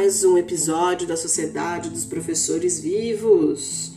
mais 0.00 0.24
um 0.24 0.38
episódio 0.38 1.06
da 1.06 1.14
Sociedade 1.14 1.90
dos 1.90 2.06
Professores 2.06 2.80
Vivos, 2.80 3.92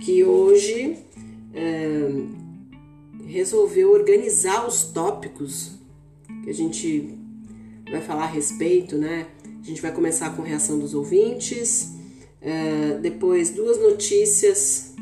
que 0.00 0.24
hoje 0.24 0.98
é, 1.54 2.10
resolveu 3.28 3.92
organizar 3.92 4.66
os 4.66 4.82
tópicos 4.82 5.70
que 6.42 6.50
a 6.50 6.52
gente 6.52 7.16
vai 7.88 8.00
falar 8.00 8.24
a 8.24 8.26
respeito, 8.26 8.96
né? 8.96 9.28
A 9.62 9.64
gente 9.64 9.80
vai 9.80 9.92
começar 9.92 10.34
com 10.34 10.42
reação 10.42 10.80
dos 10.80 10.94
ouvintes, 10.94 11.92
é, 12.42 12.98
depois 13.00 13.50
duas 13.50 13.78
notícias 13.78 14.94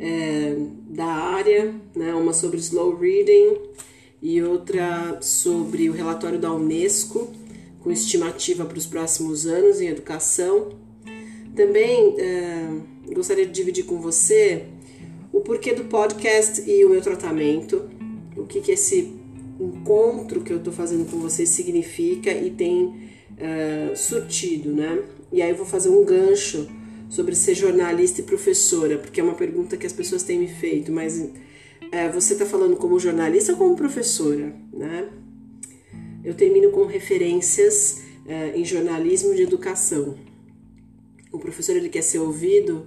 é, 0.00 0.56
da 0.88 1.06
área, 1.06 1.72
né? 1.94 2.12
Uma 2.12 2.32
sobre 2.32 2.58
slow 2.58 2.98
reading 2.98 3.56
e 4.20 4.42
outra 4.42 5.18
sobre 5.22 5.88
o 5.88 5.92
relatório 5.92 6.40
da 6.40 6.52
Unesco 6.52 7.38
com 7.80 7.90
estimativa 7.90 8.64
para 8.64 8.78
os 8.78 8.86
próximos 8.86 9.46
anos 9.46 9.80
em 9.80 9.88
educação. 9.88 10.68
Também 11.54 12.14
é, 12.18 12.68
gostaria 13.12 13.46
de 13.46 13.52
dividir 13.52 13.84
com 13.84 14.00
você 14.00 14.66
o 15.32 15.40
porquê 15.40 15.72
do 15.72 15.84
podcast 15.84 16.62
e 16.68 16.84
o 16.84 16.90
meu 16.90 17.00
tratamento, 17.00 17.88
o 18.36 18.44
que, 18.44 18.60
que 18.60 18.72
esse 18.72 19.14
encontro 19.58 20.40
que 20.40 20.52
eu 20.52 20.58
estou 20.58 20.72
fazendo 20.72 21.10
com 21.10 21.18
vocês 21.18 21.48
significa 21.48 22.30
e 22.32 22.50
tem 22.50 23.10
é, 23.36 23.94
surtido, 23.94 24.72
né? 24.72 25.02
E 25.32 25.42
aí 25.42 25.50
eu 25.50 25.56
vou 25.56 25.66
fazer 25.66 25.90
um 25.90 26.04
gancho 26.04 26.68
sobre 27.08 27.34
ser 27.34 27.54
jornalista 27.54 28.20
e 28.20 28.24
professora, 28.24 28.98
porque 28.98 29.20
é 29.20 29.24
uma 29.24 29.34
pergunta 29.34 29.76
que 29.76 29.86
as 29.86 29.92
pessoas 29.92 30.22
têm 30.22 30.38
me 30.38 30.48
feito, 30.48 30.92
mas 30.92 31.28
é, 31.92 32.08
você 32.08 32.34
está 32.34 32.46
falando 32.46 32.76
como 32.76 32.98
jornalista 32.98 33.52
ou 33.52 33.58
como 33.58 33.76
professora, 33.76 34.54
né? 34.72 35.08
Eu 36.24 36.34
termino 36.34 36.70
com 36.70 36.84
referências 36.84 38.02
é, 38.26 38.56
em 38.56 38.64
jornalismo 38.64 39.34
de 39.34 39.42
educação. 39.42 40.16
O 41.32 41.38
professor 41.38 41.76
ele 41.76 41.88
quer 41.88 42.02
ser 42.02 42.18
ouvido, 42.18 42.86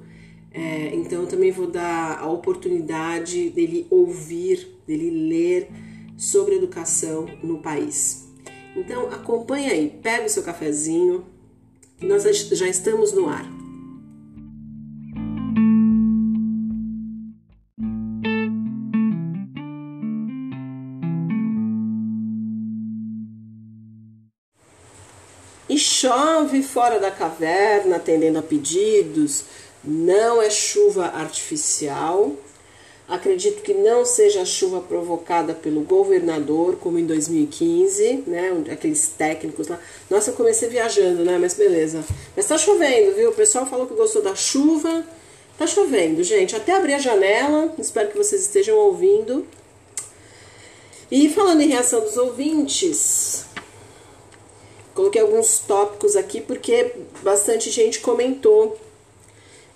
é, 0.52 0.94
então 0.94 1.22
eu 1.22 1.28
também 1.28 1.52
vou 1.52 1.68
dar 1.68 2.20
a 2.20 2.30
oportunidade 2.30 3.50
dele 3.50 3.88
ouvir, 3.90 4.68
dele 4.86 5.10
ler 5.10 5.68
sobre 6.18 6.56
educação 6.56 7.26
no 7.44 7.60
país. 7.60 8.28
Então 8.76 9.08
acompanha 9.10 9.72
aí, 9.72 9.90
pega 10.02 10.26
o 10.26 10.30
seu 10.30 10.44
cafezinho, 10.44 11.26
nós 12.02 12.24
já 12.24 12.68
estamos 12.68 13.14
no 13.14 13.28
ar. 13.28 13.53
E 25.74 25.80
chove 25.80 26.62
fora 26.62 27.00
da 27.00 27.10
caverna, 27.10 27.96
atendendo 27.96 28.38
a 28.38 28.44
pedidos. 28.44 29.46
Não 29.84 30.40
é 30.40 30.48
chuva 30.48 31.06
artificial. 31.06 32.34
Acredito 33.08 33.64
que 33.64 33.74
não 33.74 34.06
seja 34.06 34.46
chuva 34.46 34.82
provocada 34.82 35.56
pelo 35.56 35.82
governador, 35.82 36.76
como 36.76 37.00
em 37.00 37.08
2015, 37.08 38.24
né? 38.28 38.52
Aqueles 38.72 39.08
técnicos 39.18 39.68
lá. 39.68 39.80
Nossa, 40.12 40.30
eu 40.30 40.36
comecei 40.36 40.70
viajando, 40.70 41.26
né? 41.26 41.40
Mas 41.40 41.56
beleza. 41.56 42.06
Mas 42.36 42.46
tá 42.46 42.56
chovendo, 42.56 43.16
viu? 43.16 43.32
O 43.32 43.34
pessoal 43.34 43.66
falou 43.66 43.88
que 43.88 43.96
gostou 43.96 44.22
da 44.22 44.36
chuva. 44.36 45.04
Tá 45.58 45.66
chovendo, 45.66 46.22
gente. 46.24 46.56
Até 46.56 46.74
abrir 46.74 46.94
a 46.94 47.00
janela. 47.00 47.74
Espero 47.80 48.12
que 48.12 48.18
vocês 48.18 48.44
estejam 48.44 48.78
ouvindo. 48.78 49.48
E 51.10 51.30
falando 51.30 51.62
em 51.62 51.68
reação 51.70 52.02
dos 52.02 52.16
ouvintes, 52.16 53.48
Coloquei 54.94 55.22
alguns 55.22 55.60
tópicos 55.60 56.16
aqui 56.16 56.40
porque 56.40 56.92
bastante 57.24 57.70
gente 57.72 58.00
comentou 58.00 58.78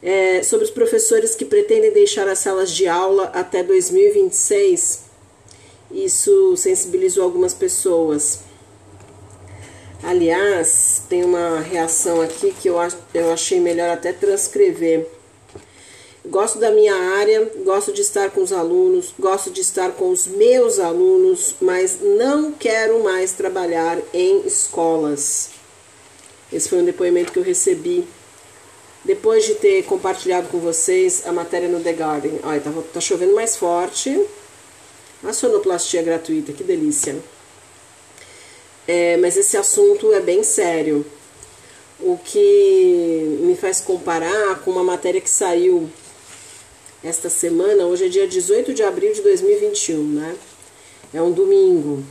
é, 0.02 0.44
sobre 0.44 0.66
os 0.66 0.72
professores 0.72 1.36
que 1.36 1.44
pretendem 1.44 1.92
deixar 1.92 2.28
as 2.28 2.40
salas 2.40 2.72
de 2.72 2.88
aula 2.88 3.26
até 3.34 3.64
2026. 3.64 5.06
Isso 5.92 6.56
sensibilizou 6.56 7.24
algumas 7.24 7.54
pessoas. 7.54 8.42
Aliás, 10.04 11.02
tem 11.10 11.24
uma 11.24 11.60
reação 11.60 12.22
aqui 12.22 12.54
que 12.54 12.70
eu, 12.70 12.76
eu 13.14 13.32
achei 13.34 13.60
melhor 13.60 13.90
até 13.90 14.14
transcrever. 14.14 15.17
Gosto 16.30 16.60
da 16.60 16.72
minha 16.72 16.94
área, 16.94 17.50
gosto 17.64 17.94
de 17.94 18.02
estar 18.02 18.32
com 18.32 18.42
os 18.42 18.52
alunos, 18.52 19.14
gosto 19.18 19.50
de 19.50 19.62
estar 19.62 19.92
com 19.94 20.10
os 20.10 20.28
meus 20.28 20.78
alunos, 20.78 21.56
mas 21.62 22.00
não 22.02 22.52
quero 22.52 23.02
mais 23.02 23.32
trabalhar 23.32 23.98
em 24.14 24.46
escolas. 24.46 25.52
Esse 26.52 26.68
foi 26.68 26.80
um 26.80 26.86
depoimento 26.86 27.32
que 27.32 27.40
eu 27.40 27.44
recebi 27.44 28.06
depois 29.06 29.46
de 29.46 29.56
ter 29.56 29.84
compartilhado 29.84 30.50
com 30.50 30.60
vocês 30.60 31.26
a 31.26 31.32
matéria 31.32 31.70
no 31.70 31.80
The 31.80 31.94
Garden. 31.94 32.40
Olha, 32.44 32.60
tá, 32.60 32.72
tá 32.94 33.00
chovendo 33.00 33.34
mais 33.34 33.56
forte. 33.56 34.22
A 35.24 35.32
sonoplastia 35.32 36.04
gratuita, 36.04 36.52
que 36.52 36.64
delícia. 36.64 37.16
É, 38.86 39.16
mas 39.16 39.38
esse 39.38 39.56
assunto 39.56 40.12
é 40.14 40.20
bem 40.20 40.44
sério. 40.44 41.06
O 42.02 42.18
que 42.18 43.40
me 43.42 43.56
faz 43.56 43.80
comparar 43.80 44.60
com 44.60 44.72
uma 44.72 44.84
matéria 44.84 45.22
que 45.22 45.30
saiu 45.30 45.90
esta 47.04 47.30
semana, 47.30 47.86
hoje 47.86 48.06
é 48.06 48.10
dia 48.10 48.28
18 48.28 48.74
de 48.74 48.84
abril 48.84 49.14
de 49.14 49.22
2021, 49.22 50.04
né? 50.04 50.36
É 51.14 51.22
um 51.22 51.32
domingo. 51.32 52.04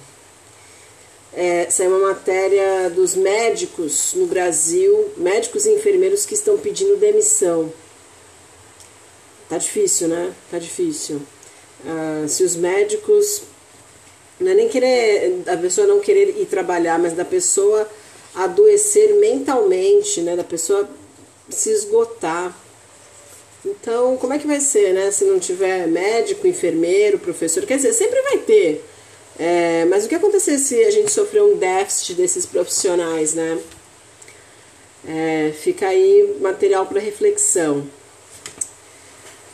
É, 1.33 1.69
é 1.69 1.89
uma 1.89 1.99
matéria 1.99 2.89
dos 2.91 3.15
médicos 3.15 4.15
no 4.15 4.27
Brasil, 4.27 5.11
médicos 5.17 5.67
e 5.67 5.71
enfermeiros 5.71 6.25
que 6.25 6.35
estão 6.35 6.57
pedindo 6.57 6.97
demissão. 6.97 7.73
Tá 9.49 9.59
difícil, 9.59 10.09
né? 10.09 10.33
Tá 10.51 10.59
difícil. 10.59 11.21
Ah, 11.85 12.27
se 12.29 12.43
os 12.43 12.57
médicos. 12.57 13.43
Não 14.39 14.51
é 14.51 14.55
nem 14.55 14.69
querer. 14.69 15.43
A 15.47 15.57
pessoa 15.57 15.87
não 15.87 16.01
querer 16.01 16.41
ir 16.41 16.47
trabalhar, 16.47 16.99
mas 16.99 17.13
da 17.13 17.25
pessoa 17.25 17.89
adoecer 18.35 19.15
mentalmente, 19.17 20.21
né? 20.21 20.37
Da 20.37 20.45
pessoa 20.45 20.89
se 21.49 21.71
esgotar 21.71 22.57
então, 23.67 24.17
como 24.17 24.33
é 24.33 24.39
que 24.39 24.47
vai 24.47 24.61
ser, 24.61 24.95
né? 24.95 25.11
Se 25.11 25.25
não 25.25 25.41
tiver 25.41 25.89
médico, 25.89 26.47
enfermeiro, 26.47 27.19
professor, 27.19 27.67
quer 27.67 27.77
dizer, 27.77 27.93
sempre 27.93 28.23
vai 28.23 28.39
ter. 28.39 28.85
É, 29.39 29.85
mas 29.87 30.05
o 30.05 30.09
que 30.09 30.15
acontecer 30.15 30.57
se 30.59 30.83
a 30.85 30.91
gente 30.91 31.11
sofrer 31.11 31.43
um 31.43 31.57
déficit 31.57 32.15
desses 32.15 32.47
profissionais, 32.47 33.35
né? 33.35 33.59
É, 35.07 35.53
fica 35.61 35.89
aí 35.89 36.37
material 36.41 36.87
para 36.87 37.01
reflexão. 37.01 37.87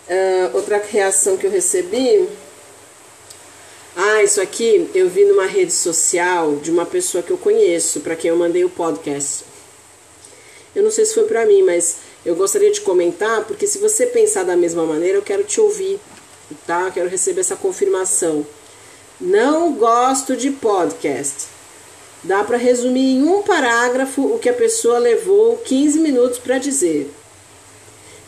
Uh, 0.09 0.55
outra 0.57 0.79
reação 0.79 1.37
que 1.39 1.47
eu 1.47 1.51
recebi. 1.51 2.29
Ah, 3.97 4.23
isso 4.23 4.41
aqui 4.41 4.91
eu 4.95 5.09
vi 5.09 5.25
numa 5.25 5.47
rede 5.47 5.73
social 5.73 6.57
de 6.57 6.71
uma 6.71 6.85
pessoa 6.85 7.23
que 7.23 7.31
eu 7.31 7.39
conheço, 7.39 8.01
para 8.01 8.17
quem 8.17 8.31
eu 8.31 8.37
mandei 8.37 8.65
o 8.65 8.71
podcast. 8.71 9.45
Eu 10.75 10.83
não 10.83 10.91
sei 10.91 11.05
se 11.05 11.15
foi 11.15 11.25
para 11.25 11.45
mim, 11.45 11.63
mas 11.63 11.99
eu 12.25 12.37
gostaria 12.37 12.71
de 12.71 12.81
comentar, 12.81 13.45
porque 13.45 13.67
se 13.67 13.79
você 13.79 14.07
pensar 14.07 14.45
da 14.45 14.57
mesma 14.57 14.85
maneira, 14.85 15.19
eu 15.19 15.23
quero 15.23 15.45
te 15.45 15.61
ouvir, 15.61 15.99
tá? 16.67 16.83
Eu 16.83 16.93
quero 16.93 17.09
receber 17.09 17.41
essa 17.41 17.57
confirmação. 17.57 18.47
Não 19.21 19.73
gosto 19.75 20.37
de 20.37 20.51
podcast. 20.51 21.47
Dá 22.23 22.45
para 22.45 22.57
resumir 22.57 23.17
em 23.17 23.25
um 23.25 23.43
parágrafo 23.43 24.23
o 24.23 24.39
que 24.39 24.49
a 24.49 24.55
pessoa 24.55 24.99
levou 24.99 25.57
15 25.59 25.99
minutos 25.99 26.39
para 26.39 26.59
dizer. 26.59 27.13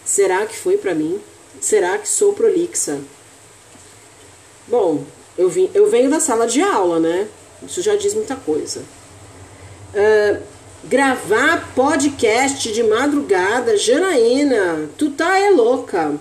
Será 0.05 0.45
que 0.47 0.57
foi 0.57 0.77
para 0.77 0.95
mim? 0.95 1.21
Será 1.61 1.97
que 1.97 2.09
sou 2.09 2.33
prolixa? 2.33 3.01
Bom, 4.67 5.05
eu, 5.39 5.49
vim, 5.49 5.71
eu 5.73 5.89
venho 5.89 6.11
da 6.11 6.19
sala 6.19 6.47
de 6.47 6.61
aula, 6.61 6.99
né? 6.99 7.29
Isso 7.63 7.81
já 7.81 7.95
diz 7.95 8.15
muita 8.15 8.35
coisa. 8.35 8.81
Uh, 9.95 10.43
Gravar 10.87 11.73
podcast 11.75 12.71
de 12.71 12.83
madrugada, 12.83 13.75
Janaína, 13.75 14.91
tu 14.99 15.11
tá 15.11 15.39
é 15.39 15.49
louca. 15.49 16.15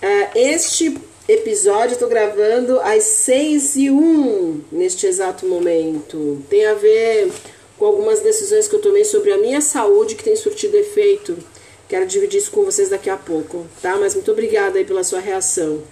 É, 0.00 0.52
este 0.52 0.96
episódio 1.28 1.94
eu 1.94 1.98
tô 1.98 2.06
gravando 2.06 2.78
às 2.80 3.02
6 3.02 3.74
e 3.74 3.90
1 3.90 4.60
neste 4.70 5.08
exato 5.08 5.46
momento. 5.46 6.40
Tem 6.48 6.64
a 6.64 6.74
ver 6.74 7.32
com 7.76 7.86
algumas 7.86 8.20
decisões 8.20 8.68
que 8.68 8.76
eu 8.76 8.80
tomei 8.80 9.04
sobre 9.04 9.32
a 9.32 9.38
minha 9.38 9.60
saúde 9.60 10.14
que 10.14 10.22
tem 10.22 10.36
surtido 10.36 10.76
efeito. 10.76 11.36
Quero 11.88 12.06
dividir 12.06 12.38
isso 12.38 12.52
com 12.52 12.64
vocês 12.64 12.88
daqui 12.88 13.10
a 13.10 13.16
pouco, 13.16 13.66
tá? 13.82 13.96
Mas 13.96 14.14
muito 14.14 14.30
obrigada 14.30 14.78
aí 14.78 14.84
pela 14.84 15.02
sua 15.02 15.18
reação. 15.18 15.82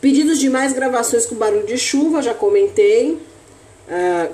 Pedidos 0.00 0.40
de 0.40 0.50
mais 0.50 0.72
gravações 0.72 1.26
com 1.26 1.36
barulho 1.36 1.66
de 1.66 1.78
chuva, 1.78 2.20
já 2.20 2.34
comentei. 2.34 3.18
Ah, 3.90 4.28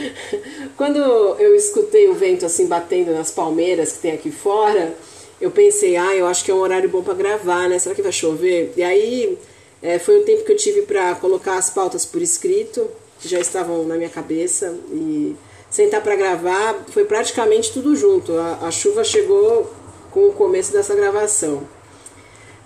quando 0.74 0.98
eu 0.98 1.54
escutei 1.54 2.08
o 2.08 2.14
vento 2.14 2.46
assim 2.46 2.66
batendo 2.66 3.12
nas 3.12 3.30
palmeiras 3.30 3.92
que 3.92 3.98
tem 3.98 4.12
aqui 4.12 4.30
fora, 4.30 4.94
eu 5.38 5.50
pensei, 5.50 5.96
ah, 5.96 6.16
eu 6.16 6.26
acho 6.26 6.42
que 6.42 6.50
é 6.50 6.54
um 6.54 6.60
horário 6.60 6.88
bom 6.88 7.02
para 7.02 7.12
gravar, 7.12 7.68
né? 7.68 7.78
Será 7.78 7.94
que 7.94 8.00
vai 8.00 8.12
chover? 8.12 8.72
E 8.74 8.82
aí 8.82 9.38
é, 9.82 9.98
foi 9.98 10.20
o 10.20 10.24
tempo 10.24 10.44
que 10.44 10.52
eu 10.52 10.56
tive 10.56 10.82
para 10.82 11.14
colocar 11.16 11.56
as 11.56 11.68
pautas 11.68 12.06
por 12.06 12.22
escrito, 12.22 12.88
que 13.20 13.28
já 13.28 13.38
estavam 13.38 13.84
na 13.84 13.96
minha 13.96 14.08
cabeça. 14.08 14.74
E 14.90 15.36
sentar 15.70 16.02
para 16.02 16.16
gravar, 16.16 16.86
foi 16.88 17.04
praticamente 17.04 17.72
tudo 17.72 17.94
junto. 17.94 18.32
A, 18.32 18.66
a, 18.66 18.70
chuva 18.70 19.04
chegou 19.04 19.70
com 20.10 20.28
o 20.28 20.32
começo 20.32 20.72
dessa 20.72 20.94
gravação. 20.94 21.68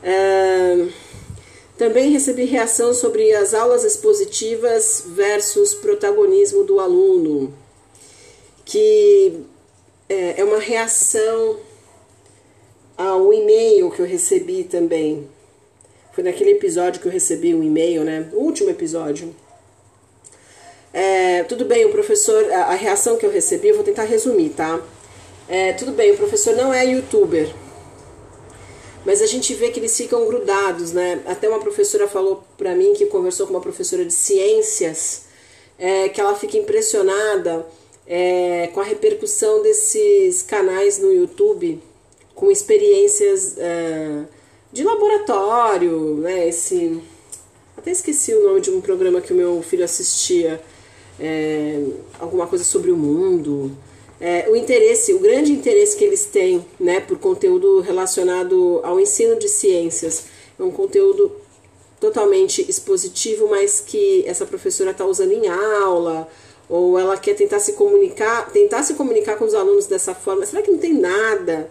É, 0.00 0.87
também 1.81 2.11
recebi 2.11 2.44
reação 2.44 2.93
sobre 2.93 3.32
as 3.32 3.55
aulas 3.55 3.85
expositivas 3.85 5.03
versus 5.06 5.75
protagonismo 5.75 6.62
do 6.62 6.79
aluno, 6.79 7.55
que 8.67 9.41
é, 10.06 10.43
é 10.43 10.44
uma 10.44 10.59
reação 10.59 11.56
ao 12.99 13.32
e-mail 13.32 13.91
que 13.91 13.99
eu 13.99 14.05
recebi 14.05 14.62
também. 14.62 15.27
Foi 16.12 16.23
naquele 16.23 16.50
episódio 16.50 17.00
que 17.00 17.09
eu 17.09 17.12
recebi 17.12 17.55
um 17.55 17.62
e-mail, 17.62 18.05
né? 18.05 18.29
O 18.35 18.41
último 18.41 18.69
episódio. 18.69 19.35
É, 20.93 21.44
tudo 21.44 21.65
bem, 21.65 21.87
o 21.87 21.91
professor, 21.91 22.44
a, 22.53 22.75
reação 22.75 23.17
que 23.17 23.25
eu 23.25 23.31
recebi, 23.31 23.69
eu 23.69 23.77
vou 23.77 23.85
tentar 23.85 24.05
resumir, 24.05 24.50
tá? 24.50 24.79
É, 25.49 25.73
tudo 25.73 25.93
bem, 25.93 26.12
o 26.12 26.17
professor 26.19 26.55
não 26.55 26.75
é 26.75 26.85
youtuber, 26.85 27.49
mas 29.05 29.23
a 29.23 29.26
gente 29.26 29.55
vê 29.55 29.70
que 29.70 29.81
eles 29.81 29.97
ficam 29.97 30.26
grudados, 30.26 30.93
né? 30.93 31.23
Até 31.26 31.49
uma 31.49 31.61
professora 31.61 32.06
falou 32.06 32.44
pra 32.58 32.75
mim 32.75 32.93
que 32.93 33.06
conversou 33.06 33.47
com 33.47 33.55
uma 33.55 33.61
professora 33.61 34.05
de 34.05 34.12
ciências, 34.12 35.23
é, 35.79 36.08
que 36.08 36.20
ela 36.20 36.35
fica 36.35 36.58
impressionada 36.58 37.67
é, 38.06 38.69
com 38.75 38.81
a 38.81 38.85
repercussão 38.85 39.62
desses 39.62 40.43
canais 40.43 40.99
no 40.99 41.12
YouTube 41.12 41.81
com 42.35 42.50
experiências 42.50 43.56
é, 43.58 44.25
de 44.73 44.85
laboratório, 44.85 46.17
né? 46.17 46.49
Esse, 46.49 47.00
até 47.76 47.91
esqueci 47.91 48.35
o 48.35 48.43
nome 48.43 48.61
de 48.61 48.70
um 48.70 48.81
programa 48.81 49.20
que 49.20 49.32
o 49.32 49.37
meu 49.37 49.62
filho 49.62 49.85
assistia, 49.85 50.61
é, 51.19 51.82
alguma 52.19 52.46
coisa 52.46 52.64
sobre 52.64 52.91
o 52.91 52.96
mundo 52.96 53.70
é, 54.20 54.46
o 54.50 54.55
interesse, 54.55 55.14
o 55.14 55.19
grande 55.19 55.50
interesse 55.50 55.96
que 55.96 56.05
eles 56.05 56.26
têm 56.26 56.64
né, 56.78 57.00
por 57.00 57.19
conteúdo 57.19 57.81
relacionado 57.81 58.81
ao 58.84 59.00
ensino 59.00 59.38
de 59.38 59.49
ciências. 59.49 60.26
É 60.58 60.62
um 60.62 60.70
conteúdo 60.70 61.32
totalmente 61.99 62.64
expositivo, 62.69 63.49
mas 63.49 63.81
que 63.81 64.22
essa 64.26 64.44
professora 64.44 64.90
está 64.90 65.06
usando 65.06 65.32
em 65.32 65.49
aula, 65.49 66.28
ou 66.69 66.99
ela 66.99 67.17
quer 67.17 67.34
tentar 67.34 67.61
se 67.61 67.72
comunicar, 67.72 68.50
tentar 68.52 68.82
se 68.82 68.94
comunicar 68.94 69.37
com 69.37 69.44
os 69.44 69.55
alunos 69.55 69.87
dessa 69.87 70.14
forma. 70.14 70.44
Será 70.44 70.62
que 70.62 70.70
não 70.70 70.78
tem 70.78 70.93
nada? 70.93 71.70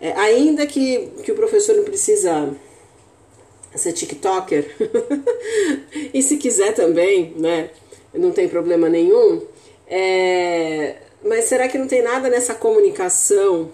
É, 0.00 0.12
ainda 0.12 0.66
que, 0.66 1.08
que 1.24 1.32
o 1.32 1.34
professor 1.34 1.74
não 1.74 1.84
precisa 1.84 2.54
ser 3.74 3.92
TikToker, 3.92 4.64
e 6.14 6.22
se 6.22 6.36
quiser 6.36 6.74
também, 6.74 7.34
né? 7.36 7.70
Não 8.14 8.30
tem 8.30 8.48
problema 8.48 8.88
nenhum. 8.88 9.42
É, 9.86 10.96
mas 11.24 11.46
será 11.46 11.68
que 11.68 11.78
não 11.78 11.86
tem 11.86 12.02
nada 12.02 12.28
nessa 12.28 12.54
comunicação 12.54 13.70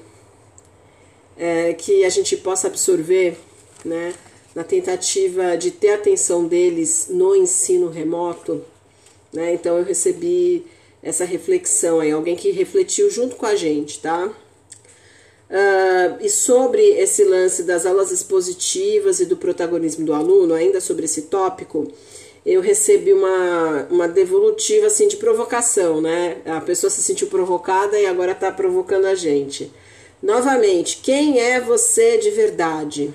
é, 1.36 1.72
que 1.74 2.04
a 2.04 2.08
gente 2.08 2.36
possa 2.36 2.68
absorver, 2.68 3.36
né? 3.84 4.14
Na 4.54 4.62
tentativa 4.62 5.56
de 5.56 5.72
ter 5.72 5.90
atenção 5.90 6.46
deles 6.46 7.08
no 7.10 7.34
ensino 7.34 7.88
remoto, 7.88 8.64
né? 9.32 9.52
Então 9.52 9.76
eu 9.78 9.84
recebi 9.84 10.64
essa 11.02 11.24
reflexão 11.24 12.00
aí, 12.00 12.10
alguém 12.12 12.36
que 12.36 12.50
refletiu 12.50 13.10
junto 13.10 13.36
com 13.36 13.44
a 13.44 13.54
gente, 13.54 14.00
tá? 14.00 14.26
Uh, 15.50 16.16
e 16.20 16.30
sobre 16.30 16.80
esse 16.80 17.22
lance 17.24 17.64
das 17.64 17.84
aulas 17.84 18.10
expositivas 18.10 19.20
e 19.20 19.26
do 19.26 19.36
protagonismo 19.36 20.06
do 20.06 20.14
aluno, 20.14 20.54
ainda 20.54 20.80
sobre 20.80 21.04
esse 21.04 21.22
tópico, 21.22 21.92
eu 22.44 22.60
recebi 22.60 23.12
uma, 23.12 23.86
uma 23.90 24.08
devolutiva 24.08 24.86
assim 24.86 25.08
de 25.08 25.16
provocação, 25.16 26.00
né? 26.00 26.42
A 26.44 26.60
pessoa 26.60 26.90
se 26.90 27.02
sentiu 27.02 27.28
provocada 27.28 27.98
e 27.98 28.04
agora 28.04 28.32
está 28.32 28.52
provocando 28.52 29.06
a 29.06 29.14
gente. 29.14 29.72
Novamente, 30.22 30.98
quem 30.98 31.40
é 31.40 31.58
você 31.60 32.18
de 32.18 32.30
verdade? 32.30 33.14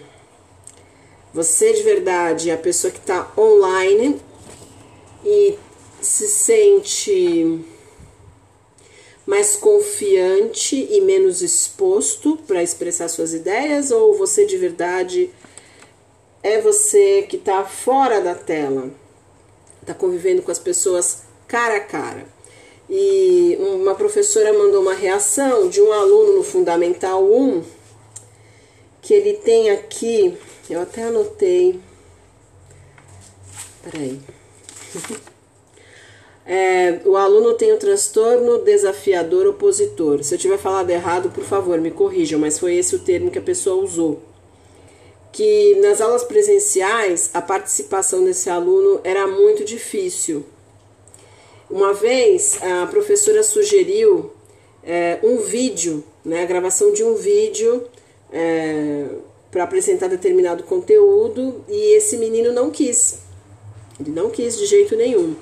Você 1.31 1.73
de 1.73 1.83
verdade 1.83 2.49
é 2.49 2.53
a 2.53 2.57
pessoa 2.57 2.91
que 2.91 2.99
está 2.99 3.31
online 3.37 4.19
e 5.23 5.57
se 6.01 6.27
sente 6.27 7.63
mais 9.27 9.55
confiante 9.55 10.87
e 10.89 11.01
menos 11.01 11.43
exposto 11.43 12.35
para 12.47 12.63
expressar 12.63 13.07
suas 13.09 13.31
ideias? 13.31 13.91
Ou 13.91 14.15
você 14.15 14.43
de 14.43 14.57
verdade 14.57 15.29
é 16.41 16.59
você 16.59 17.27
que 17.29 17.35
está 17.35 17.63
fora 17.63 18.19
da 18.21 18.33
tela? 18.33 18.89
Está 19.89 19.93
convivendo 19.93 20.43
com 20.43 20.51
as 20.51 20.59
pessoas 20.59 21.23
cara 21.47 21.77
a 21.77 21.79
cara. 21.79 22.25
E 22.87 23.57
uma 23.59 23.95
professora 23.95 24.53
mandou 24.53 24.81
uma 24.81 24.93
reação 24.93 25.67
de 25.67 25.81
um 25.81 25.91
aluno 25.91 26.37
no 26.37 26.43
Fundamental 26.43 27.23
1, 27.23 27.63
que 29.01 29.13
ele 29.13 29.33
tem 29.33 29.71
aqui, 29.71 30.37
eu 30.69 30.81
até 30.81 31.03
anotei. 31.03 31.79
Peraí. 33.83 34.19
É, 36.51 37.01
o 37.05 37.15
aluno 37.15 37.53
tem 37.53 37.71
o 37.71 37.77
transtorno 37.77 38.57
desafiador 38.63 39.45
opositor. 39.45 40.23
Se 40.23 40.33
eu 40.33 40.39
tiver 40.39 40.57
falado 40.57 40.89
errado, 40.89 41.29
por 41.29 41.43
favor, 41.43 41.79
me 41.79 41.91
corrijam, 41.91 42.39
mas 42.39 42.57
foi 42.57 42.73
esse 42.73 42.95
o 42.95 42.99
termo 42.99 43.29
que 43.29 43.37
a 43.37 43.41
pessoa 43.41 43.83
usou 43.83 44.19
que 45.39 45.75
nas 45.75 46.01
aulas 46.01 46.25
presenciais 46.25 47.29
a 47.33 47.41
participação 47.41 48.25
desse 48.25 48.49
aluno 48.49 48.99
era 49.05 49.25
muito 49.25 49.63
difícil. 49.63 50.43
Uma 51.69 51.93
vez 51.93 52.59
a 52.61 52.85
professora 52.87 53.41
sugeriu 53.41 54.33
é, 54.83 55.17
um 55.23 55.37
vídeo, 55.37 56.03
né, 56.25 56.43
a 56.43 56.45
gravação 56.45 56.91
de 56.91 57.05
um 57.05 57.15
vídeo 57.15 57.87
é, 58.33 59.05
para 59.49 59.63
apresentar 59.63 60.09
determinado 60.09 60.63
conteúdo 60.63 61.63
e 61.69 61.95
esse 61.95 62.17
menino 62.17 62.51
não 62.51 62.69
quis. 62.69 63.19
Ele 63.97 64.11
não 64.11 64.29
quis 64.29 64.57
de 64.57 64.65
jeito 64.65 64.93
nenhum. 64.97 65.37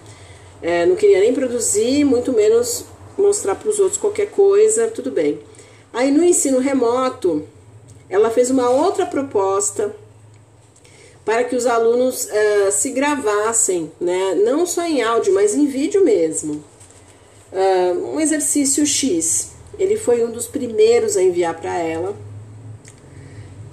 É, 0.61 0.85
não 0.85 0.95
queria 0.95 1.21
nem 1.21 1.33
produzir, 1.33 2.03
muito 2.03 2.31
menos 2.31 2.85
mostrar 3.17 3.55
para 3.55 3.67
os 3.67 3.79
outros 3.79 3.99
qualquer 3.99 4.29
coisa, 4.29 4.89
tudo 4.89 5.09
bem. 5.09 5.39
Aí 5.91 6.11
no 6.11 6.23
ensino 6.23 6.59
remoto, 6.59 7.47
ela 8.09 8.29
fez 8.29 8.49
uma 8.49 8.69
outra 8.69 9.05
proposta 9.05 9.95
para 11.25 11.43
que 11.43 11.55
os 11.55 11.65
alunos 11.65 12.25
uh, 12.25 12.71
se 12.71 12.91
gravassem, 12.91 13.91
né? 13.99 14.35
não 14.45 14.65
só 14.65 14.85
em 14.85 15.01
áudio, 15.01 15.33
mas 15.33 15.53
em 15.53 15.65
vídeo 15.65 16.03
mesmo. 16.03 16.63
Uh, 17.51 18.15
um 18.15 18.19
exercício 18.19 18.85
X. 18.85 19.51
Ele 19.77 19.97
foi 19.97 20.23
um 20.23 20.31
dos 20.31 20.47
primeiros 20.47 21.17
a 21.17 21.21
enviar 21.21 21.53
para 21.59 21.77
ela, 21.77 22.15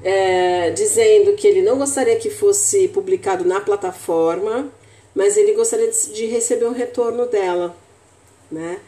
é, 0.02 0.70
dizendo 0.70 1.32
que 1.34 1.46
ele 1.46 1.62
não 1.62 1.78
gostaria 1.78 2.16
que 2.16 2.28
fosse 2.28 2.88
publicado 2.88 3.44
na 3.44 3.60
plataforma, 3.60 4.70
mas 5.14 5.36
ele 5.36 5.54
gostaria 5.54 5.90
de, 5.90 6.12
de 6.12 6.26
receber 6.26 6.66
um 6.66 6.72
retorno 6.72 7.24
dela, 7.26 7.74
né? 8.50 8.78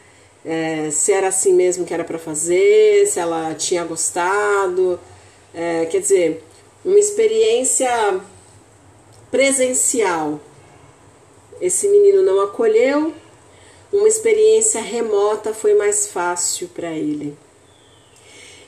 É, 0.45 0.91
se 0.91 1.11
era 1.11 1.29
assim 1.29 1.53
mesmo 1.53 1.85
que 1.85 1.93
era 1.93 2.03
para 2.03 2.19
fazer, 2.19 3.07
se 3.07 3.19
ela 3.19 3.55
tinha 3.55 3.83
gostado, 3.83 4.99
é, 5.57 5.87
quer 5.87 5.99
dizer, 5.99 6.43
uma 6.85 6.99
experiência 6.99 8.21
presencial. 9.31 10.39
Esse 11.59 11.87
menino 11.87 12.21
não 12.21 12.39
acolheu, 12.41 13.11
uma 13.91 14.07
experiência 14.07 14.79
remota 14.79 15.55
foi 15.55 15.73
mais 15.73 16.09
fácil 16.09 16.67
para 16.67 16.91
ele. 16.91 17.35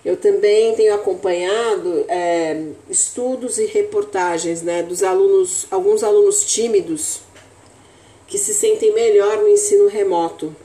Eu 0.03 0.17
também 0.17 0.74
tenho 0.75 0.96
acompanhado 0.96 2.05
é, 2.08 2.69
estudos 2.89 3.60
e 3.60 3.65
reportagens 3.65 4.63
né, 4.63 4.81
dos 4.81 5.03
alunos, 5.03 5.67
alguns 5.69 6.03
alunos 6.03 6.43
tímidos 6.43 7.19
que 8.25 8.38
se 8.39 8.53
sentem 8.53 8.93
melhor 8.93 9.38
no 9.38 9.48
ensino 9.48 9.88
remoto. 9.88 10.55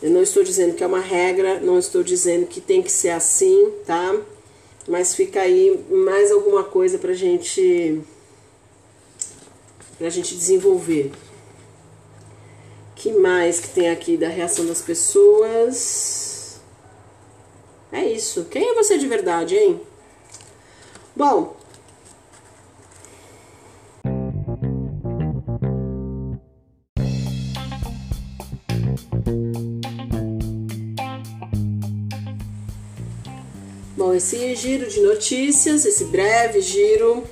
Eu 0.00 0.10
não 0.10 0.22
estou 0.22 0.44
dizendo 0.44 0.74
que 0.74 0.84
é 0.84 0.86
uma 0.86 1.00
regra, 1.00 1.58
não 1.58 1.76
estou 1.78 2.04
dizendo 2.04 2.46
que 2.46 2.60
tem 2.60 2.82
que 2.82 2.92
ser 2.92 3.10
assim, 3.10 3.72
tá? 3.84 4.14
Mas 4.88 5.14
fica 5.14 5.40
aí 5.40 5.84
mais 5.90 6.30
alguma 6.30 6.62
coisa 6.62 6.98
pra 6.98 7.12
gente 7.12 8.00
pra 9.98 10.10
gente 10.10 10.36
desenvolver. 10.36 11.10
Que 12.94 13.12
mais 13.12 13.60
que 13.60 13.68
tem 13.68 13.90
aqui 13.90 14.16
da 14.16 14.28
reação 14.28 14.66
das 14.66 14.80
pessoas? 14.80 16.60
É 17.90 18.04
isso. 18.04 18.44
Quem 18.50 18.68
é 18.70 18.74
você 18.74 18.98
de 18.98 19.06
verdade, 19.06 19.56
hein? 19.56 19.80
Bom, 21.14 21.55
esse 34.16 34.54
giro 34.54 34.88
de 34.88 35.00
notícias, 35.00 35.84
esse 35.84 36.04
breve 36.06 36.60
giro, 36.60 37.24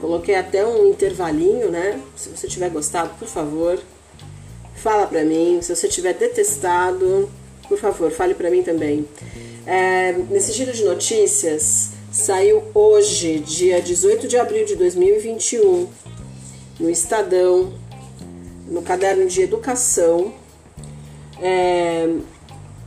coloquei 0.00 0.34
até 0.34 0.64
um 0.64 0.90
intervalinho, 0.90 1.70
né? 1.70 2.00
Se 2.16 2.28
você 2.28 2.46
tiver 2.46 2.70
gostado, 2.70 3.10
por 3.18 3.28
favor, 3.28 3.78
fala 4.74 5.06
pra 5.06 5.24
mim. 5.24 5.60
Se 5.62 5.74
você 5.74 5.88
tiver 5.88 6.14
detestado, 6.14 7.28
Por 7.68 7.78
favor, 7.78 8.10
fale 8.10 8.34
para 8.34 8.48
mim 8.50 8.62
também. 8.62 9.08
É, 9.66 10.12
nesse 10.30 10.52
giro 10.52 10.72
de 10.72 10.84
notícias, 10.84 11.90
saiu 12.12 12.62
hoje, 12.72 13.40
dia 13.40 13.82
18 13.82 14.28
de 14.28 14.38
abril 14.38 14.64
de 14.64 14.76
2021, 14.76 15.88
no 16.78 16.88
Estadão, 16.88 17.72
no 18.68 18.82
caderno 18.82 19.26
de 19.26 19.42
educação, 19.42 20.32
é, 21.40 22.08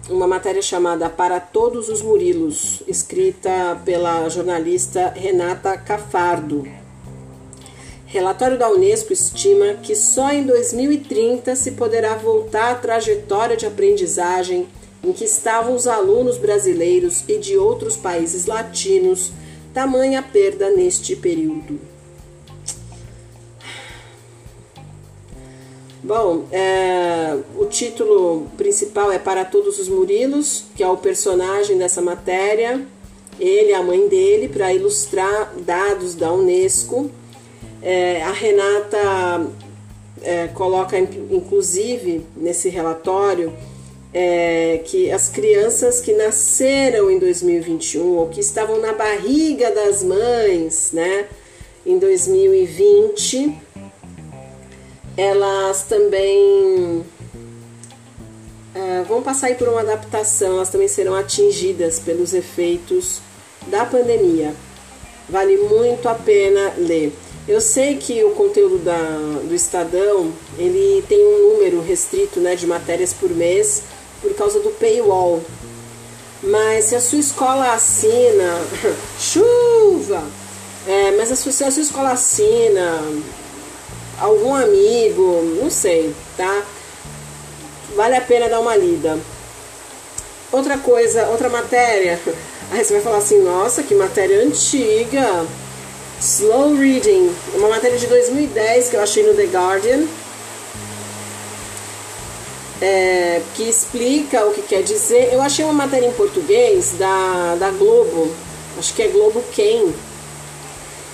uma 0.10 0.28
matéria 0.28 0.62
chamada 0.62 1.10
Para 1.10 1.40
Todos 1.40 1.88
os 1.88 2.02
Murilos, 2.02 2.82
escrita 2.88 3.80
pela 3.86 4.28
jornalista 4.28 5.14
Renata 5.16 5.78
Cafardo. 5.78 6.68
Relatório 8.06 8.58
da 8.58 8.70
Unesco 8.72 9.14
estima 9.14 9.76
que 9.84 9.96
só 9.96 10.32
em 10.32 10.44
2030 10.44 11.56
se 11.56 11.72
poderá 11.74 12.16
voltar 12.16 12.72
à 12.72 12.76
trajetória 12.76 13.56
de 13.56 13.68
aprendizagem 13.68 14.68
em 15.04 15.14
que 15.14 15.26
estavam 15.26 15.76
os 15.76 15.86
alunos 15.88 16.38
brasileiros 16.38 17.24
e 17.28 17.38
de 17.38 17.56
outros 17.56 17.96
países 17.96 18.48
latinos, 18.48 19.32
tamanha 19.74 20.24
perda 20.24 20.72
neste 20.72 21.16
período. 21.16 21.80
Bom, 26.10 26.48
é, 26.52 27.38
o 27.56 27.66
título 27.68 28.48
principal 28.58 29.12
é 29.12 29.20
Para 29.20 29.46
Todos 29.46 29.78
os 29.78 29.88
Murilos, 29.88 30.64
que 30.76 30.82
é 30.82 30.88
o 30.88 30.98
personagem 30.98 31.78
dessa 31.78 32.02
matéria, 32.02 32.84
ele 33.40 33.76
a 33.76 33.84
mãe 33.84 34.08
dele, 34.08 34.50
para 34.50 34.74
ilustrar 34.74 35.54
dados 35.60 36.16
da 36.16 36.34
Unesco. 36.34 37.12
É, 37.80 38.24
a 38.24 38.32
Renata 38.32 38.98
é, 40.24 40.48
coloca, 40.48 40.98
inclusive, 40.98 42.26
nesse 42.36 42.70
relatório, 42.70 43.54
é, 44.12 44.82
que 44.86 45.12
as 45.12 45.30
crianças 45.30 46.02
que 46.02 46.14
nasceram 46.14 47.12
em 47.12 47.20
2021 47.20 48.18
ou 48.18 48.30
que 48.30 48.40
estavam 48.40 48.80
na 48.80 48.94
barriga 48.94 49.70
das 49.70 50.04
mães, 50.04 50.90
né, 50.92 51.28
em 51.86 52.00
2020, 52.00 53.69
elas 55.20 55.84
também 55.84 57.04
é, 58.74 59.04
vão 59.04 59.22
passar 59.22 59.54
por 59.56 59.68
uma 59.68 59.82
adaptação, 59.82 60.54
elas 60.54 60.70
também 60.70 60.88
serão 60.88 61.14
atingidas 61.14 62.00
pelos 62.00 62.34
efeitos 62.34 63.20
da 63.68 63.86
pandemia. 63.86 64.56
Vale 65.28 65.58
muito 65.58 66.08
a 66.08 66.16
pena 66.16 66.74
ler. 66.78 67.14
Eu 67.48 67.60
sei 67.60 67.98
que 67.98 68.24
o 68.24 68.32
conteúdo 68.32 68.78
da, 68.78 69.18
do 69.44 69.54
Estadão 69.54 70.32
ele 70.58 71.04
tem 71.10 71.20
um 71.20 71.54
número 71.54 71.82
restrito 71.82 72.40
né, 72.40 72.56
de 72.56 72.66
matérias 72.66 73.14
por 73.14 73.30
mês 73.30 73.84
por 74.22 74.34
causa 74.36 74.62
do 74.62 74.70
paywall. 74.70 75.42
Mas 76.42 76.86
se 76.86 76.96
a 76.96 77.02
sua 77.02 77.20
escola 77.20 77.74
assina, 77.74 78.62
chuva! 79.20 80.24
É, 80.88 81.12
mas 81.18 81.28
se 81.38 81.64
a 81.64 81.72
sua 81.72 81.82
escola 81.84 82.12
assina, 82.12 83.02
algum 84.20 84.54
amigo, 84.54 85.42
não 85.62 85.70
sei, 85.70 86.14
tá? 86.38 86.64
Vale 87.96 88.16
a 88.16 88.22
pena 88.22 88.50
dar 88.50 88.60
uma 88.60 88.76
lida. 88.76 89.18
Outra 90.52 90.78
coisa, 90.78 91.28
outra 91.28 91.50
matéria. 91.50 92.20
Aí 92.72 92.84
você 92.84 92.94
vai 92.94 93.02
falar 93.02 93.18
assim, 93.18 93.42
nossa, 93.42 93.84
que 93.84 93.96
matéria 93.96 94.44
antiga. 94.44 95.46
Slow 96.22 96.76
Reading, 96.76 97.34
uma 97.56 97.70
matéria 97.70 97.98
de 97.98 98.06
2010 98.06 98.90
que 98.90 98.96
eu 98.98 99.02
achei 99.02 99.26
no 99.26 99.34
The 99.34 99.46
Guardian, 99.46 100.06
é, 102.82 103.42
que 103.56 103.64
explica 103.64 104.46
o 104.46 104.54
que 104.54 104.62
quer 104.62 104.84
dizer. 104.84 105.30
Eu 105.32 105.42
achei 105.42 105.64
uma 105.64 105.74
matéria 105.74 106.08
em 106.08 106.12
português 106.12 106.94
da, 107.00 107.56
da 107.56 107.72
Globo, 107.72 108.30
acho 108.78 108.94
que 108.94 109.02
é 109.02 109.08
Globo 109.08 109.42
Quem, 109.54 109.94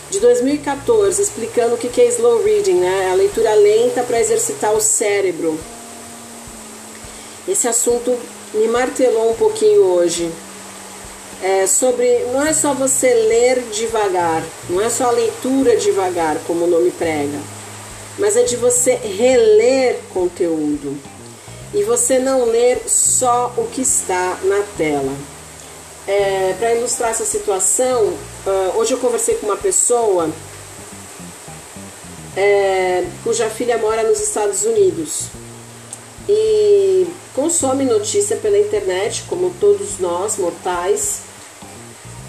de 0.10 0.20
2014, 0.20 1.22
explicando 1.22 1.76
o 1.76 1.78
que 1.78 2.02
é 2.02 2.08
slow 2.08 2.44
reading, 2.44 2.76
né? 2.76 3.10
A 3.12 3.16
leitura 3.16 3.54
lenta 3.56 4.04
para 4.04 4.20
exercitar 4.20 4.74
o 4.74 4.82
cérebro. 4.82 5.60
Esse 7.48 7.68
assunto 7.68 8.18
me 8.54 8.68
martelou 8.68 9.32
um 9.32 9.36
pouquinho 9.36 9.84
hoje 9.84 10.32
é, 11.44 11.68
sobre 11.68 12.26
não 12.32 12.46
é 12.46 12.54
só 12.54 12.74
você 12.74 13.14
ler 13.14 13.62
devagar, 13.72 14.44
não 14.70 14.82
é 14.82 14.90
só 14.90 15.06
a 15.06 15.12
leitura 15.12 15.78
devagar, 15.78 16.38
como 16.48 16.66
o 16.66 16.68
nome 16.68 16.92
prega, 16.92 17.40
mas 18.18 18.36
é 18.36 18.44
de 18.44 18.56
você 18.56 18.96
reler 18.96 20.00
conteúdo 20.14 20.98
e 21.74 21.84
você 21.84 22.20
não 22.20 22.46
ler 22.46 22.82
só 22.88 23.54
o 23.58 23.68
que 23.68 23.82
está 23.82 24.40
na 24.44 24.64
tela. 24.78 25.14
É, 26.08 26.54
Para 26.60 26.76
ilustrar 26.76 27.10
essa 27.10 27.26
situação, 27.26 28.04
uh, 28.04 28.78
hoje 28.78 28.94
eu 28.94 29.00
conversei 29.00 29.36
com 29.36 29.48
uma 29.48 29.58
pessoa 29.58 30.30
é, 32.36 33.06
cuja 33.24 33.50
filha 33.50 33.78
mora 33.78 34.04
nos 34.04 34.20
Estados 34.20 34.64
Unidos 34.66 35.28
e 36.28 37.08
consome 37.34 37.86
notícia 37.86 38.36
pela 38.38 38.58
internet, 38.58 39.24
como 39.30 39.54
todos 39.60 40.00
nós 40.00 40.38
mortais, 40.38 41.22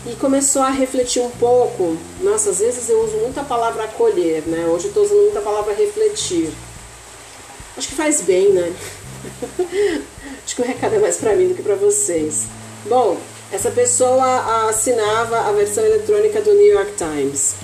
e 0.06 0.14
começou 0.16 0.62
a 0.62 0.70
refletir 0.70 1.20
um 1.20 1.30
pouco. 1.30 1.96
Nossa, 2.20 2.50
às 2.50 2.60
vezes 2.60 2.88
eu 2.88 3.02
uso 3.02 3.16
muita 3.16 3.42
palavra 3.42 3.84
acolher, 3.84 4.42
né? 4.46 4.66
Hoje 4.66 4.84
eu 4.84 4.88
estou 4.88 5.04
usando 5.04 5.22
muita 5.22 5.40
palavra 5.40 5.74
refletir. 5.74 6.50
Acho 7.76 7.88
que 7.88 7.94
faz 7.94 8.20
bem, 8.22 8.52
né? 8.52 8.72
Acho 10.44 10.56
que 10.56 10.62
o 10.62 10.64
recado 10.64 10.94
é 10.94 10.98
mais 10.98 11.16
para 11.16 11.34
mim 11.34 11.48
do 11.48 11.54
que 11.54 11.62
para 11.62 11.74
vocês. 11.74 12.44
Bom, 12.84 13.18
essa 13.56 13.70
pessoa 13.70 14.68
assinava 14.68 15.40
a 15.48 15.52
versão 15.52 15.84
eletrônica 15.84 16.42
do 16.42 16.52
New 16.52 16.74
York 16.74 16.92
Times. 16.92 17.54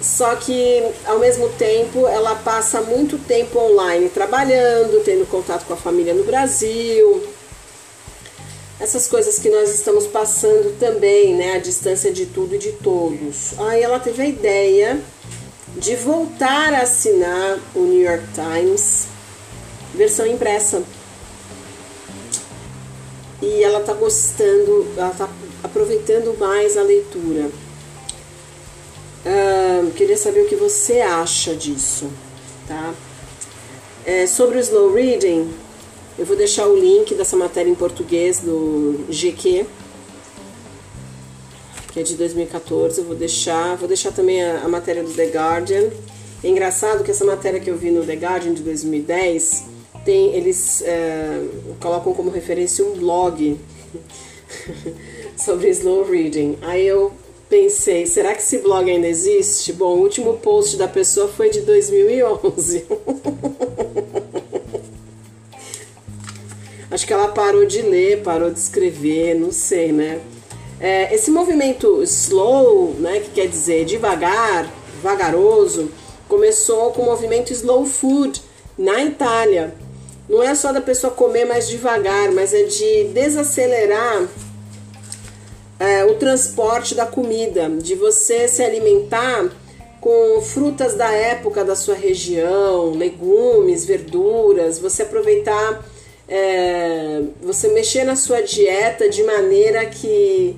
Só 0.00 0.36
que, 0.36 0.84
ao 1.04 1.18
mesmo 1.18 1.48
tempo, 1.50 2.06
ela 2.06 2.36
passa 2.36 2.80
muito 2.80 3.18
tempo 3.18 3.58
online 3.58 4.08
trabalhando, 4.08 5.02
tendo 5.04 5.28
contato 5.28 5.66
com 5.66 5.74
a 5.74 5.76
família 5.76 6.14
no 6.14 6.22
Brasil, 6.22 7.20
essas 8.78 9.08
coisas 9.08 9.40
que 9.40 9.50
nós 9.50 9.74
estamos 9.74 10.06
passando 10.06 10.78
também, 10.78 11.34
né, 11.34 11.54
a 11.54 11.58
distância 11.58 12.12
de 12.12 12.26
tudo 12.26 12.54
e 12.54 12.58
de 12.58 12.70
todos. 12.74 13.58
Aí 13.58 13.82
ela 13.82 13.98
teve 13.98 14.22
a 14.22 14.26
ideia 14.26 15.00
de 15.76 15.96
voltar 15.96 16.72
a 16.72 16.82
assinar 16.82 17.58
o 17.74 17.80
New 17.80 18.00
York 18.00 18.24
Times, 18.34 19.08
versão 19.94 20.24
impressa. 20.24 20.80
E 23.40 23.62
ela 23.62 23.80
tá 23.80 23.92
gostando, 23.92 24.86
ela 24.96 25.10
tá 25.10 25.28
aproveitando 25.62 26.36
mais 26.38 26.76
a 26.76 26.82
leitura. 26.82 27.50
Queria 29.98 30.16
saber 30.16 30.42
o 30.42 30.46
que 30.46 30.54
você 30.54 31.00
acha 31.00 31.56
disso, 31.56 32.08
tá? 32.68 32.94
É, 34.06 34.28
sobre 34.28 34.56
o 34.56 34.60
slow 34.60 34.94
reading, 34.94 35.52
eu 36.16 36.24
vou 36.24 36.36
deixar 36.36 36.68
o 36.68 36.76
link 36.76 37.16
dessa 37.16 37.36
matéria 37.36 37.68
em 37.68 37.74
português 37.74 38.38
do 38.38 39.04
GQ, 39.10 39.66
que 41.92 41.98
é 41.98 42.02
de 42.04 42.14
2014. 42.14 43.00
Eu 43.00 43.06
vou 43.06 43.16
deixar, 43.16 43.76
vou 43.76 43.88
deixar 43.88 44.12
também 44.12 44.40
a, 44.40 44.60
a 44.60 44.68
matéria 44.68 45.02
do 45.02 45.12
The 45.12 45.26
Guardian. 45.26 45.90
É 46.44 46.48
engraçado 46.48 47.02
que 47.02 47.10
essa 47.10 47.24
matéria 47.24 47.58
que 47.58 47.68
eu 47.68 47.76
vi 47.76 47.90
no 47.90 48.06
The 48.06 48.14
Guardian 48.14 48.54
de 48.54 48.62
2010 48.62 49.64
tem, 50.08 50.34
eles 50.34 50.82
é, 50.86 51.44
colocam 51.82 52.14
como 52.14 52.30
referência 52.30 52.82
um 52.82 52.96
blog 52.96 53.60
sobre 55.36 55.68
slow 55.68 56.02
reading. 56.02 56.56
Aí 56.62 56.86
eu 56.86 57.12
pensei, 57.46 58.06
será 58.06 58.32
que 58.32 58.40
esse 58.40 58.56
blog 58.56 58.90
ainda 58.90 59.06
existe? 59.06 59.70
Bom, 59.70 59.98
o 59.98 60.00
último 60.00 60.38
post 60.38 60.78
da 60.78 60.88
pessoa 60.88 61.28
foi 61.28 61.50
de 61.50 61.60
2011. 61.60 62.86
Acho 66.90 67.06
que 67.06 67.12
ela 67.12 67.28
parou 67.28 67.66
de 67.66 67.82
ler, 67.82 68.22
parou 68.22 68.50
de 68.50 68.58
escrever, 68.58 69.34
não 69.34 69.52
sei, 69.52 69.92
né? 69.92 70.22
É, 70.80 71.14
esse 71.14 71.30
movimento 71.30 72.02
slow, 72.02 72.94
né, 72.94 73.20
que 73.20 73.28
quer 73.32 73.46
dizer 73.46 73.84
devagar, 73.84 74.72
vagaroso, 75.02 75.90
começou 76.26 76.92
com 76.92 77.02
o 77.02 77.04
movimento 77.04 77.52
slow 77.52 77.84
food 77.84 78.40
na 78.78 79.04
Itália. 79.04 79.77
Não 80.28 80.42
é 80.42 80.54
só 80.54 80.72
da 80.72 80.80
pessoa 80.80 81.12
comer 81.12 81.44
mais 81.44 81.68
devagar, 81.68 82.30
mas 82.32 82.52
é 82.52 82.64
de 82.64 83.04
desacelerar 83.04 84.28
é, 85.80 86.04
o 86.04 86.14
transporte 86.14 86.94
da 86.94 87.06
comida, 87.06 87.68
de 87.70 87.94
você 87.94 88.46
se 88.46 88.62
alimentar 88.62 89.50
com 90.00 90.40
frutas 90.42 90.94
da 90.94 91.10
época 91.10 91.64
da 91.64 91.74
sua 91.74 91.94
região, 91.94 92.90
legumes, 92.90 93.84
verduras, 93.84 94.78
você 94.78 95.02
aproveitar 95.02 95.84
é, 96.28 97.22
você 97.40 97.68
mexer 97.68 98.04
na 98.04 98.14
sua 98.14 98.42
dieta 98.42 99.08
de 99.08 99.22
maneira 99.22 99.86
que 99.86 100.56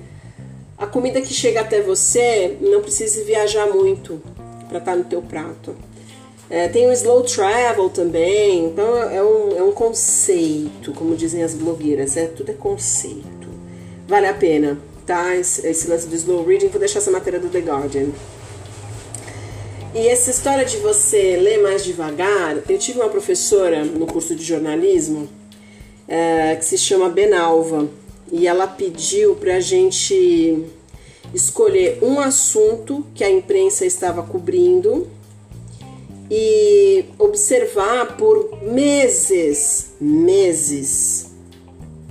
a 0.77 0.85
comida 0.85 1.21
que 1.21 1.33
chega 1.33 1.61
até 1.61 1.81
você 1.81 2.57
não 2.59 2.81
precise 2.81 3.23
viajar 3.23 3.67
muito 3.67 4.21
para 4.67 4.79
estar 4.79 4.91
tá 4.91 4.97
no 4.97 5.05
teu 5.05 5.21
prato. 5.21 5.75
É, 6.51 6.67
tem 6.67 6.85
o 6.85 6.91
slow 6.91 7.23
travel 7.23 7.89
também, 7.89 8.65
então 8.65 8.97
é 9.03 9.23
um, 9.23 9.57
é 9.57 9.63
um 9.63 9.71
conceito, 9.71 10.91
como 10.91 11.15
dizem 11.15 11.41
as 11.43 11.53
blogueiras, 11.53 12.17
é, 12.17 12.25
tudo 12.25 12.51
é 12.51 12.53
conceito. 12.53 13.47
Vale 14.05 14.27
a 14.27 14.33
pena, 14.33 14.77
tá? 15.05 15.33
Esse, 15.33 15.65
esse 15.65 15.87
lance 15.87 16.07
do 16.07 16.15
slow 16.17 16.43
reading, 16.45 16.67
vou 16.67 16.77
deixar 16.77 16.99
essa 16.99 17.09
matéria 17.09 17.39
do 17.39 17.47
The 17.47 17.59
Guardian. 17.59 18.09
E 19.95 20.05
essa 20.09 20.29
história 20.29 20.65
de 20.65 20.75
você 20.75 21.37
ler 21.37 21.61
mais 21.61 21.85
devagar, 21.85 22.57
eu 22.67 22.77
tive 22.77 22.99
uma 22.99 23.07
professora 23.07 23.85
no 23.85 24.05
curso 24.05 24.35
de 24.35 24.43
jornalismo 24.43 25.29
é, 26.05 26.57
que 26.57 26.65
se 26.65 26.77
chama 26.77 27.07
Benalva 27.07 27.87
e 28.29 28.45
ela 28.45 28.67
pediu 28.67 29.35
para 29.35 29.55
a 29.55 29.59
gente 29.61 30.65
escolher 31.33 31.99
um 32.01 32.19
assunto 32.19 33.05
que 33.15 33.23
a 33.23 33.31
imprensa 33.31 33.85
estava 33.85 34.21
cobrindo 34.21 35.07
e 36.33 37.03
observar 37.19 38.15
por 38.15 38.63
meses, 38.63 39.91
meses, 39.99 41.29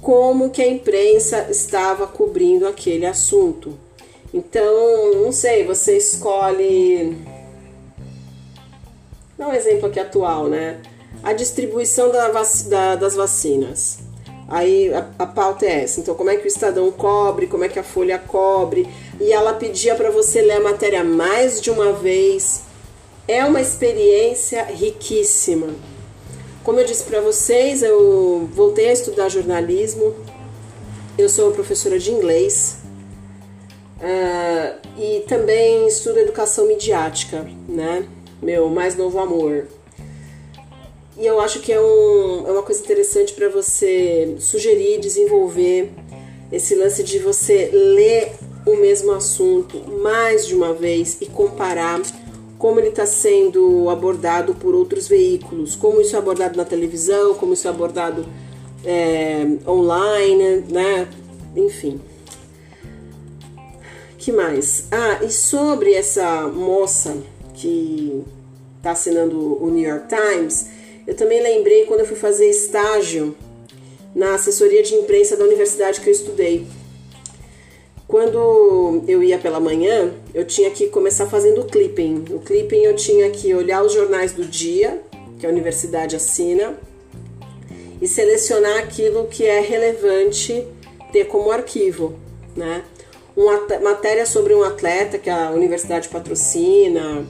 como 0.03 0.51
que 0.51 0.61
a 0.61 0.69
imprensa 0.69 1.47
estava 1.51 2.07
cobrindo 2.07 2.69
aquele 2.69 3.07
assunto. 3.07 3.79
Então, 4.33 5.15
não 5.15 5.33
sei, 5.33 5.65
você 5.65 5.97
escolhe. 5.97 7.17
Dá 9.39 9.49
um 9.49 9.55
exemplo 9.55 9.87
aqui 9.87 9.99
atual, 9.99 10.49
né? 10.49 10.83
A 11.23 11.33
distribuição 11.33 12.11
da 12.11 12.29
vac... 12.29 12.69
da, 12.69 12.97
das 12.97 13.15
vacinas. 13.15 14.01
Aí 14.47 14.93
a, 14.93 15.09
a 15.19 15.27
pauta 15.27 15.65
é 15.65 15.85
essa. 15.85 15.99
Então, 15.99 16.15
como 16.15 16.29
é 16.29 16.37
que 16.37 16.45
o 16.45 16.47
Estadão 16.47 16.93
cobre, 16.93 17.47
como 17.47 17.65
é 17.65 17.71
que 17.71 17.79
a 17.79 17.83
Folha 17.83 18.19
cobre. 18.19 18.87
E 19.19 19.33
ela 19.33 19.55
pedia 19.55 19.95
para 19.95 20.11
você 20.11 20.43
ler 20.43 20.59
a 20.59 20.61
matéria 20.61 21.03
mais 21.03 21.59
de 21.59 21.71
uma 21.71 21.95
vez. 21.95 22.69
É 23.31 23.45
uma 23.45 23.61
experiência 23.61 24.65
riquíssima. 24.65 25.69
Como 26.65 26.81
eu 26.81 26.85
disse 26.85 27.05
para 27.05 27.21
vocês, 27.21 27.81
eu 27.81 28.51
voltei 28.53 28.89
a 28.89 28.93
estudar 28.93 29.29
jornalismo. 29.29 30.17
Eu 31.17 31.29
sou 31.29 31.53
professora 31.53 31.97
de 31.97 32.11
inglês 32.11 32.79
uh, 34.01 34.81
e 35.01 35.21
também 35.29 35.87
estudo 35.87 36.19
educação 36.19 36.67
midiática, 36.67 37.47
né? 37.69 38.05
Meu 38.43 38.69
mais 38.69 38.97
novo 38.97 39.21
amor. 39.21 39.69
E 41.17 41.25
eu 41.25 41.41
acho 41.41 41.61
que 41.61 41.73
é, 41.73 41.81
um, 41.81 42.49
é 42.49 42.51
uma 42.51 42.65
coisa 42.65 42.83
interessante 42.83 43.33
para 43.33 43.49
você 43.49 44.35
sugerir, 44.41 44.99
desenvolver 44.99 45.93
esse 46.51 46.75
lance 46.75 47.05
de 47.05 47.21
você 47.21 47.71
ler 47.73 48.33
o 48.67 48.75
mesmo 48.75 49.13
assunto 49.13 49.79
mais 50.03 50.49
de 50.49 50.57
uma 50.57 50.75
vez 50.75 51.19
e 51.21 51.27
comparar 51.27 52.01
como 52.61 52.79
ele 52.79 52.91
está 52.91 53.07
sendo 53.07 53.89
abordado 53.89 54.55
por 54.55 54.75
outros 54.75 55.09
veículos, 55.09 55.75
como 55.75 55.99
isso 55.99 56.15
é 56.15 56.19
abordado 56.19 56.59
na 56.59 56.65
televisão, 56.65 57.33
como 57.33 57.55
isso 57.55 57.67
é 57.67 57.71
abordado 57.71 58.27
é, 58.85 59.47
online, 59.67 60.67
né? 60.69 61.09
Enfim. 61.57 61.99
Que 64.19 64.31
mais? 64.31 64.89
Ah, 64.91 65.25
e 65.25 65.31
sobre 65.31 65.95
essa 65.95 66.49
moça 66.49 67.17
que 67.55 68.23
está 68.77 68.91
assinando 68.91 69.57
o 69.65 69.71
New 69.71 69.89
York 69.89 70.09
Times, 70.09 70.67
eu 71.07 71.17
também 71.17 71.43
lembrei 71.43 71.87
quando 71.87 72.01
eu 72.01 72.07
fui 72.07 72.17
fazer 72.17 72.51
estágio 72.51 73.35
na 74.15 74.35
assessoria 74.35 74.83
de 74.83 74.95
imprensa 74.95 75.35
da 75.35 75.45
universidade 75.45 75.99
que 75.99 76.11
eu 76.11 76.13
estudei. 76.13 76.67
Quando 78.11 79.05
eu 79.07 79.23
ia 79.23 79.39
pela 79.39 79.61
manhã, 79.61 80.13
eu 80.35 80.45
tinha 80.45 80.69
que 80.69 80.89
começar 80.89 81.27
fazendo 81.27 81.61
o 81.61 81.65
clipping. 81.65 82.25
O 82.31 82.41
clipping 82.41 82.83
eu 82.83 82.97
tinha 82.97 83.31
que 83.31 83.55
olhar 83.55 83.85
os 83.85 83.93
jornais 83.93 84.33
do 84.33 84.45
dia, 84.45 85.01
que 85.39 85.47
a 85.47 85.49
universidade 85.49 86.17
assina, 86.17 86.77
e 88.03 88.09
selecionar 88.09 88.79
aquilo 88.79 89.29
que 89.29 89.47
é 89.47 89.61
relevante 89.61 90.67
ter 91.13 91.27
como 91.27 91.53
arquivo, 91.53 92.19
né? 92.57 92.83
Uma 93.37 93.61
matéria 93.81 94.27
sobre 94.27 94.57
um 94.57 94.65
atleta 94.65 95.17
que 95.17 95.31
a 95.31 95.53
universidade 95.53 96.09
patrocina, 96.09 97.25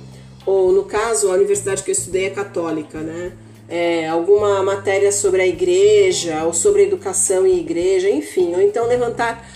ou 0.46 0.72
no 0.72 0.84
caso, 0.84 1.30
a 1.30 1.34
universidade 1.34 1.82
que 1.82 1.90
eu 1.90 1.92
estudei 1.92 2.24
é 2.24 2.30
católica, 2.30 3.00
né? 3.00 3.32
é, 3.70 4.08
alguma 4.08 4.62
matéria 4.64 5.12
sobre 5.12 5.40
a 5.40 5.46
igreja 5.46 6.44
ou 6.44 6.52
sobre 6.52 6.82
educação 6.82 7.46
e 7.46 7.60
igreja, 7.60 8.10
enfim, 8.10 8.52
ou 8.52 8.60
então 8.60 8.84
levantar 8.86 9.48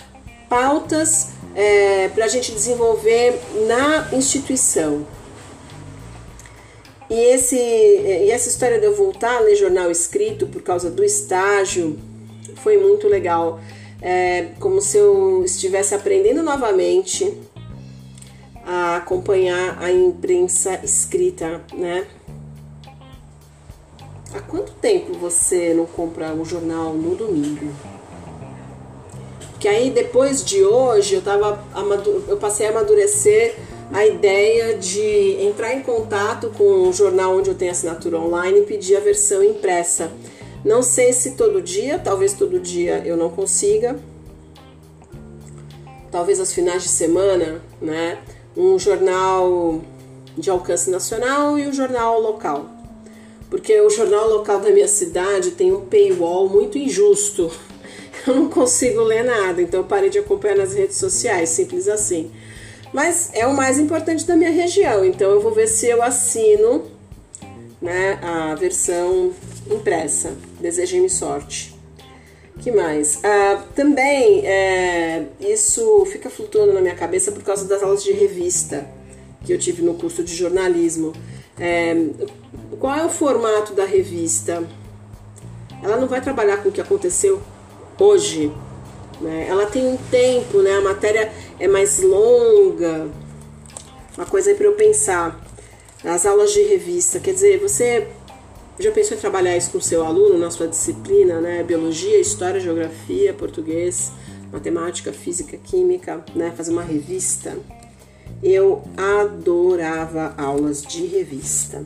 pautas 0.49 1.29
é, 1.55 2.09
para 2.09 2.25
a 2.25 2.27
gente 2.27 2.51
desenvolver 2.51 3.39
na 3.67 4.09
instituição. 4.13 5.05
E, 7.09 7.13
esse, 7.13 7.55
e 7.55 8.31
essa 8.31 8.49
história 8.49 8.79
de 8.79 8.85
eu 8.85 8.95
voltar 8.95 9.37
a 9.37 9.39
ler 9.39 9.55
jornal 9.55 9.91
escrito 9.91 10.47
por 10.47 10.61
causa 10.61 10.89
do 10.89 11.03
estágio 11.03 11.99
foi 12.63 12.77
muito 12.77 13.07
legal. 13.07 13.59
É 14.01 14.49
como 14.59 14.81
se 14.81 14.97
eu 14.97 15.43
estivesse 15.45 15.95
aprendendo 15.95 16.43
novamente 16.43 17.37
a 18.65 18.97
acompanhar 18.97 19.77
a 19.81 19.91
imprensa 19.91 20.79
escrita, 20.83 21.63
né? 21.73 22.07
Há 24.33 24.41
quanto 24.41 24.73
tempo 24.73 25.13
você 25.13 25.73
não 25.73 25.85
compra 25.85 26.33
um 26.33 26.43
jornal 26.43 26.93
no 26.93 27.15
domingo? 27.15 27.71
Que 29.59 29.67
aí 29.67 29.89
depois 29.89 30.43
de 30.43 30.63
hoje 30.63 31.15
eu 31.15 31.21
tava 31.21 31.63
eu 32.27 32.37
passei 32.37 32.67
a 32.67 32.69
amadurecer 32.69 33.55
a 33.91 34.05
ideia 34.05 34.77
de 34.77 35.37
entrar 35.41 35.73
em 35.73 35.81
contato 35.81 36.51
com 36.57 36.89
o 36.89 36.93
jornal 36.93 37.37
onde 37.37 37.49
eu 37.49 37.55
tenho 37.55 37.71
assinatura 37.71 38.19
online 38.19 38.59
e 38.59 38.63
pedir 38.63 38.97
a 38.97 38.99
versão 38.99 39.43
impressa. 39.43 40.11
Não 40.63 40.81
sei 40.81 41.13
se 41.13 41.31
todo 41.31 41.61
dia, 41.61 41.99
talvez 41.99 42.33
todo 42.33 42.59
dia 42.59 43.01
eu 43.05 43.15
não 43.15 43.29
consiga. 43.29 43.97
Talvez 46.11 46.39
aos 46.39 46.53
finais 46.53 46.83
de 46.83 46.89
semana, 46.89 47.61
né? 47.81 48.19
Um 48.57 48.79
jornal 48.79 49.81
de 50.37 50.49
alcance 50.49 50.89
nacional 50.89 51.57
e 51.57 51.67
um 51.67 51.73
jornal 51.73 52.19
local 52.19 52.75
porque 53.49 53.79
o 53.79 53.89
jornal 53.89 54.27
local 54.27 54.59
da 54.59 54.69
minha 54.69 54.87
cidade 54.87 55.51
tem 55.51 55.71
um 55.71 55.81
paywall 55.85 56.49
muito 56.49 56.77
injusto. 56.77 57.49
Eu 58.27 58.35
não 58.35 58.49
consigo 58.49 59.01
ler 59.01 59.23
nada, 59.23 59.61
então 59.61 59.81
eu 59.81 59.85
parei 59.85 60.09
de 60.09 60.17
acompanhar 60.17 60.57
nas 60.57 60.73
redes 60.73 60.97
sociais, 60.97 61.49
simples 61.49 61.87
assim. 61.87 62.31
Mas 62.91 63.29
é 63.33 63.45
o 63.45 63.53
mais 63.53 63.77
importante 63.77 64.25
da 64.25 64.35
minha 64.35 64.49
região, 64.49 65.05
então 65.05 65.29
eu 65.31 65.41
vou 65.41 65.53
ver 65.53 65.67
se 65.67 65.85
eu 65.87 66.01
assino 66.01 66.85
né, 67.81 68.19
a 68.21 68.55
versão 68.55 69.31
impressa. 69.69 70.33
Desejem-me 70.59 71.09
sorte. 71.09 71.75
que 72.61 72.71
mais? 72.71 73.19
Ah, 73.23 73.63
também 73.75 74.45
é, 74.45 75.25
isso 75.39 76.05
fica 76.05 76.29
flutuando 76.29 76.73
na 76.73 76.81
minha 76.81 76.95
cabeça 76.95 77.31
por 77.31 77.43
causa 77.43 77.67
das 77.67 77.83
aulas 77.83 78.03
de 78.03 78.11
revista 78.11 78.87
que 79.43 79.53
eu 79.53 79.59
tive 79.59 79.83
no 79.83 79.93
curso 79.93 80.23
de 80.23 80.33
jornalismo. 80.33 81.13
É, 81.59 81.95
qual 82.79 82.95
é 82.95 83.05
o 83.05 83.09
formato 83.09 83.73
da 83.73 83.85
revista? 83.85 84.63
Ela 85.83 85.97
não 85.97 86.07
vai 86.07 86.21
trabalhar 86.21 86.57
com 86.57 86.69
o 86.69 86.71
que 86.71 86.81
aconteceu 86.81 87.39
hoje. 87.99 88.51
Né? 89.21 89.47
Ela 89.47 89.65
tem 89.65 89.85
um 89.85 89.97
tempo, 89.97 90.59
né? 90.61 90.77
a 90.77 90.81
matéria 90.81 91.31
é 91.59 91.67
mais 91.67 92.01
longa. 92.01 93.07
Uma 94.17 94.25
coisa 94.25 94.49
aí 94.49 94.55
para 94.55 94.65
eu 94.65 94.73
pensar. 94.73 95.41
As 96.03 96.25
aulas 96.25 96.53
de 96.53 96.61
revista, 96.61 97.19
quer 97.19 97.33
dizer, 97.33 97.59
você 97.59 98.07
já 98.79 98.91
pensou 98.91 99.17
em 99.17 99.19
trabalhar 99.19 99.55
isso 99.57 99.71
com 99.71 99.79
seu 99.79 100.05
aluno 100.05 100.37
na 100.37 100.51
sua 100.51 100.67
disciplina, 100.67 101.39
né? 101.39 101.63
Biologia, 101.63 102.19
história, 102.19 102.59
geografia, 102.59 103.33
português, 103.33 104.11
matemática, 104.51 105.11
física, 105.11 105.57
química, 105.57 106.23
né? 106.35 106.53
Fazer 106.55 106.71
uma 106.71 106.83
revista. 106.83 107.57
Eu 108.43 108.83
adorava 108.97 110.35
aulas 110.37 110.81
de 110.81 111.05
revista. 111.05 111.83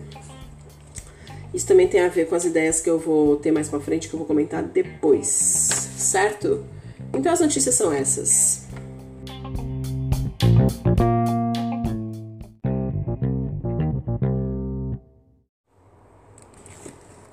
Isso 1.54 1.66
também 1.66 1.88
tem 1.88 2.02
a 2.02 2.08
ver 2.08 2.28
com 2.28 2.36
as 2.36 2.46
ideias 2.46 2.80
que 2.80 2.90
eu 2.90 3.00
vou 3.00 3.36
ter 3.36 3.52
mais 3.52 3.68
para 3.68 3.80
frente, 3.80 4.08
que 4.08 4.14
eu 4.14 4.20
vou 4.20 4.28
comentar 4.28 4.62
depois, 4.62 5.28
certo? 5.28 6.64
Então 7.14 7.32
as 7.32 7.40
notícias 7.40 7.74
são 7.76 7.92
essas. 7.92 8.68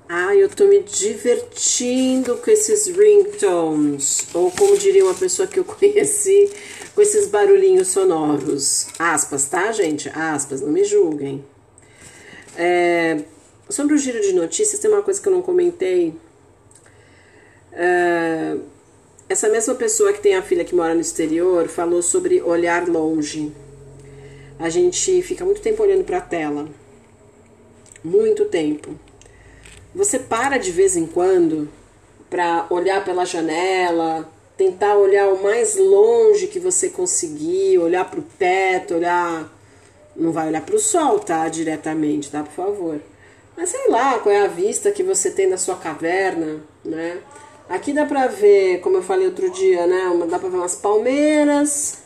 Ah, 0.09 0.35
eu 0.35 0.49
tô 0.49 0.65
me 0.67 0.83
divertindo 0.83 2.37
com 2.39 2.51
esses 2.51 2.87
ringtones, 2.87 4.29
ou 4.33 4.51
como 4.51 4.79
diria 4.79 5.05
uma 5.05 5.15
pessoa 5.15 5.47
que 5.47 5.59
eu 5.59 5.65
conheci, 5.67 6.51
com 6.95 7.03
esses 7.03 7.29
barulhinhos 7.29 7.89
sonoros. 7.89 8.87
Aspas, 8.99 9.45
tá, 9.45 9.71
gente? 9.73 10.09
Aspas, 10.09 10.63
não 10.63 10.71
me 10.71 10.85
julguem. 10.85 11.45
É, 12.57 13.23
Sobre 13.69 13.95
o 13.95 13.99
giro 13.99 14.21
de 14.21 14.33
notícias, 14.33 14.81
tem 14.81 14.91
uma 14.91 15.03
coisa 15.03 15.21
que 15.21 15.29
eu 15.29 15.33
não 15.33 15.43
comentei. 15.43 16.15
Uh, 17.73 18.63
essa 19.29 19.49
mesma 19.49 19.75
pessoa 19.75 20.13
que 20.13 20.21
tem 20.21 20.37
a 20.37 20.43
filha 20.43 20.65
que 20.65 20.75
mora 20.75 20.95
no 20.95 21.01
exterior 21.01 21.67
falou 21.69 22.01
sobre 22.01 22.41
olhar 22.41 22.89
longe. 22.89 23.53
A 24.59 24.69
gente 24.69 25.21
fica 25.23 25.45
muito 25.45 25.61
tempo 25.61 25.83
olhando 25.83 26.05
para 26.05 26.19
a 26.19 26.21
tela. 26.21 26.69
muito 28.05 28.45
tempo. 28.45 28.95
Você 29.95 30.19
para 30.19 30.59
de 30.59 30.71
vez 30.71 30.97
em 30.97 31.07
quando 31.07 31.69
para 32.31 32.67
olhar 32.71 33.05
pela 33.05 33.25
janela, 33.25 34.31
tentar 34.57 34.97
olhar 34.97 35.29
o 35.29 35.43
mais 35.43 35.77
longe 35.77 36.47
que 36.47 36.61
você 36.61 36.89
conseguir, 36.89 37.79
olhar 37.79 38.09
para 38.09 38.21
o 38.21 38.25
teto, 38.39 38.95
olhar. 38.95 39.53
Não 40.15 40.33
vai 40.33 40.49
olhar 40.49 40.65
para 40.65 40.77
o 40.77 40.79
sol, 40.79 41.19
tá? 41.19 41.49
Diretamente, 41.49 42.31
tá? 42.31 42.43
Por 42.43 42.53
favor. 42.53 43.01
Mas 43.57 43.71
sei 43.71 43.89
lá, 43.89 44.19
qual 44.19 44.35
é 44.35 44.45
a 44.45 44.49
vista 44.49 44.93
que 44.93 45.03
você 45.03 45.31
tem 45.31 45.49
da 45.49 45.57
sua 45.57 45.77
caverna, 45.77 46.61
né? 46.85 47.21
Aqui 47.69 47.93
dá 47.93 48.05
pra 48.05 48.27
ver, 48.27 48.81
como 48.81 48.99
eu 48.99 49.03
falei 49.03 49.27
outro 49.27 49.51
dia, 49.51 49.87
né? 49.87 50.27
Dá 50.29 50.39
pra 50.39 50.49
ver 50.49 50.59
umas 50.59 50.77
palmeiras. 50.77 52.05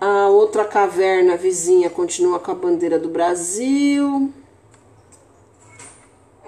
A 0.00 0.28
outra 0.28 0.64
caverna 0.64 1.36
vizinha 1.36 1.90
continua 1.90 2.38
com 2.40 2.50
a 2.50 2.54
bandeira 2.54 2.98
do 2.98 3.08
Brasil. 3.08 4.32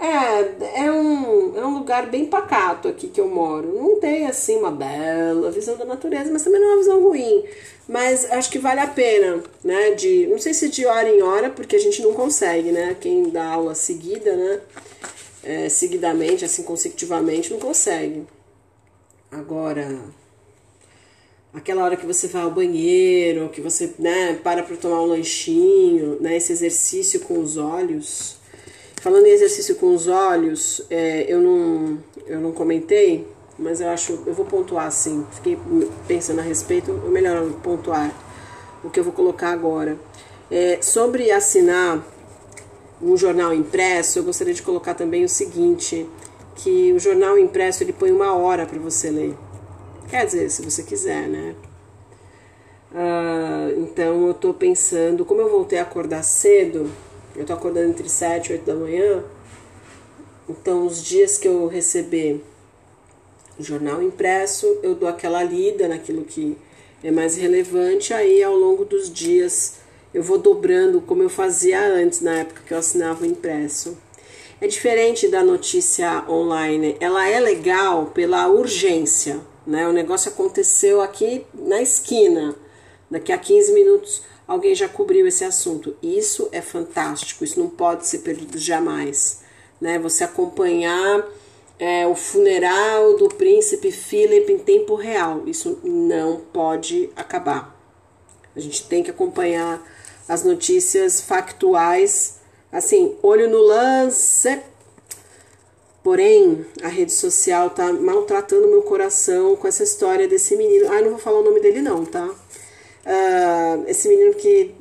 É, 0.00 0.82
é 0.82 0.90
um, 0.90 1.56
é 1.56 1.64
um 1.64 1.74
lugar 1.74 2.06
bem 2.06 2.26
pacato 2.26 2.88
aqui 2.88 3.08
que 3.08 3.20
eu 3.20 3.28
moro. 3.28 3.72
Não 3.72 4.00
tem 4.00 4.26
assim 4.26 4.56
uma 4.56 4.70
bela 4.70 5.50
visão 5.50 5.76
da 5.76 5.84
natureza, 5.84 6.30
mas 6.32 6.42
também 6.42 6.60
não 6.60 6.68
é 6.68 6.72
uma 6.72 6.78
visão 6.78 7.02
ruim. 7.02 7.44
Mas 7.88 8.24
acho 8.30 8.50
que 8.50 8.58
vale 8.58 8.80
a 8.80 8.86
pena, 8.86 9.42
né? 9.62 9.90
De, 9.92 10.26
não 10.26 10.38
sei 10.38 10.54
se 10.54 10.68
de 10.68 10.86
hora 10.86 11.08
em 11.08 11.22
hora, 11.22 11.50
porque 11.50 11.76
a 11.76 11.78
gente 11.78 12.02
não 12.02 12.14
consegue, 12.14 12.72
né? 12.72 12.96
Quem 12.98 13.28
dá 13.30 13.46
aula 13.46 13.74
seguida, 13.74 14.34
né? 14.34 14.60
É, 15.42 15.68
seguidamente, 15.68 16.44
assim 16.44 16.62
consecutivamente, 16.62 17.52
não 17.52 17.58
consegue. 17.58 18.24
Agora, 19.30 20.00
aquela 21.52 21.84
hora 21.84 21.96
que 21.96 22.06
você 22.06 22.26
vai 22.26 22.42
ao 22.42 22.50
banheiro, 22.50 23.50
que 23.50 23.60
você 23.60 23.92
né, 23.98 24.40
para 24.42 24.62
para 24.62 24.76
tomar 24.76 25.02
um 25.02 25.06
lanchinho, 25.06 26.18
né? 26.20 26.36
Esse 26.36 26.52
exercício 26.52 27.20
com 27.20 27.38
os 27.38 27.56
olhos 27.58 28.38
Falando 29.04 29.26
em 29.26 29.32
exercício 29.32 29.74
com 29.74 29.94
os 29.94 30.08
olhos, 30.08 30.80
é, 30.88 31.26
eu, 31.28 31.38
não, 31.38 31.98
eu 32.26 32.40
não 32.40 32.52
comentei, 32.52 33.26
mas 33.58 33.80
eu 33.80 33.88
acho, 33.88 34.20
eu 34.26 34.34
vou 34.34 34.44
pontuar 34.44 34.86
assim. 34.86 35.26
Fiquei 35.32 35.58
pensando 36.06 36.40
a 36.40 36.42
respeito, 36.42 37.02
é 37.04 37.08
melhor 37.08 37.48
pontuar 37.62 38.12
o 38.82 38.90
que 38.90 38.98
eu 38.98 39.04
vou 39.04 39.12
colocar 39.12 39.50
agora. 39.50 39.96
É, 40.50 40.80
sobre 40.82 41.30
assinar 41.30 42.04
um 43.00 43.16
jornal 43.16 43.52
impresso, 43.52 44.18
eu 44.18 44.24
gostaria 44.24 44.54
de 44.54 44.62
colocar 44.62 44.94
também 44.94 45.24
o 45.24 45.28
seguinte, 45.28 46.08
que 46.56 46.92
o 46.92 46.98
jornal 46.98 47.38
impresso 47.38 47.82
ele 47.82 47.92
põe 47.92 48.12
uma 48.12 48.34
hora 48.34 48.66
para 48.66 48.78
você 48.78 49.10
ler. 49.10 49.34
Quer 50.08 50.26
dizer, 50.26 50.50
se 50.50 50.62
você 50.62 50.82
quiser, 50.82 51.28
né? 51.28 51.54
Ah, 52.94 53.70
então 53.76 54.26
eu 54.26 54.30
estou 54.30 54.54
pensando, 54.54 55.24
como 55.24 55.40
eu 55.40 55.50
voltei 55.50 55.78
a 55.78 55.82
acordar 55.82 56.22
cedo, 56.22 56.88
eu 57.34 57.44
tô 57.44 57.52
acordando 57.52 57.90
entre 57.90 58.08
7 58.08 58.50
e 58.50 58.52
8 58.52 58.64
da 58.64 58.74
manhã. 58.74 59.24
Então, 60.48 60.86
os 60.86 61.02
dias 61.02 61.38
que 61.38 61.48
eu 61.48 61.66
receber 61.66 62.44
jornal 63.58 64.02
impresso, 64.02 64.78
eu 64.82 64.94
dou 64.94 65.08
aquela 65.08 65.42
lida 65.42 65.88
naquilo 65.88 66.24
que 66.24 66.56
é 67.02 67.10
mais 67.10 67.36
relevante. 67.36 68.12
Aí, 68.12 68.42
ao 68.42 68.54
longo 68.54 68.84
dos 68.84 69.12
dias, 69.12 69.74
eu 70.12 70.22
vou 70.22 70.38
dobrando 70.38 71.00
como 71.00 71.22
eu 71.22 71.28
fazia 71.28 71.80
antes, 71.80 72.20
na 72.20 72.38
época 72.38 72.62
que 72.66 72.72
eu 72.72 72.78
assinava 72.78 73.22
o 73.22 73.26
impresso. 73.26 73.96
É 74.60 74.66
diferente 74.66 75.28
da 75.28 75.42
notícia 75.42 76.24
online. 76.28 76.96
Ela 77.00 77.28
é 77.28 77.40
legal 77.40 78.06
pela 78.06 78.48
urgência, 78.48 79.40
né? 79.66 79.86
O 79.88 79.92
negócio 79.92 80.30
aconteceu 80.30 81.00
aqui 81.00 81.44
na 81.52 81.82
esquina. 81.82 82.54
Daqui 83.10 83.32
a 83.32 83.38
15 83.38 83.72
minutos 83.72 84.22
alguém 84.46 84.74
já 84.74 84.88
cobriu 84.88 85.26
esse 85.26 85.44
assunto. 85.44 85.96
Isso 86.02 86.48
é 86.52 86.60
fantástico, 86.60 87.44
isso 87.44 87.58
não 87.58 87.68
pode 87.68 88.06
ser 88.06 88.18
perdido 88.18 88.58
jamais. 88.58 89.42
Né? 89.80 89.98
Você 89.98 90.24
acompanhar 90.24 91.26
é, 91.78 92.06
o 92.06 92.14
funeral 92.14 93.16
do 93.16 93.28
príncipe 93.28 93.90
Philip 93.90 94.52
em 94.52 94.58
tempo 94.58 94.94
real, 94.94 95.42
isso 95.46 95.80
não 95.82 96.40
pode 96.52 97.10
acabar. 97.16 97.74
A 98.54 98.60
gente 98.60 98.86
tem 98.88 99.02
que 99.02 99.10
acompanhar 99.10 99.82
as 100.28 100.44
notícias 100.44 101.20
factuais, 101.20 102.38
assim, 102.70 103.16
olho 103.22 103.48
no 103.48 103.58
lance. 103.58 104.60
Porém, 106.02 106.64
a 106.82 106.88
rede 106.88 107.12
social 107.12 107.70
tá 107.70 107.92
maltratando 107.92 108.68
meu 108.68 108.82
coração 108.82 109.56
com 109.56 109.66
essa 109.66 109.82
história 109.82 110.28
desse 110.28 110.54
menino. 110.56 110.92
Ah, 110.92 111.00
não 111.00 111.10
vou 111.10 111.18
falar 111.18 111.40
o 111.40 111.44
nome 111.44 111.60
dele 111.60 111.80
não, 111.80 112.04
tá? 112.04 112.30
uh, 113.04 113.84
esse 113.86 114.08
menino 114.08 114.34
que 114.34 114.74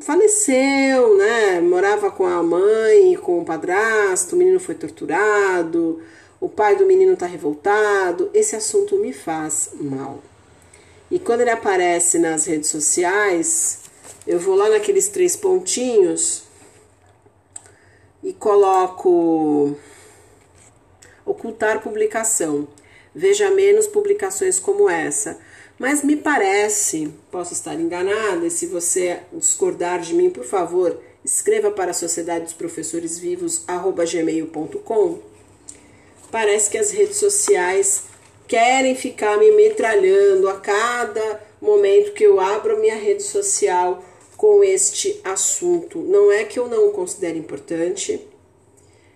faleceu, 0.00 1.16
né? 1.16 1.60
Morava 1.60 2.10
com 2.10 2.24
a 2.24 2.42
mãe, 2.42 3.16
com 3.16 3.40
o 3.40 3.44
padrasto, 3.44 4.34
o 4.34 4.38
menino 4.38 4.58
foi 4.58 4.74
torturado, 4.74 6.00
o 6.40 6.48
pai 6.48 6.74
do 6.76 6.86
menino 6.86 7.12
está 7.12 7.26
revoltado. 7.26 8.30
Esse 8.32 8.56
assunto 8.56 8.96
me 8.96 9.12
faz 9.12 9.70
mal. 9.74 10.22
E 11.10 11.18
quando 11.18 11.42
ele 11.42 11.50
aparece 11.50 12.18
nas 12.18 12.46
redes 12.46 12.70
sociais, 12.70 13.80
eu 14.26 14.38
vou 14.38 14.54
lá 14.54 14.68
naqueles 14.68 15.08
três 15.08 15.36
pontinhos 15.36 16.44
e 18.22 18.32
coloco 18.32 19.76
ocultar 21.26 21.82
publicação. 21.82 22.66
Veja 23.14 23.50
menos 23.50 23.86
publicações 23.86 24.58
como 24.58 24.88
essa. 24.88 25.38
Mas 25.78 26.04
me 26.04 26.14
parece, 26.14 27.12
posso 27.30 27.54
estar 27.54 27.74
enganada, 27.74 28.46
e 28.46 28.50
se 28.50 28.66
você 28.66 29.20
discordar 29.32 30.00
de 30.00 30.14
mim, 30.14 30.28
por 30.28 30.44
favor, 30.44 31.00
escreva 31.24 31.70
para 31.70 31.90
a 31.92 31.94
Sociedade 31.94 32.44
dos 32.44 32.52
Professores 32.52 33.18
Vivos, 33.18 33.64
gmail.com. 33.66 35.29
Parece 36.30 36.70
que 36.70 36.78
as 36.78 36.90
redes 36.90 37.16
sociais 37.16 38.04
querem 38.46 38.94
ficar 38.94 39.38
me 39.38 39.50
metralhando 39.52 40.48
a 40.48 40.54
cada 40.54 41.40
momento 41.60 42.12
que 42.12 42.24
eu 42.24 42.40
abro 42.40 42.80
minha 42.80 42.96
rede 42.96 43.22
social 43.22 44.02
com 44.36 44.64
este 44.64 45.20
assunto. 45.22 45.98
Não 45.98 46.32
é 46.32 46.44
que 46.44 46.58
eu 46.58 46.68
não 46.68 46.88
o 46.88 46.92
considere 46.92 47.38
importante, 47.38 48.26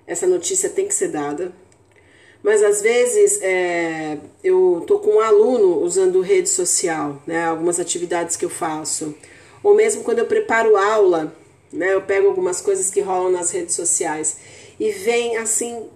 essa 0.06 0.26
notícia 0.26 0.68
tem 0.68 0.86
que 0.86 0.94
ser 0.94 1.08
dada, 1.08 1.52
mas 2.42 2.62
às 2.62 2.82
vezes 2.82 3.40
é, 3.40 4.18
eu 4.42 4.84
tô 4.86 4.98
com 4.98 5.16
um 5.16 5.20
aluno 5.20 5.82
usando 5.82 6.20
rede 6.20 6.50
social, 6.50 7.22
né? 7.26 7.46
Algumas 7.46 7.80
atividades 7.80 8.36
que 8.36 8.44
eu 8.44 8.50
faço. 8.50 9.14
Ou 9.62 9.74
mesmo 9.74 10.04
quando 10.04 10.18
eu 10.18 10.26
preparo 10.26 10.76
aula, 10.76 11.34
né? 11.72 11.94
Eu 11.94 12.02
pego 12.02 12.28
algumas 12.28 12.60
coisas 12.60 12.90
que 12.90 13.00
rolam 13.00 13.32
nas 13.32 13.50
redes 13.50 13.74
sociais 13.74 14.36
e 14.78 14.90
vem 14.90 15.38
assim 15.38 15.88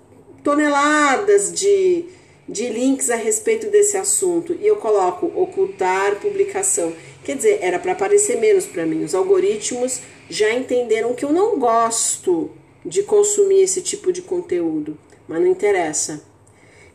toneladas 0.49 1.53
de, 1.53 2.07
de 2.49 2.71
links 2.71 3.11
a 3.11 3.17
respeito 3.17 3.67
desse 3.67 3.99
assunto 3.99 4.57
e 4.59 4.67
eu 4.67 4.77
coloco 4.77 5.27
ocultar 5.35 6.17
publicação. 6.17 6.91
Quer 7.23 7.37
dizer, 7.37 7.59
era 7.61 7.79
para 7.79 7.93
aparecer 7.93 8.39
menos 8.39 8.65
para 8.65 8.87
mim. 8.87 9.05
Os 9.05 9.15
algoritmos 9.15 10.01
já 10.31 10.51
entenderam 10.55 11.13
que 11.13 11.23
eu 11.23 11.35
não 11.35 11.59
gosto 11.59 12.51
de 12.83 13.03
consumir 13.03 13.61
esse 13.61 13.83
tipo 13.83 14.11
de 14.11 14.23
conteúdo, 14.23 14.97
mas 15.29 15.39
não 15.39 15.49
interessa. 15.49 16.23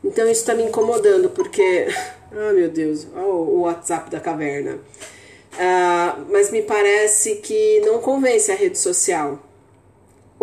Então 0.03 0.23
isso 0.23 0.41
está 0.41 0.55
me 0.55 0.63
incomodando, 0.63 1.29
porque. 1.29 1.87
Ah, 2.35 2.51
meu 2.51 2.67
Deus, 2.67 3.05
olha 3.15 3.25
o 3.27 3.59
WhatsApp 3.59 4.09
da 4.09 4.19
caverna. 4.19 4.79
Ah, 5.55 6.17
mas 6.31 6.49
me 6.49 6.63
parece 6.63 7.35
que 7.35 7.79
não 7.81 8.01
convence 8.01 8.51
a 8.51 8.55
rede 8.55 8.79
social. 8.79 9.39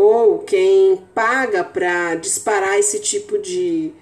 Ou 0.02 0.38
quem 0.38 0.96
paga 1.14 1.62
para 1.62 2.14
disparar 2.14 2.78
esse 2.78 3.00
tipo 3.00 3.36
de, 3.36 3.92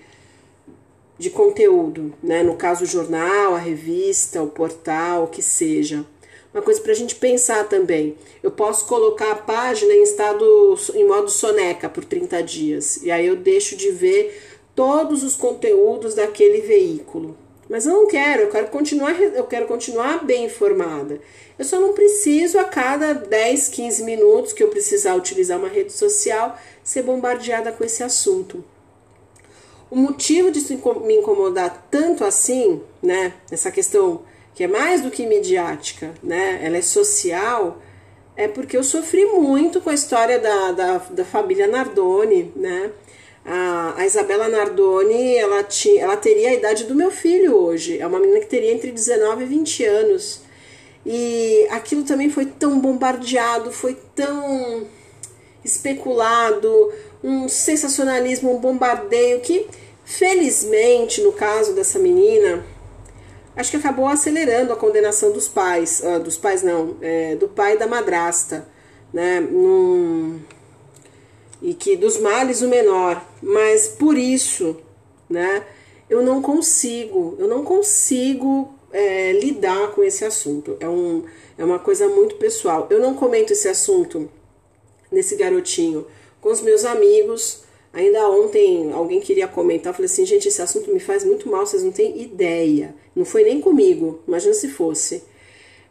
de 1.18 1.28
conteúdo, 1.28 2.14
né? 2.22 2.40
No 2.40 2.54
caso, 2.54 2.84
o 2.84 2.86
jornal, 2.86 3.56
a 3.56 3.58
revista, 3.58 4.40
o 4.40 4.46
portal, 4.46 5.24
o 5.24 5.26
que 5.26 5.42
seja. 5.42 6.06
Uma 6.54 6.62
coisa 6.62 6.80
para 6.80 6.92
a 6.92 6.94
gente 6.94 7.16
pensar 7.16 7.68
também. 7.68 8.14
Eu 8.44 8.52
posso 8.52 8.86
colocar 8.86 9.32
a 9.32 9.34
página 9.34 9.92
em 9.92 10.04
estado 10.04 10.78
em 10.94 11.04
modo 11.04 11.28
soneca 11.28 11.88
por 11.88 12.04
30 12.04 12.44
dias. 12.44 13.02
E 13.02 13.10
aí 13.10 13.26
eu 13.26 13.34
deixo 13.34 13.74
de 13.74 13.90
ver 13.90 14.40
todos 14.76 15.24
os 15.24 15.34
conteúdos 15.34 16.14
daquele 16.14 16.60
veículo. 16.60 17.36
Mas 17.68 17.86
eu 17.86 17.92
não 17.92 18.06
quero, 18.06 18.42
eu 18.42 18.50
quero 18.50 18.68
continuar, 18.68 19.20
eu 19.20 19.44
quero 19.44 19.66
continuar 19.66 20.24
bem 20.24 20.44
informada. 20.44 21.20
Eu 21.58 21.64
só 21.64 21.80
não 21.80 21.92
preciso 21.92 22.58
a 22.58 22.64
cada 22.64 23.12
10, 23.12 23.68
15 23.68 24.04
minutos 24.04 24.52
que 24.52 24.62
eu 24.62 24.68
precisar 24.68 25.14
utilizar 25.14 25.58
uma 25.58 25.68
rede 25.68 25.92
social 25.92 26.56
ser 26.84 27.02
bombardeada 27.02 27.72
com 27.72 27.84
esse 27.84 28.02
assunto. 28.02 28.64
O 29.90 29.96
motivo 29.96 30.50
de 30.50 30.60
me 31.04 31.16
incomodar 31.16 31.88
tanto 31.90 32.24
assim, 32.24 32.80
né, 33.02 33.32
essa 33.50 33.70
questão 33.70 34.22
que 34.54 34.64
é 34.64 34.68
mais 34.68 35.00
do 35.00 35.10
que 35.10 35.26
midiática, 35.26 36.14
né, 36.22 36.60
ela 36.62 36.76
é 36.76 36.82
social, 36.82 37.80
é 38.36 38.46
porque 38.46 38.76
eu 38.76 38.84
sofri 38.84 39.24
muito 39.24 39.80
com 39.80 39.90
a 39.90 39.94
história 39.94 40.38
da, 40.38 40.72
da, 40.72 40.98
da 40.98 41.24
família 41.24 41.66
Nardoni, 41.66 42.52
né, 42.54 42.92
a, 43.44 44.04
Isabela 44.04 44.46
Nardoni, 44.46 45.36
ela, 45.36 45.62
tinha, 45.64 46.02
ela 46.02 46.16
teria 46.16 46.50
a 46.50 46.54
idade 46.54 46.84
do 46.84 46.94
meu 46.94 47.10
filho 47.10 47.56
hoje. 47.56 47.98
É 47.98 48.06
uma 48.06 48.20
menina 48.20 48.40
que 48.40 48.46
teria 48.46 48.72
entre 48.72 48.90
19 48.92 49.42
e 49.42 49.46
20 49.46 49.84
anos. 49.86 50.42
E 51.10 51.66
aquilo 51.70 52.04
também 52.04 52.28
foi 52.28 52.44
tão 52.44 52.78
bombardeado, 52.78 53.72
foi 53.72 53.96
tão 54.14 54.86
especulado, 55.64 56.92
um 57.24 57.48
sensacionalismo, 57.48 58.54
um 58.54 58.60
bombardeio 58.60 59.40
que, 59.40 59.66
felizmente, 60.04 61.22
no 61.22 61.32
caso 61.32 61.72
dessa 61.72 61.98
menina, 61.98 62.62
acho 63.56 63.70
que 63.70 63.78
acabou 63.78 64.06
acelerando 64.06 64.70
a 64.70 64.76
condenação 64.76 65.32
dos 65.32 65.48
pais, 65.48 66.02
uh, 66.04 66.20
dos 66.20 66.36
pais 66.36 66.62
não, 66.62 66.98
é, 67.00 67.36
do 67.36 67.48
pai 67.48 67.72
e 67.76 67.78
da 67.78 67.86
madrasta, 67.86 68.68
né? 69.10 69.40
Num, 69.40 70.38
e 71.62 71.72
que 71.72 71.96
dos 71.96 72.18
males 72.18 72.60
o 72.60 72.68
menor, 72.68 73.26
mas 73.42 73.88
por 73.88 74.18
isso, 74.18 74.76
né? 75.26 75.64
Eu 76.10 76.20
não 76.20 76.42
consigo, 76.42 77.34
eu 77.38 77.48
não 77.48 77.64
consigo 77.64 78.77
é, 78.92 79.32
lidar 79.32 79.92
com 79.92 80.02
esse 80.02 80.24
assunto. 80.24 80.76
É, 80.80 80.88
um, 80.88 81.24
é 81.56 81.64
uma 81.64 81.78
coisa 81.78 82.08
muito 82.08 82.36
pessoal. 82.36 82.86
Eu 82.90 83.00
não 83.00 83.14
comento 83.14 83.52
esse 83.52 83.68
assunto 83.68 84.28
nesse 85.10 85.36
garotinho 85.36 86.06
com 86.40 86.50
os 86.50 86.60
meus 86.60 86.84
amigos. 86.84 87.64
Ainda 87.92 88.28
ontem 88.28 88.92
alguém 88.92 89.20
queria 89.20 89.48
comentar, 89.48 89.90
eu 89.90 89.94
falei 89.94 90.06
assim, 90.06 90.26
gente, 90.26 90.46
esse 90.46 90.60
assunto 90.60 90.92
me 90.92 91.00
faz 91.00 91.24
muito 91.24 91.48
mal, 91.48 91.66
vocês 91.66 91.82
não 91.82 91.90
têm 91.90 92.20
ideia. 92.20 92.94
Não 93.16 93.24
foi 93.24 93.42
nem 93.44 93.60
comigo, 93.60 94.20
imagina 94.28 94.54
se 94.54 94.68
fosse. 94.68 95.22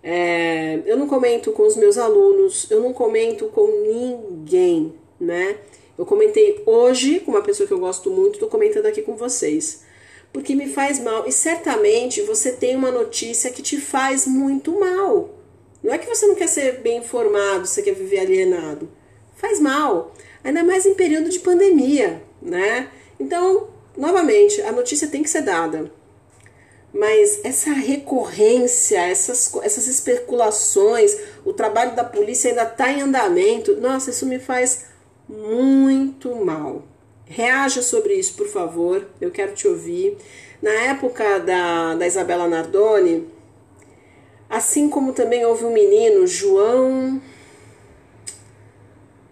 É, 0.04 0.80
eu 0.86 0.96
não 0.96 1.08
comento 1.08 1.52
com 1.52 1.64
os 1.64 1.76
meus 1.76 1.98
alunos, 1.98 2.70
eu 2.70 2.80
não 2.80 2.94
comento 2.94 3.48
com 3.48 3.68
ninguém, 3.82 4.94
né? 5.20 5.58
Eu 5.98 6.06
comentei 6.06 6.62
hoje 6.66 7.20
com 7.20 7.32
uma 7.32 7.42
pessoa 7.42 7.66
que 7.66 7.74
eu 7.74 7.80
gosto 7.80 8.12
muito, 8.12 8.36
estou 8.36 8.48
comentando 8.48 8.86
aqui 8.86 9.02
com 9.02 9.16
vocês. 9.18 9.84
Porque 10.32 10.56
me 10.56 10.68
faz 10.68 11.00
mal. 11.00 11.28
E 11.28 11.32
certamente 11.32 12.22
você 12.22 12.52
tem 12.52 12.76
uma 12.76 12.92
notícia 12.92 13.52
que 13.52 13.62
te 13.62 13.80
faz 13.80 14.28
muito 14.28 14.80
mal. 14.80 15.34
Não 15.84 15.94
é 15.94 15.98
que 15.98 16.08
você 16.08 16.26
não 16.26 16.36
quer 16.36 16.48
ser 16.48 16.80
bem 16.80 16.98
informado, 16.98 17.66
você 17.66 17.82
quer 17.82 17.94
viver 17.94 18.20
alienado. 18.20 18.90
Faz 19.36 19.60
mal. 19.60 20.14
Ainda 20.44 20.64
mais 20.64 20.86
em 20.86 20.94
período 20.94 21.30
de 21.30 21.40
pandemia, 21.40 22.22
né? 22.42 22.90
Então, 23.20 23.70
novamente, 23.96 24.62
a 24.62 24.72
notícia 24.72 25.08
tem 25.08 25.24
que 25.24 25.30
ser 25.30 25.42
dada. 25.42 25.92
Mas 26.94 27.42
essa 27.44 27.72
recorrência, 27.72 29.00
essas, 29.00 29.54
essas 29.62 29.88
especulações, 29.88 31.16
o 31.46 31.54
trabalho 31.54 31.96
da 31.96 32.04
polícia 32.04 32.50
ainda 32.50 32.64
está 32.64 32.92
em 32.92 33.02
andamento. 33.02 33.76
Nossa, 33.80 34.10
isso 34.10 34.26
me 34.26 34.40
faz 34.40 34.86
muito 35.28 36.34
mal. 36.36 36.84
Reaja 37.30 37.82
sobre 37.82 38.14
isso, 38.14 38.34
por 38.36 38.48
favor. 38.48 39.06
Eu 39.20 39.32
quero 39.32 39.54
te 39.54 39.68
ouvir. 39.68 40.18
Na 40.62 40.72
época 40.72 41.40
da, 41.40 41.96
da 41.96 42.08
Isabela 42.08 42.48
Nardoni, 42.48 43.28
assim 44.50 44.90
como 44.90 45.14
também 45.14 45.46
houve 45.46 45.66
um 45.66 45.74
menino, 45.74 46.26
João. 46.26 47.22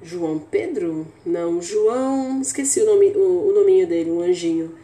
João 0.04 0.38
Pedro? 0.38 1.08
Não, 1.26 1.62
João. 1.62 2.42
Esqueci 2.42 2.82
o, 2.82 2.86
nome, 2.86 3.08
o, 3.16 3.50
o 3.50 3.52
nominho 3.54 3.88
dele, 3.88 4.12
um 4.12 4.22
anjinho. 4.22 4.78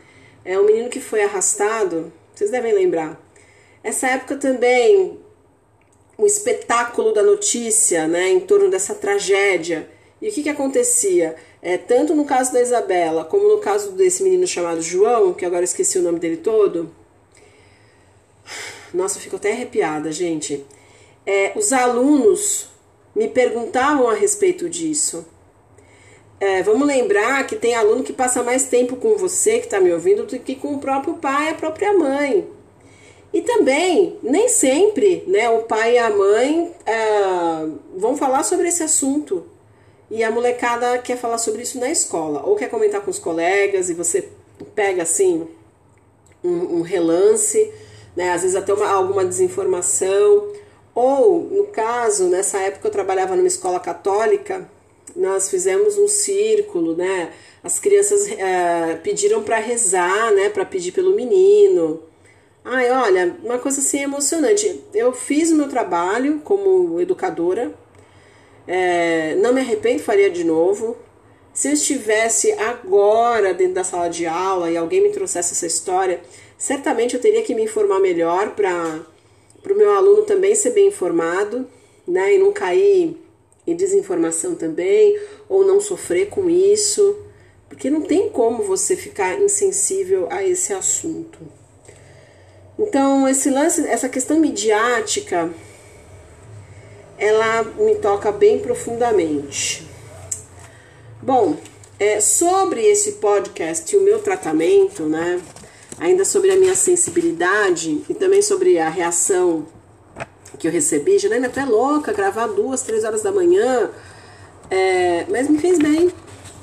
É 0.43 0.59
um 0.59 0.65
menino 0.65 0.89
que 0.89 0.99
foi 0.99 1.21
arrastado, 1.21 2.11
vocês 2.33 2.49
devem 2.49 2.73
lembrar. 2.73 3.21
Essa 3.83 4.07
época 4.07 4.37
também, 4.37 5.19
o 6.17 6.25
espetáculo 6.25 7.13
da 7.13 7.21
notícia, 7.21 8.07
né, 8.07 8.29
em 8.29 8.39
torno 8.39 8.69
dessa 8.69 8.95
tragédia 8.95 9.87
e 10.21 10.29
o 10.29 10.31
que, 10.31 10.43
que 10.43 10.49
acontecia? 10.49 11.35
É, 11.61 11.77
tanto 11.77 12.13
no 12.13 12.25
caso 12.25 12.53
da 12.53 12.61
Isabela, 12.61 13.25
como 13.25 13.47
no 13.47 13.57
caso 13.57 13.93
desse 13.93 14.21
menino 14.21 14.45
chamado 14.45 14.81
João, 14.81 15.33
que 15.33 15.45
agora 15.45 15.63
esqueci 15.63 15.97
o 15.97 16.01
nome 16.01 16.19
dele 16.19 16.37
todo. 16.37 16.91
Nossa, 18.93 19.17
eu 19.17 19.21
fico 19.21 19.37
até 19.37 19.51
arrepiada, 19.51 20.11
gente. 20.11 20.65
É, 21.25 21.53
os 21.55 21.73
alunos 21.73 22.69
me 23.15 23.27
perguntavam 23.27 24.07
a 24.07 24.13
respeito 24.13 24.69
disso. 24.69 25.25
É, 26.39 26.63
vamos 26.63 26.87
lembrar 26.87 27.45
que 27.45 27.55
tem 27.55 27.75
aluno 27.75 28.03
que 28.03 28.13
passa 28.13 28.43
mais 28.43 28.65
tempo 28.65 28.95
com 28.95 29.15
você 29.15 29.59
que 29.59 29.65
está 29.65 29.79
me 29.79 29.91
ouvindo 29.91 30.25
do 30.25 30.39
que 30.39 30.55
com 30.55 30.73
o 30.73 30.79
próprio 30.79 31.15
pai 31.15 31.47
e 31.47 31.49
a 31.49 31.55
própria 31.55 31.93
mãe. 31.93 32.47
E 33.33 33.41
também, 33.41 34.17
nem 34.21 34.49
sempre 34.49 35.23
né, 35.25 35.49
o 35.49 35.63
pai 35.63 35.93
e 35.93 35.97
a 35.97 36.09
mãe 36.09 36.71
é, 36.85 37.67
vão 37.95 38.17
falar 38.17 38.43
sobre 38.43 38.67
esse 38.67 38.83
assunto. 38.83 39.45
E 40.11 40.25
a 40.25 40.29
molecada 40.29 40.97
quer 40.97 41.17
falar 41.17 41.37
sobre 41.37 41.61
isso 41.61 41.79
na 41.79 41.89
escola, 41.89 42.43
ou 42.45 42.57
quer 42.57 42.69
comentar 42.69 42.99
com 42.99 43.09
os 43.09 43.17
colegas 43.17 43.89
e 43.89 43.93
você 43.93 44.27
pega 44.75 45.03
assim 45.03 45.47
um, 46.43 46.79
um 46.79 46.81
relance, 46.81 47.71
né? 48.13 48.31
Às 48.31 48.41
vezes 48.41 48.57
até 48.57 48.73
uma, 48.73 48.89
alguma 48.89 49.23
desinformação. 49.23 50.51
Ou, 50.93 51.43
no 51.43 51.67
caso, 51.67 52.25
nessa 52.27 52.59
época 52.59 52.89
eu 52.89 52.91
trabalhava 52.91 53.37
numa 53.37 53.47
escola 53.47 53.79
católica, 53.79 54.69
nós 55.15 55.49
fizemos 55.49 55.97
um 55.97 56.09
círculo, 56.09 56.93
né? 56.93 57.31
As 57.63 57.79
crianças 57.79 58.27
é, 58.27 58.99
pediram 59.01 59.43
para 59.43 59.59
rezar, 59.59 60.31
né? 60.33 60.49
Para 60.49 60.65
pedir 60.65 60.91
pelo 60.91 61.15
menino. 61.15 62.01
Ai, 62.65 62.91
olha, 62.91 63.37
uma 63.41 63.57
coisa 63.57 63.79
assim 63.79 64.03
emocionante. 64.03 64.83
Eu 64.93 65.13
fiz 65.13 65.51
o 65.51 65.55
meu 65.55 65.69
trabalho 65.69 66.41
como 66.43 66.99
educadora, 66.99 67.73
é, 68.67 69.35
não 69.35 69.53
me 69.53 69.61
arrependo, 69.61 70.01
faria 70.01 70.29
de 70.29 70.43
novo. 70.43 70.97
Se 71.53 71.67
eu 71.67 71.73
estivesse 71.73 72.51
agora 72.53 73.53
dentro 73.53 73.73
da 73.73 73.83
sala 73.83 74.09
de 74.09 74.25
aula 74.25 74.71
e 74.71 74.77
alguém 74.77 75.03
me 75.03 75.09
trouxesse 75.09 75.53
essa 75.53 75.65
história, 75.65 76.21
certamente 76.57 77.15
eu 77.15 77.21
teria 77.21 77.41
que 77.41 77.53
me 77.53 77.63
informar 77.63 77.99
melhor 77.99 78.55
para 78.55 79.01
o 79.69 79.75
meu 79.75 79.91
aluno 79.93 80.23
também 80.23 80.55
ser 80.55 80.71
bem 80.71 80.87
informado, 80.87 81.67
né? 82.07 82.35
E 82.35 82.37
não 82.37 82.53
cair 82.53 83.17
em 83.67 83.75
desinformação 83.75 84.55
também, 84.55 85.19
ou 85.47 85.65
não 85.65 85.79
sofrer 85.79 86.29
com 86.29 86.49
isso, 86.49 87.17
porque 87.67 87.89
não 87.89 88.01
tem 88.01 88.29
como 88.29 88.63
você 88.63 88.95
ficar 88.95 89.39
insensível 89.39 90.27
a 90.29 90.43
esse 90.43 90.73
assunto. 90.73 91.39
Então, 92.79 93.27
esse 93.27 93.49
lance, 93.49 93.85
essa 93.87 94.09
questão 94.09 94.39
midiática, 94.39 95.53
ela 97.21 97.61
me 97.61 97.93
toca 97.95 98.31
bem 98.31 98.57
profundamente. 98.57 99.87
Bom, 101.21 101.55
é, 101.99 102.19
sobre 102.19 102.81
esse 102.81 103.13
podcast 103.13 103.95
e 103.95 103.97
o 103.99 104.01
meu 104.01 104.17
tratamento, 104.17 105.03
né? 105.03 105.39
Ainda 105.99 106.25
sobre 106.25 106.49
a 106.49 106.55
minha 106.55 106.73
sensibilidade 106.73 108.03
e 108.09 108.13
também 108.15 108.41
sobre 108.41 108.79
a 108.79 108.89
reação 108.89 109.67
que 110.57 110.67
eu 110.67 110.71
recebi. 110.71 111.19
Janaína, 111.19 111.47
tu 111.47 111.59
é 111.59 111.65
louca 111.65 112.11
gravar 112.11 112.47
duas, 112.47 112.81
três 112.81 113.03
horas 113.03 113.21
da 113.21 113.31
manhã. 113.31 113.91
É, 114.71 115.27
mas 115.29 115.47
me 115.47 115.59
fez 115.59 115.77
bem. 115.77 116.11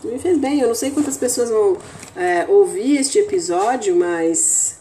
Me 0.03 0.19
fez 0.19 0.37
bem. 0.39 0.59
Eu 0.59 0.67
não 0.67 0.75
sei 0.75 0.91
quantas 0.91 1.17
pessoas 1.17 1.51
vão 1.51 1.79
é, 2.17 2.47
ouvir 2.49 2.97
este 2.97 3.21
episódio, 3.21 3.95
mas 3.95 4.81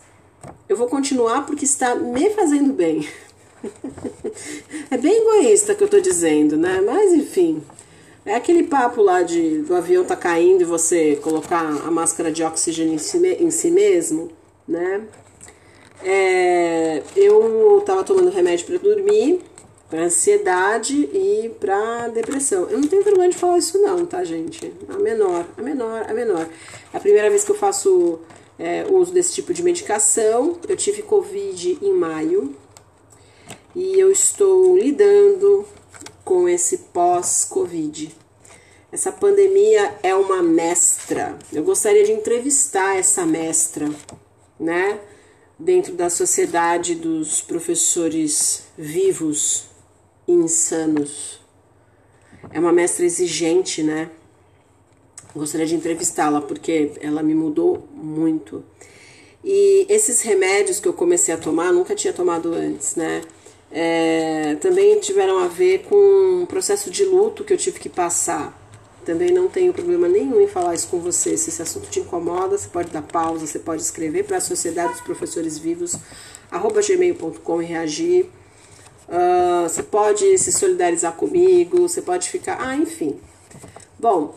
eu 0.67 0.75
vou 0.75 0.87
continuar 0.87 1.45
porque 1.45 1.65
está 1.65 1.93
me 1.93 2.31
fazendo 2.31 2.73
bem. 2.73 3.07
é 4.91 4.97
bem 4.97 5.17
egoísta 5.21 5.75
que 5.75 5.83
eu 5.83 5.87
tô 5.87 5.99
dizendo, 5.99 6.57
né? 6.57 6.81
Mas 6.81 7.13
enfim. 7.13 7.61
É 8.25 8.35
aquele 8.35 8.63
papo 8.63 9.01
lá 9.01 9.23
de 9.23 9.59
do 9.59 9.73
avião 9.73 10.03
tá 10.03 10.15
caindo 10.15 10.61
e 10.61 10.65
você 10.65 11.15
colocar 11.15 11.61
a 11.61 11.89
máscara 11.89 12.29
de 12.29 12.43
oxigênio 12.43 12.93
em 12.93 12.97
si, 12.97 13.17
em 13.17 13.49
si 13.49 13.71
mesmo, 13.71 14.29
né? 14.67 15.01
É, 16.03 17.01
eu 17.15 17.81
tava 17.85 18.03
tomando 18.03 18.29
remédio 18.29 18.65
para 18.65 18.77
dormir, 18.77 19.41
para 19.89 20.03
ansiedade 20.03 20.93
e 20.93 21.55
para 21.57 22.09
depressão. 22.09 22.67
Eu 22.69 22.79
não 22.79 22.87
tenho 22.87 23.03
vergonha 23.03 23.29
de 23.29 23.37
falar 23.37 23.57
isso 23.57 23.81
não, 23.81 24.05
tá, 24.05 24.23
gente? 24.25 24.73
A 24.89 24.97
menor, 24.99 25.45
a 25.57 25.61
menor, 25.61 26.05
a 26.09 26.13
menor. 26.13 26.47
A 26.93 26.99
primeira 26.99 27.29
vez 27.29 27.45
que 27.45 27.51
eu 27.51 27.55
faço 27.55 28.19
é, 28.59 28.85
uso 28.89 29.13
desse 29.13 29.33
tipo 29.33 29.53
de 29.53 29.63
medicação. 29.63 30.57
Eu 30.67 30.75
tive 30.75 31.01
Covid 31.01 31.79
em 31.81 31.93
maio, 31.93 32.55
e 33.77 33.99
eu 33.99 34.11
estou 34.11 34.75
lidando 34.75 35.63
com 36.25 36.49
esse 36.49 36.79
pós-Covid. 36.91 38.09
Essa 38.91 39.11
pandemia 39.11 39.99
é 40.01 40.15
uma 40.15 40.41
mestra. 40.41 41.37
Eu 41.53 41.63
gostaria 41.63 42.03
de 42.03 42.11
entrevistar 42.11 42.97
essa 42.97 43.23
mestra, 43.23 43.87
né? 44.59 44.99
Dentro 45.59 45.93
da 45.93 46.09
sociedade 46.09 46.95
dos 46.95 47.39
professores 47.41 48.63
vivos 48.75 49.65
e 50.27 50.31
insanos. 50.31 51.39
É 52.51 52.59
uma 52.59 52.73
mestra 52.73 53.05
exigente, 53.05 53.83
né? 53.83 54.09
Gostaria 55.35 55.67
de 55.67 55.75
entrevistá-la 55.75 56.41
porque 56.41 56.93
ela 56.99 57.21
me 57.21 57.35
mudou 57.35 57.87
muito. 57.93 58.63
E 59.43 59.85
esses 59.87 60.23
remédios 60.23 60.79
que 60.79 60.87
eu 60.87 60.93
comecei 60.93 61.31
a 61.31 61.37
tomar, 61.37 61.71
nunca 61.71 61.93
tinha 61.93 62.11
tomado 62.11 62.51
antes, 62.55 62.95
né? 62.95 63.21
É, 63.79 64.55
também 64.55 64.99
tiveram 64.99 65.37
a 65.37 65.47
ver 65.47 65.83
com 65.83 66.41
o 66.41 66.47
processo 66.47 66.89
de 66.89 67.05
luto 67.05 67.43
que 67.43 67.53
eu 67.53 67.57
tive 67.57 67.79
que 67.79 67.87
passar. 67.87 68.59
Também 69.05 69.29
não 69.29 69.47
tenho 69.47 69.71
problema 69.71 70.07
nenhum 70.07 70.41
em 70.41 70.47
falar 70.47 70.73
isso 70.73 70.87
com 70.87 70.99
você. 70.99 71.37
Se 71.37 71.51
esse 71.51 71.61
assunto 71.61 71.87
te 71.87 71.99
incomoda, 71.99 72.57
você 72.57 72.67
pode 72.69 72.89
dar 72.89 73.03
pausa, 73.03 73.45
você 73.45 73.59
pode 73.59 73.83
escrever 73.83 74.23
para 74.23 74.37
a 74.37 74.41
Sociedade 74.41 74.93
dos 74.93 75.01
Professores 75.01 75.59
Vivos, 75.59 75.95
arroba 76.49 76.81
gmail.com 76.81 77.61
e 77.61 77.65
reagir. 77.65 78.25
Uh, 79.07 79.69
você 79.69 79.83
pode 79.83 80.35
se 80.39 80.51
solidarizar 80.51 81.13
comigo, 81.13 81.87
você 81.87 82.01
pode 82.01 82.31
ficar. 82.31 82.57
Ah, 82.59 82.75
enfim. 82.75 83.19
Bom, 83.99 84.35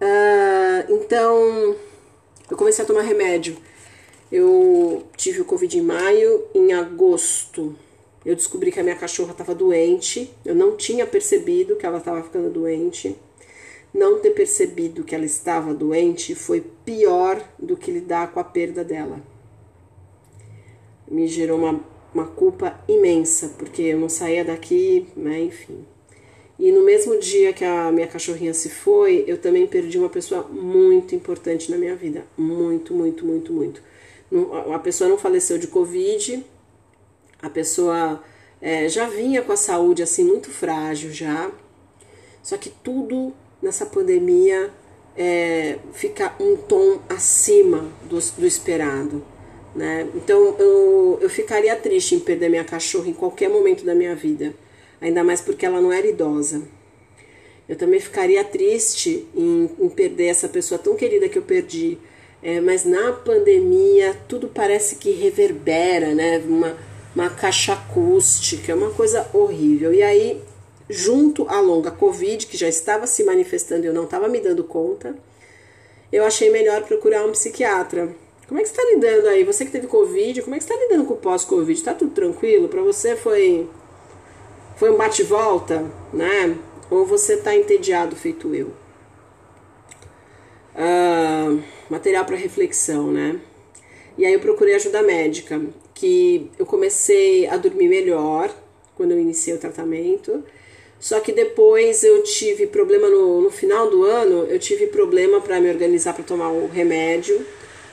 uh, 0.00 0.94
então 0.94 1.74
eu 2.48 2.56
comecei 2.56 2.84
a 2.84 2.86
tomar 2.86 3.02
remédio. 3.02 3.56
Eu 4.30 5.04
tive 5.16 5.40
o 5.40 5.44
Covid 5.44 5.76
em 5.76 5.82
maio, 5.82 6.44
em 6.54 6.72
agosto 6.72 7.74
eu 8.28 8.36
descobri 8.36 8.70
que 8.70 8.78
a 8.78 8.82
minha 8.82 8.94
cachorra 8.94 9.32
estava 9.32 9.54
doente. 9.54 10.30
Eu 10.44 10.54
não 10.54 10.76
tinha 10.76 11.06
percebido 11.06 11.76
que 11.76 11.86
ela 11.86 11.96
estava 11.96 12.22
ficando 12.22 12.50
doente. 12.50 13.16
Não 13.92 14.20
ter 14.20 14.32
percebido 14.32 15.02
que 15.02 15.14
ela 15.14 15.24
estava 15.24 15.72
doente 15.72 16.34
foi 16.34 16.60
pior 16.84 17.42
do 17.58 17.74
que 17.74 17.90
lidar 17.90 18.30
com 18.30 18.38
a 18.38 18.44
perda 18.44 18.84
dela. 18.84 19.18
Me 21.10 21.26
gerou 21.26 21.58
uma, 21.58 21.80
uma 22.12 22.26
culpa 22.26 22.78
imensa, 22.86 23.54
porque 23.56 23.80
eu 23.80 23.98
não 23.98 24.10
saía 24.10 24.44
daqui, 24.44 25.06
né, 25.16 25.40
enfim. 25.40 25.86
E 26.58 26.70
no 26.70 26.84
mesmo 26.84 27.18
dia 27.18 27.54
que 27.54 27.64
a 27.64 27.90
minha 27.90 28.06
cachorrinha 28.06 28.52
se 28.52 28.68
foi, 28.68 29.24
eu 29.26 29.38
também 29.38 29.66
perdi 29.66 29.98
uma 29.98 30.10
pessoa 30.10 30.42
muito 30.42 31.14
importante 31.14 31.70
na 31.70 31.78
minha 31.78 31.96
vida. 31.96 32.26
Muito, 32.36 32.92
muito, 32.92 33.24
muito, 33.24 33.54
muito. 33.54 33.82
A 34.74 34.78
pessoa 34.78 35.08
não 35.08 35.16
faleceu 35.16 35.56
de 35.56 35.66
Covid, 35.66 36.44
a 37.40 37.48
pessoa 37.48 38.22
é, 38.60 38.88
já 38.88 39.08
vinha 39.08 39.42
com 39.42 39.52
a 39.52 39.56
saúde 39.56 40.02
assim 40.02 40.24
muito 40.24 40.50
frágil 40.50 41.12
já, 41.12 41.50
só 42.42 42.56
que 42.56 42.70
tudo 42.70 43.32
nessa 43.62 43.86
pandemia 43.86 44.70
é, 45.16 45.78
fica 45.92 46.34
um 46.40 46.56
tom 46.56 47.00
acima 47.08 47.84
do, 48.08 48.18
do 48.38 48.46
esperado. 48.46 49.24
Né? 49.74 50.08
Então 50.14 50.56
eu, 50.58 51.18
eu 51.20 51.28
ficaria 51.28 51.74
triste 51.76 52.14
em 52.14 52.20
perder 52.20 52.48
minha 52.48 52.64
cachorra 52.64 53.08
em 53.08 53.12
qualquer 53.12 53.48
momento 53.48 53.84
da 53.84 53.94
minha 53.94 54.14
vida, 54.14 54.54
ainda 55.00 55.22
mais 55.22 55.40
porque 55.40 55.66
ela 55.66 55.80
não 55.80 55.92
era 55.92 56.06
idosa. 56.06 56.62
Eu 57.68 57.76
também 57.76 58.00
ficaria 58.00 58.42
triste 58.42 59.26
em, 59.36 59.68
em 59.78 59.88
perder 59.90 60.28
essa 60.28 60.48
pessoa 60.48 60.78
tão 60.78 60.96
querida 60.96 61.28
que 61.28 61.36
eu 61.36 61.42
perdi. 61.42 61.98
É, 62.42 62.60
mas 62.60 62.84
na 62.84 63.12
pandemia 63.12 64.16
tudo 64.28 64.48
parece 64.48 64.96
que 64.96 65.10
reverbera, 65.10 66.14
né? 66.14 66.38
Uma, 66.38 66.78
uma 67.14 67.30
caixa 67.30 67.72
acústica, 67.72 68.72
é 68.72 68.74
uma 68.74 68.90
coisa 68.90 69.28
horrível. 69.32 69.92
E 69.92 70.02
aí, 70.02 70.42
junto 70.88 71.48
à 71.48 71.60
longa 71.60 71.90
Covid, 71.90 72.46
que 72.46 72.56
já 72.56 72.68
estava 72.68 73.06
se 73.06 73.24
manifestando 73.24 73.84
e 73.84 73.86
eu 73.86 73.94
não 73.94 74.04
estava 74.04 74.28
me 74.28 74.40
dando 74.40 74.64
conta, 74.64 75.14
eu 76.12 76.24
achei 76.24 76.50
melhor 76.50 76.82
procurar 76.82 77.24
um 77.24 77.32
psiquiatra. 77.32 78.08
Como 78.46 78.58
é 78.58 78.62
que 78.62 78.70
você 78.70 78.80
está 78.80 78.90
lidando 78.94 79.28
aí? 79.28 79.44
Você 79.44 79.64
que 79.64 79.70
teve 79.70 79.86
Covid, 79.86 80.42
como 80.42 80.54
é 80.54 80.58
que 80.58 80.64
você 80.64 80.72
está 80.72 80.84
lidando 80.86 81.06
com 81.06 81.14
o 81.14 81.18
pós-Covid? 81.18 81.78
Está 81.78 81.92
tudo 81.92 82.12
tranquilo? 82.12 82.68
Para 82.68 82.80
você 82.80 83.14
foi, 83.14 83.68
foi 84.76 84.90
um 84.90 84.96
bate-volta, 84.96 85.84
né? 86.12 86.56
Ou 86.90 87.04
você 87.04 87.34
está 87.34 87.54
entediado 87.54 88.16
feito 88.16 88.54
eu? 88.54 88.72
Uh, 90.74 91.62
material 91.90 92.24
para 92.24 92.36
reflexão, 92.36 93.12
né? 93.12 93.38
E 94.16 94.24
aí 94.24 94.32
eu 94.32 94.40
procurei 94.40 94.74
ajuda 94.74 95.02
médica 95.02 95.60
que 95.98 96.48
eu 96.56 96.64
comecei 96.64 97.48
a 97.48 97.56
dormir 97.56 97.88
melhor 97.88 98.54
quando 98.96 99.10
eu 99.10 99.18
iniciei 99.18 99.56
o 99.56 99.58
tratamento. 99.58 100.44
Só 101.00 101.18
que 101.18 101.32
depois 101.32 102.04
eu 102.04 102.22
tive 102.22 102.68
problema 102.68 103.08
no, 103.08 103.40
no 103.40 103.50
final 103.50 103.90
do 103.90 104.04
ano, 104.04 104.44
eu 104.44 104.58
tive 104.60 104.86
problema 104.86 105.40
para 105.40 105.60
me 105.60 105.68
organizar 105.68 106.14
para 106.14 106.22
tomar 106.22 106.50
o 106.50 106.68
remédio. 106.68 107.44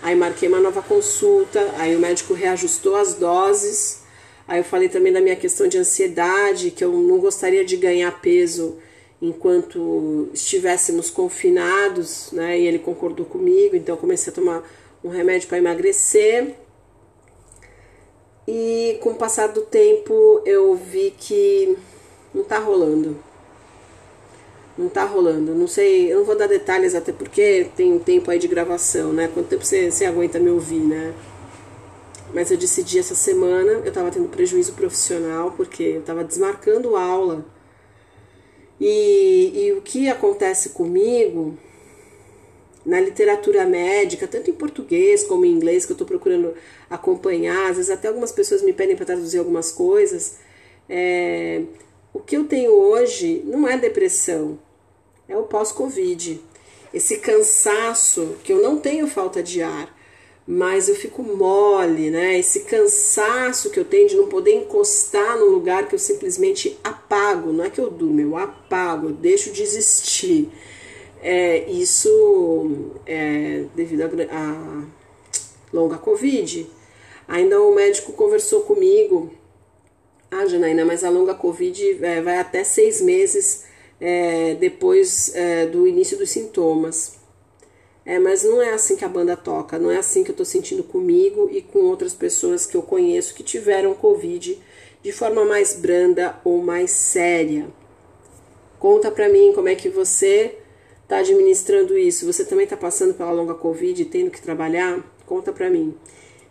Aí 0.03 0.15
marquei 0.15 0.47
uma 0.47 0.59
nova 0.59 0.83
consulta, 0.83 1.73
aí 1.77 1.95
o 1.95 1.99
médico 1.99 2.35
reajustou 2.35 2.95
as 2.95 3.15
doses. 3.15 4.03
Aí 4.47 4.59
eu 4.59 4.63
falei 4.63 4.87
também 4.87 5.11
da 5.11 5.19
minha 5.19 5.35
questão 5.35 5.67
de 5.67 5.79
ansiedade, 5.79 6.69
que 6.69 6.83
eu 6.83 6.91
não 6.91 7.17
gostaria 7.17 7.65
de 7.65 7.75
ganhar 7.75 8.21
peso 8.21 8.77
enquanto 9.19 10.29
estivéssemos 10.31 11.09
confinados, 11.09 12.31
né? 12.31 12.59
E 12.59 12.67
ele 12.67 12.77
concordou 12.77 13.25
comigo, 13.25 13.75
então 13.75 13.95
eu 13.95 13.99
comecei 13.99 14.31
a 14.31 14.35
tomar 14.35 14.63
um 15.03 15.09
remédio 15.09 15.47
para 15.47 15.57
emagrecer. 15.57 16.53
E 18.47 18.97
com 19.01 19.11
o 19.11 19.15
passar 19.15 19.47
do 19.47 19.61
tempo 19.61 20.41
eu 20.45 20.75
vi 20.75 21.13
que 21.17 21.77
não 22.33 22.43
tá 22.43 22.59
rolando. 22.59 23.17
Não 24.77 24.89
tá 24.89 25.03
rolando. 25.05 25.53
Não 25.55 25.67
sei, 25.67 26.11
eu 26.11 26.19
não 26.19 26.25
vou 26.25 26.37
dar 26.37 26.47
detalhes 26.47 26.93
até 26.93 27.11
porque 27.11 27.67
tem 27.75 27.93
um 27.93 27.99
tempo 27.99 28.29
aí 28.29 28.37
de 28.37 28.47
gravação, 28.47 29.13
né? 29.13 29.29
Quanto 29.33 29.47
tempo 29.47 29.65
você, 29.65 29.89
você 29.89 30.05
aguenta 30.05 30.39
me 30.39 30.49
ouvir, 30.49 30.81
né? 30.81 31.13
Mas 32.33 32.51
eu 32.51 32.57
decidi 32.57 32.99
essa 32.99 33.15
semana, 33.15 33.81
eu 33.85 33.91
tava 33.91 34.11
tendo 34.11 34.27
prejuízo 34.27 34.73
profissional 34.73 35.53
porque 35.55 35.83
eu 35.83 36.01
tava 36.01 36.23
desmarcando 36.23 36.95
aula. 36.95 37.45
E, 38.79 39.51
e 39.55 39.71
o 39.71 39.81
que 39.81 40.09
acontece 40.09 40.69
comigo 40.69 41.57
na 42.85 42.99
literatura 42.99 43.65
médica, 43.65 44.27
tanto 44.27 44.49
em 44.49 44.53
português 44.53 45.23
como 45.23 45.45
em 45.45 45.51
inglês, 45.51 45.85
que 45.85 45.91
eu 45.91 45.95
estou 45.95 46.07
procurando 46.07 46.53
acompanhar, 46.89 47.71
às 47.71 47.77
vezes 47.77 47.91
até 47.91 48.07
algumas 48.07 48.31
pessoas 48.31 48.61
me 48.61 48.73
pedem 48.73 48.95
para 48.95 49.05
traduzir 49.05 49.39
algumas 49.39 49.71
coisas. 49.71 50.37
É, 50.87 51.63
o 52.13 52.19
que 52.19 52.37
eu 52.37 52.45
tenho 52.45 52.71
hoje 52.71 53.41
não 53.45 53.67
é 53.67 53.77
depressão, 53.77 54.59
é 55.27 55.35
o 55.35 55.43
pós-Covid. 55.43 56.39
Esse 56.93 57.17
cansaço, 57.17 58.37
que 58.43 58.53
eu 58.53 58.61
não 58.61 58.77
tenho 58.77 59.07
falta 59.07 59.41
de 59.41 59.61
ar, 59.61 59.93
mas 60.47 60.87
eu 60.87 60.95
fico 60.95 61.23
mole, 61.23 62.11
né? 62.11 62.37
Esse 62.37 62.61
cansaço 62.61 63.71
que 63.71 63.79
eu 63.79 63.85
tenho 63.85 64.07
de 64.07 64.15
não 64.15 64.27
poder 64.27 64.53
encostar 64.53 65.37
num 65.37 65.49
lugar 65.49 65.87
que 65.87 65.95
eu 65.95 65.99
simplesmente 65.99 66.79
apago, 66.83 67.51
não 67.51 67.65
é 67.65 67.69
que 67.69 67.81
eu 67.81 67.89
durmo, 67.89 68.21
eu 68.21 68.37
apago, 68.37 69.07
eu 69.07 69.13
deixo 69.13 69.51
de 69.51 69.63
existir. 69.63 70.49
É, 71.27 71.67
isso 71.71 72.91
é 73.03 73.65
devido 73.73 74.03
à 74.29 74.83
longa 75.73 75.97
Covid. 75.97 76.69
Ainda 77.27 77.59
o 77.59 77.73
médico 77.73 78.13
conversou 78.13 78.61
comigo. 78.61 79.33
Ah, 80.29 80.45
Janaína, 80.45 80.85
mas 80.85 81.03
a 81.03 81.09
longa 81.09 81.33
Covid 81.33 82.05
é, 82.05 82.21
vai 82.21 82.37
até 82.37 82.63
seis 82.63 83.01
meses 83.01 83.65
é, 83.99 84.53
depois 84.53 85.33
é, 85.33 85.65
do 85.65 85.87
início 85.87 86.15
dos 86.15 86.29
sintomas. 86.29 87.15
É, 88.05 88.19
mas 88.19 88.43
não 88.43 88.61
é 88.61 88.75
assim 88.75 88.95
que 88.95 89.03
a 89.03 89.09
banda 89.09 89.35
toca, 89.35 89.79
não 89.79 89.89
é 89.89 89.97
assim 89.97 90.23
que 90.23 90.29
eu 90.29 90.35
tô 90.35 90.45
sentindo 90.45 90.83
comigo 90.83 91.49
e 91.51 91.59
com 91.59 91.79
outras 91.79 92.13
pessoas 92.13 92.67
que 92.67 92.77
eu 92.77 92.83
conheço 92.83 93.33
que 93.33 93.41
tiveram 93.41 93.95
Covid 93.95 94.61
de 95.01 95.11
forma 95.11 95.43
mais 95.43 95.73
branda 95.73 96.39
ou 96.45 96.61
mais 96.61 96.91
séria. 96.91 97.65
Conta 98.77 99.09
pra 99.09 99.27
mim 99.27 99.53
como 99.55 99.69
é 99.69 99.73
que 99.73 99.89
você 99.89 100.59
está 101.05 101.19
administrando 101.19 101.97
isso, 101.97 102.25
você 102.25 102.43
também 102.43 102.63
está 102.63 102.75
passando 102.75 103.13
pela 103.13 103.31
longa 103.31 103.53
Covid 103.53 104.01
e 104.01 104.05
tendo 104.05 104.31
que 104.31 104.41
trabalhar? 104.41 105.03
Conta 105.25 105.53
para 105.53 105.69
mim. 105.69 105.95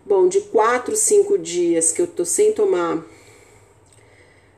Bom, 0.07 0.29
de 0.29 0.41
quatro, 0.43 0.97
cinco 0.97 1.37
dias 1.37 1.91
que 1.93 2.01
eu 2.01 2.07
tô 2.07 2.25
sem 2.25 2.53
tomar 2.53 3.05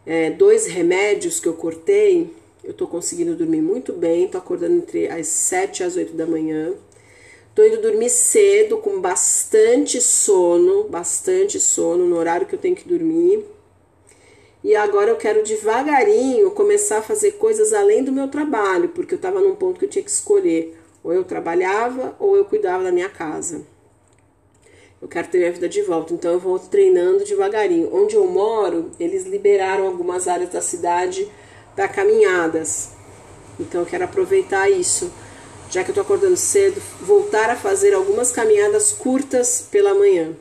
é, 0.04 0.30
dois 0.30 0.66
remédios 0.66 1.40
que 1.40 1.48
eu 1.48 1.54
cortei, 1.54 2.30
eu 2.62 2.74
tô 2.74 2.86
conseguindo 2.86 3.34
dormir 3.34 3.62
muito 3.62 3.92
bem, 3.92 4.28
tô 4.28 4.38
acordando 4.38 4.76
entre 4.76 5.08
as 5.08 5.28
sete 5.28 5.80
e 5.80 5.84
as 5.84 5.96
oito 5.96 6.12
da 6.12 6.26
manhã. 6.26 6.74
Tô 7.54 7.64
indo 7.64 7.80
dormir 7.80 8.10
cedo, 8.10 8.76
com 8.76 9.00
bastante 9.00 9.98
sono, 10.00 10.84
bastante 10.84 11.58
sono, 11.58 12.06
no 12.06 12.16
horário 12.16 12.46
que 12.46 12.54
eu 12.54 12.58
tenho 12.58 12.76
que 12.76 12.86
dormir. 12.86 13.42
E 14.66 14.74
agora 14.74 15.10
eu 15.10 15.16
quero 15.16 15.44
devagarinho 15.44 16.50
começar 16.50 16.98
a 16.98 17.02
fazer 17.02 17.34
coisas 17.34 17.72
além 17.72 18.02
do 18.02 18.10
meu 18.10 18.26
trabalho, 18.26 18.88
porque 18.88 19.14
eu 19.14 19.16
estava 19.16 19.40
num 19.40 19.54
ponto 19.54 19.78
que 19.78 19.84
eu 19.84 19.88
tinha 19.88 20.02
que 20.02 20.10
escolher. 20.10 20.76
Ou 21.04 21.12
eu 21.12 21.22
trabalhava 21.22 22.16
ou 22.18 22.36
eu 22.36 22.44
cuidava 22.44 22.82
da 22.82 22.90
minha 22.90 23.08
casa. 23.08 23.64
Eu 25.00 25.06
quero 25.06 25.28
ter 25.28 25.38
minha 25.38 25.52
vida 25.52 25.68
de 25.68 25.82
volta, 25.82 26.12
então 26.12 26.32
eu 26.32 26.40
vou 26.40 26.58
treinando 26.58 27.24
devagarinho. 27.24 27.94
Onde 27.94 28.16
eu 28.16 28.26
moro, 28.26 28.90
eles 28.98 29.24
liberaram 29.24 29.86
algumas 29.86 30.26
áreas 30.26 30.50
da 30.50 30.60
cidade 30.60 31.30
para 31.76 31.86
caminhadas. 31.86 32.88
Então 33.60 33.82
eu 33.82 33.86
quero 33.86 34.02
aproveitar 34.02 34.68
isso. 34.68 35.12
Já 35.70 35.84
que 35.84 35.92
eu 35.92 35.94
tô 35.94 36.00
acordando 36.00 36.36
cedo, 36.36 36.82
voltar 37.00 37.50
a 37.50 37.54
fazer 37.54 37.94
algumas 37.94 38.32
caminhadas 38.32 38.90
curtas 38.90 39.68
pela 39.70 39.94
manhã 39.94 40.34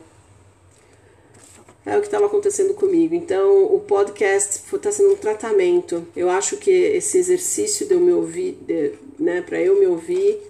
é 1.86 1.96
o 1.96 2.00
que 2.00 2.08
estava 2.08 2.26
acontecendo 2.26 2.74
comigo. 2.74 3.14
Então, 3.14 3.72
o 3.72 3.78
podcast 3.78 4.60
está 4.74 4.90
sendo 4.90 5.12
um 5.12 5.16
tratamento. 5.16 6.04
Eu 6.16 6.28
acho 6.28 6.56
que 6.56 6.70
esse 6.70 7.16
exercício 7.16 7.86
de 7.86 7.94
eu 7.94 8.00
me 8.00 8.12
ouvir, 8.12 8.58
de, 8.66 8.94
né, 9.16 9.40
para 9.40 9.60
eu 9.60 9.78
me 9.78 9.86
ouvir 9.86 10.42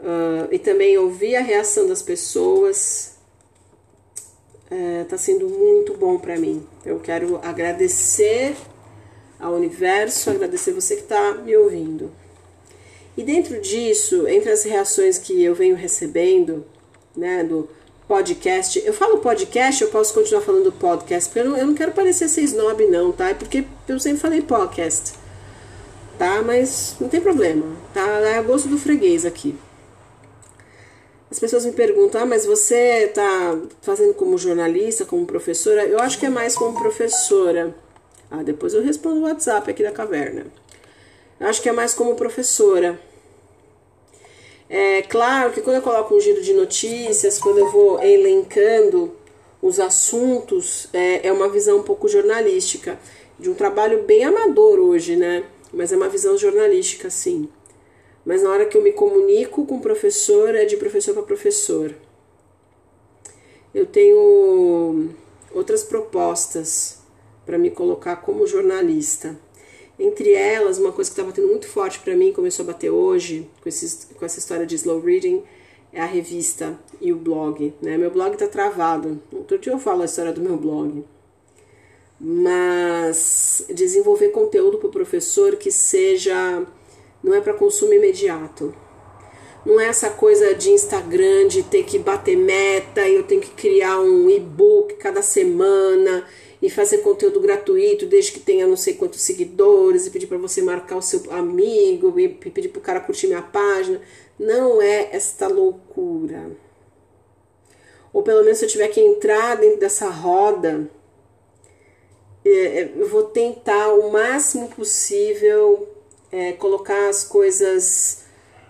uh, 0.00 0.48
e 0.50 0.58
também 0.58 0.96
ouvir 0.96 1.36
a 1.36 1.42
reação 1.42 1.86
das 1.86 2.00
pessoas, 2.00 3.12
está 5.02 5.16
é, 5.16 5.18
sendo 5.18 5.50
muito 5.50 5.94
bom 5.98 6.18
para 6.18 6.38
mim. 6.38 6.66
Eu 6.84 6.98
quero 6.98 7.38
agradecer 7.42 8.56
ao 9.38 9.54
universo, 9.54 10.30
agradecer 10.30 10.72
você 10.72 10.96
que 10.96 11.02
está 11.02 11.34
me 11.34 11.54
ouvindo. 11.54 12.10
E 13.16 13.22
dentro 13.22 13.60
disso, 13.60 14.26
entre 14.26 14.50
as 14.50 14.64
reações 14.64 15.18
que 15.18 15.44
eu 15.44 15.54
venho 15.54 15.76
recebendo, 15.76 16.64
né, 17.14 17.44
do 17.44 17.68
podcast. 18.06 18.82
Eu 18.84 18.92
falo 18.92 19.18
podcast, 19.18 19.82
eu 19.82 19.90
posso 19.90 20.12
continuar 20.14 20.42
falando 20.42 20.70
podcast, 20.72 21.28
porque 21.28 21.40
eu 21.40 21.50
não, 21.50 21.56
eu 21.56 21.66
não 21.66 21.74
quero 21.74 21.92
parecer 21.92 22.28
ser 22.28 22.42
snob, 22.42 22.86
não, 22.86 23.12
tá? 23.12 23.30
É 23.30 23.34
porque 23.34 23.64
eu 23.88 23.98
sempre 23.98 24.20
falei 24.20 24.42
podcast. 24.42 25.14
tá? 26.18 26.42
Mas 26.42 26.96
não 27.00 27.08
tem 27.08 27.20
problema, 27.20 27.64
tá? 27.92 28.06
É 28.20 28.38
a 28.38 28.42
gosto 28.42 28.68
do 28.68 28.78
freguês 28.78 29.24
aqui. 29.24 29.56
As 31.30 31.38
pessoas 31.38 31.64
me 31.64 31.72
perguntam, 31.72 32.22
ah, 32.22 32.26
mas 32.26 32.46
você 32.46 33.10
tá 33.12 33.58
fazendo 33.82 34.14
como 34.14 34.38
jornalista, 34.38 35.04
como 35.04 35.26
professora? 35.26 35.84
Eu 35.84 35.98
acho 35.98 36.18
que 36.18 36.26
é 36.26 36.30
mais 36.30 36.54
como 36.54 36.78
professora. 36.78 37.74
Ah, 38.30 38.42
depois 38.42 38.72
eu 38.72 38.82
respondo 38.82 39.20
o 39.20 39.22
WhatsApp 39.24 39.68
aqui 39.70 39.82
da 39.82 39.90
caverna. 39.90 40.46
Eu 41.40 41.48
acho 41.48 41.60
que 41.60 41.68
é 41.68 41.72
mais 41.72 41.92
como 41.92 42.14
professora. 42.14 43.00
É 44.68 45.02
claro 45.02 45.52
que 45.52 45.60
quando 45.60 45.76
eu 45.76 45.82
coloco 45.82 46.14
um 46.14 46.20
giro 46.20 46.42
de 46.42 46.52
notícias, 46.54 47.38
quando 47.38 47.58
eu 47.58 47.70
vou 47.70 48.02
elencando 48.02 49.12
os 49.60 49.78
assuntos, 49.78 50.88
é, 50.92 51.26
é 51.28 51.32
uma 51.32 51.48
visão 51.48 51.78
um 51.78 51.82
pouco 51.82 52.08
jornalística, 52.08 52.98
de 53.38 53.50
um 53.50 53.54
trabalho 53.54 54.02
bem 54.04 54.24
amador 54.24 54.78
hoje, 54.78 55.16
né? 55.16 55.44
Mas 55.72 55.92
é 55.92 55.96
uma 55.96 56.08
visão 56.08 56.36
jornalística, 56.36 57.10
sim. 57.10 57.48
Mas 58.24 58.42
na 58.42 58.50
hora 58.50 58.66
que 58.66 58.76
eu 58.76 58.82
me 58.82 58.92
comunico 58.92 59.66
com 59.66 59.76
o 59.76 59.80
professor, 59.80 60.54
é 60.54 60.64
de 60.64 60.76
professor 60.76 61.14
para 61.14 61.22
professor. 61.22 61.94
Eu 63.74 63.86
tenho 63.86 65.10
outras 65.52 65.82
propostas 65.82 66.98
para 67.44 67.58
me 67.58 67.70
colocar 67.70 68.16
como 68.16 68.46
jornalista. 68.46 69.36
Entre 69.98 70.32
elas, 70.32 70.78
uma 70.78 70.92
coisa 70.92 71.10
que 71.10 71.12
está 71.12 71.22
batendo 71.22 71.48
muito 71.48 71.68
forte 71.68 72.00
para 72.00 72.16
mim, 72.16 72.32
começou 72.32 72.64
a 72.64 72.66
bater 72.66 72.90
hoje, 72.90 73.48
com, 73.62 73.68
esses, 73.68 74.08
com 74.14 74.24
essa 74.24 74.38
história 74.38 74.66
de 74.66 74.74
slow 74.74 75.00
reading, 75.00 75.42
é 75.92 76.00
a 76.00 76.06
revista 76.06 76.76
e 77.00 77.12
o 77.12 77.16
blog. 77.16 77.72
Né? 77.80 77.96
Meu 77.96 78.10
blog 78.10 78.32
está 78.32 78.48
travado. 78.48 79.22
Outro 79.32 79.56
dia 79.58 79.72
eu 79.72 79.78
falo 79.78 80.02
a 80.02 80.06
história 80.06 80.32
do 80.32 80.40
meu 80.40 80.56
blog. 80.56 81.04
Mas 82.20 83.64
desenvolver 83.72 84.28
conteúdo 84.30 84.78
para 84.78 84.88
o 84.88 84.92
professor 84.92 85.56
que 85.56 85.70
seja. 85.70 86.66
não 87.22 87.34
é 87.34 87.40
para 87.40 87.54
consumo 87.54 87.92
imediato. 87.92 88.74
Não 89.64 89.80
é 89.80 89.86
essa 89.86 90.10
coisa 90.10 90.54
de 90.54 90.70
Instagram, 90.70 91.48
de 91.48 91.62
ter 91.62 91.84
que 91.84 91.98
bater 91.98 92.36
meta 92.36 93.08
e 93.08 93.14
eu 93.14 93.22
tenho 93.22 93.40
que 93.40 93.50
criar 93.50 93.98
um 93.98 94.28
e-book 94.28 94.94
cada 94.96 95.22
semana 95.22 96.26
e 96.64 96.70
fazer 96.70 97.02
conteúdo 97.02 97.40
gratuito, 97.40 98.06
desde 98.06 98.32
que 98.32 98.40
tenha 98.40 98.66
não 98.66 98.74
sei 98.74 98.94
quantos 98.94 99.20
seguidores, 99.20 100.06
e 100.06 100.10
pedir 100.10 100.26
para 100.26 100.38
você 100.38 100.62
marcar 100.62 100.96
o 100.96 101.02
seu 101.02 101.30
amigo, 101.30 102.18
e 102.18 102.26
pedir 102.26 102.70
para 102.70 102.78
o 102.78 102.82
cara 102.82 103.00
curtir 103.00 103.26
minha 103.26 103.42
página. 103.42 104.00
Não 104.38 104.80
é 104.80 105.10
esta 105.14 105.46
loucura. 105.46 106.50
Ou 108.14 108.22
pelo 108.22 108.42
menos 108.42 108.60
se 108.60 108.64
eu 108.64 108.68
tiver 108.70 108.88
que 108.88 108.98
entrar 108.98 109.56
dentro 109.56 109.78
dessa 109.78 110.08
roda, 110.08 110.90
é, 112.42 112.50
é, 112.50 112.92
eu 112.96 113.08
vou 113.10 113.24
tentar 113.24 113.92
o 113.92 114.10
máximo 114.10 114.70
possível 114.70 115.86
é, 116.32 116.54
colocar 116.54 117.10
as 117.10 117.24
coisas 117.24 118.24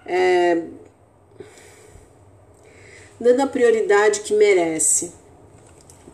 é, 0.05 0.65
dando 3.21 3.41
a 3.41 3.47
prioridade 3.47 4.23
que 4.23 4.35
merece. 4.35 5.23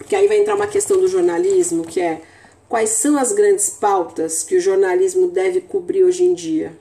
Porque 0.01 0.17
aí 0.17 0.27
vai 0.27 0.39
entrar 0.39 0.57
uma 0.57 0.67
questão 0.67 0.99
do 0.99 1.07
jornalismo, 1.07 1.85
que 1.85 2.01
é 2.01 2.23
quais 2.69 2.89
são 2.89 3.19
as 3.19 3.33
grandes 3.33 3.69
pautas 3.69 4.43
que 4.43 4.57
o 4.57 4.61
jornalismo 4.61 5.29
deve 5.29 5.61
cobrir 5.61 6.03
hoje 6.03 6.25
em 6.25 6.33
dia? 6.33 6.73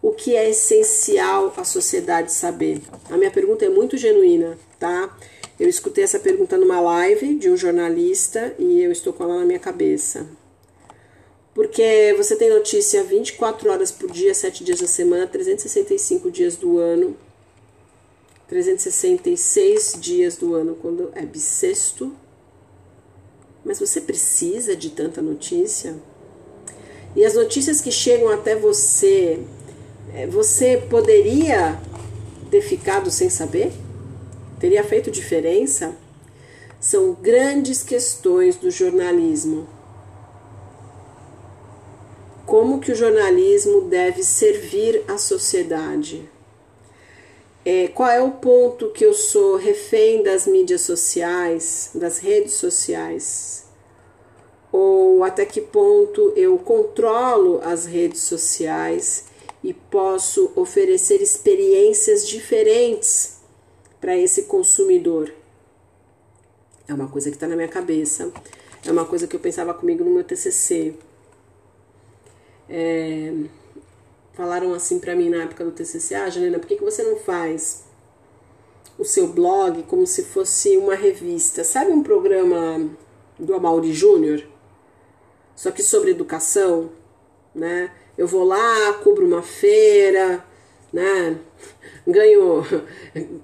O 0.00 0.12
que 0.12 0.36
é 0.36 0.48
essencial 0.48 1.52
à 1.56 1.64
sociedade 1.64 2.32
saber? 2.32 2.80
A 3.10 3.16
minha 3.16 3.30
pergunta 3.30 3.64
é 3.64 3.68
muito 3.68 3.96
genuína, 3.96 4.56
tá? 4.78 5.14
Eu 5.58 5.68
escutei 5.68 6.04
essa 6.04 6.20
pergunta 6.20 6.56
numa 6.56 6.80
live 6.80 7.34
de 7.34 7.50
um 7.50 7.56
jornalista 7.56 8.54
e 8.56 8.80
eu 8.80 8.92
estou 8.92 9.12
com 9.12 9.24
ela 9.24 9.40
na 9.40 9.44
minha 9.44 9.58
cabeça. 9.58 10.24
Porque 11.52 12.14
você 12.16 12.36
tem 12.36 12.50
notícia 12.50 13.02
24 13.02 13.68
horas 13.68 13.90
por 13.90 14.08
dia, 14.08 14.32
7 14.32 14.62
dias 14.62 14.80
da 14.80 14.86
semana, 14.86 15.26
365 15.26 16.30
dias 16.30 16.54
do 16.54 16.78
ano, 16.78 17.16
366 18.46 19.96
dias 19.98 20.36
do 20.36 20.54
ano 20.54 20.76
quando 20.76 21.10
é 21.16 21.26
bissexto 21.26 22.16
mas 23.68 23.78
você 23.78 24.00
precisa 24.00 24.74
de 24.74 24.88
tanta 24.88 25.20
notícia? 25.20 25.94
E 27.14 27.22
as 27.22 27.34
notícias 27.34 27.82
que 27.82 27.92
chegam 27.92 28.30
até 28.30 28.56
você, 28.56 29.40
é, 30.14 30.26
você 30.26 30.78
poderia 30.88 31.78
ter 32.50 32.62
ficado 32.62 33.10
sem 33.10 33.28
saber? 33.28 33.70
Teria 34.58 34.82
feito 34.82 35.10
diferença? 35.10 35.94
São 36.80 37.12
grandes 37.12 37.82
questões 37.82 38.56
do 38.56 38.70
jornalismo. 38.70 39.68
Como 42.46 42.80
que 42.80 42.92
o 42.92 42.96
jornalismo 42.96 43.82
deve 43.82 44.22
servir 44.22 45.04
à 45.06 45.18
sociedade? 45.18 46.26
É, 47.70 47.86
qual 47.88 48.08
é 48.08 48.18
o 48.18 48.30
ponto 48.30 48.88
que 48.92 49.04
eu 49.04 49.12
sou 49.12 49.56
refém 49.56 50.22
das 50.22 50.46
mídias 50.46 50.80
sociais, 50.80 51.90
das 51.94 52.16
redes 52.16 52.54
sociais? 52.54 53.66
Ou 54.72 55.22
até 55.22 55.44
que 55.44 55.60
ponto 55.60 56.32
eu 56.34 56.56
controlo 56.56 57.60
as 57.62 57.84
redes 57.84 58.22
sociais 58.22 59.26
e 59.62 59.74
posso 59.74 60.50
oferecer 60.56 61.20
experiências 61.20 62.26
diferentes 62.26 63.36
para 64.00 64.16
esse 64.16 64.44
consumidor? 64.44 65.30
É 66.88 66.94
uma 66.94 67.08
coisa 67.08 67.28
que 67.28 67.36
está 67.36 67.46
na 67.46 67.54
minha 67.54 67.68
cabeça, 67.68 68.32
é 68.82 68.90
uma 68.90 69.04
coisa 69.04 69.26
que 69.26 69.36
eu 69.36 69.40
pensava 69.40 69.74
comigo 69.74 70.02
no 70.02 70.10
meu 70.10 70.24
TCC. 70.24 70.94
É, 72.66 73.30
falaram 74.38 74.72
assim 74.72 75.00
para 75.00 75.16
mim 75.16 75.28
na 75.28 75.42
época 75.42 75.64
do 75.64 75.72
TCC, 75.72 76.14
ah, 76.14 76.30
Janina, 76.30 76.60
por 76.60 76.68
que, 76.68 76.76
que 76.76 76.84
você 76.84 77.02
não 77.02 77.16
faz 77.16 77.82
o 78.96 79.04
seu 79.04 79.26
blog 79.26 79.82
como 79.82 80.06
se 80.06 80.26
fosse 80.26 80.76
uma 80.76 80.94
revista? 80.94 81.64
Sabe 81.64 81.90
um 81.90 82.04
programa 82.04 82.88
do 83.36 83.52
Amaury 83.52 83.92
Júnior? 83.92 84.44
Só 85.56 85.72
que 85.72 85.82
sobre 85.82 86.12
educação, 86.12 86.90
né? 87.52 87.90
Eu 88.16 88.28
vou 88.28 88.44
lá, 88.44 88.92
cubro 89.02 89.26
uma 89.26 89.42
feira, 89.42 90.44
né? 90.92 91.36
Ganho, 92.06 92.64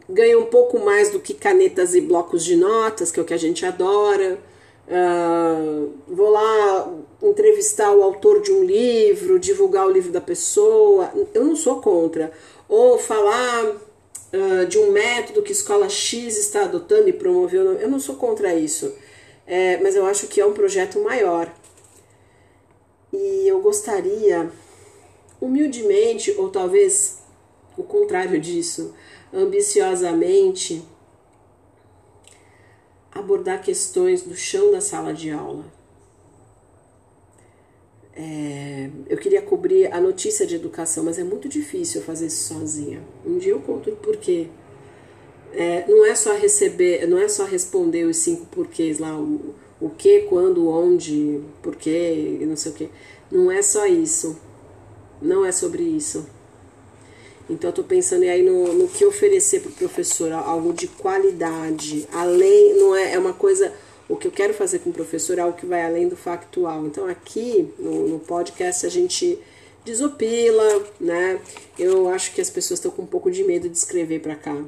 ganho 0.08 0.40
um 0.42 0.46
pouco 0.46 0.78
mais 0.78 1.10
do 1.10 1.18
que 1.18 1.34
canetas 1.34 1.96
e 1.96 2.00
blocos 2.00 2.44
de 2.44 2.54
notas, 2.54 3.10
que 3.10 3.18
é 3.18 3.22
o 3.22 3.26
que 3.26 3.34
a 3.34 3.38
gente 3.38 3.66
adora. 3.66 4.38
Uh, 4.86 5.92
vou 6.06 6.30
lá 6.30 6.53
entrevistar 7.34 7.92
o 7.92 8.02
autor 8.02 8.40
de 8.40 8.52
um 8.52 8.62
livro, 8.62 9.40
divulgar 9.40 9.86
o 9.86 9.90
livro 9.90 10.12
da 10.12 10.20
pessoa, 10.20 11.12
eu 11.34 11.44
não 11.44 11.56
sou 11.56 11.80
contra. 11.80 12.32
Ou 12.68 12.96
falar 12.96 13.64
uh, 13.66 14.66
de 14.68 14.78
um 14.78 14.92
método 14.92 15.42
que 15.42 15.50
escola 15.50 15.88
X 15.88 16.38
está 16.38 16.62
adotando 16.62 17.08
e 17.08 17.12
promoveu, 17.12 17.72
eu 17.72 17.90
não 17.90 17.98
sou 17.98 18.14
contra 18.14 18.54
isso. 18.54 18.94
É, 19.46 19.78
mas 19.78 19.96
eu 19.96 20.06
acho 20.06 20.28
que 20.28 20.40
é 20.40 20.46
um 20.46 20.54
projeto 20.54 21.00
maior. 21.00 21.52
E 23.12 23.46
eu 23.46 23.60
gostaria, 23.60 24.50
humildemente, 25.40 26.32
ou 26.38 26.48
talvez 26.48 27.18
o 27.76 27.82
contrário 27.82 28.40
disso, 28.40 28.94
ambiciosamente, 29.32 30.82
abordar 33.12 33.60
questões 33.60 34.22
do 34.22 34.36
chão 34.36 34.70
da 34.70 34.80
sala 34.80 35.12
de 35.12 35.30
aula 35.30 35.64
é, 38.16 38.90
eu 39.08 39.18
queria 39.18 39.42
cobrir 39.42 39.92
a 39.92 40.00
notícia 40.00 40.46
de 40.46 40.54
educação, 40.54 41.02
mas 41.04 41.18
é 41.18 41.24
muito 41.24 41.48
difícil 41.48 42.00
fazer 42.02 42.26
isso 42.26 42.54
sozinha. 42.54 43.02
Um 43.26 43.38
dia 43.38 43.52
eu 43.52 43.60
conto 43.60 43.90
o 43.90 43.96
porquê. 43.96 44.46
É, 45.52 45.84
não 45.88 46.04
é 46.04 46.14
só 46.14 46.34
receber, 46.34 47.06
não 47.06 47.18
é 47.18 47.28
só 47.28 47.44
responder 47.44 48.04
os 48.04 48.16
cinco 48.16 48.46
porquês 48.46 48.98
lá, 48.98 49.16
o, 49.16 49.54
o 49.80 49.88
que, 49.90 50.22
quando, 50.22 50.68
onde, 50.68 51.40
porquê, 51.62 52.38
não 52.42 52.56
sei 52.56 52.72
o 52.72 52.74
que. 52.74 52.88
Não 53.30 53.50
é 53.50 53.62
só 53.62 53.86
isso. 53.86 54.36
Não 55.20 55.44
é 55.44 55.50
sobre 55.50 55.82
isso. 55.82 56.26
Então 57.48 57.68
eu 57.68 57.70
estou 57.70 57.84
pensando 57.84 58.22
aí 58.22 58.42
no, 58.42 58.72
no 58.72 58.88
que 58.88 59.04
oferecer 59.04 59.60
para 59.60 59.70
o 59.70 59.74
professor, 59.74 60.32
algo 60.32 60.72
de 60.72 60.88
qualidade. 60.88 62.08
Além, 62.12 62.74
não 62.76 62.94
é, 62.96 63.14
é 63.14 63.18
uma 63.18 63.32
coisa 63.32 63.72
o 64.08 64.16
que 64.16 64.26
eu 64.26 64.32
quero 64.32 64.52
fazer 64.52 64.80
com 64.80 64.90
o 64.90 64.92
professor 64.92 65.38
é 65.38 65.42
algo 65.42 65.56
que 65.56 65.66
vai 65.66 65.84
além 65.84 66.08
do 66.08 66.16
factual. 66.16 66.86
Então, 66.86 67.06
aqui 67.06 67.72
no, 67.78 68.08
no 68.08 68.18
podcast, 68.20 68.84
a 68.84 68.88
gente 68.88 69.38
desopila, 69.84 70.84
né? 71.00 71.40
Eu 71.78 72.08
acho 72.08 72.34
que 72.34 72.40
as 72.40 72.50
pessoas 72.50 72.78
estão 72.78 72.90
com 72.90 73.02
um 73.02 73.06
pouco 73.06 73.30
de 73.30 73.44
medo 73.44 73.68
de 73.68 73.76
escrever 73.76 74.20
para 74.20 74.34
cá 74.34 74.64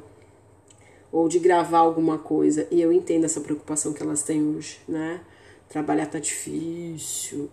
ou 1.11 1.27
de 1.27 1.39
gravar 1.39 1.79
alguma 1.79 2.17
coisa. 2.17 2.67
E 2.71 2.81
eu 2.81 2.91
entendo 2.91 3.25
essa 3.25 3.41
preocupação 3.41 3.93
que 3.93 4.01
elas 4.01 4.23
têm 4.23 4.43
hoje, 4.55 4.79
né? 4.87 5.21
Trabalhar 5.69 6.05
tá 6.05 6.19
difícil, 6.19 7.49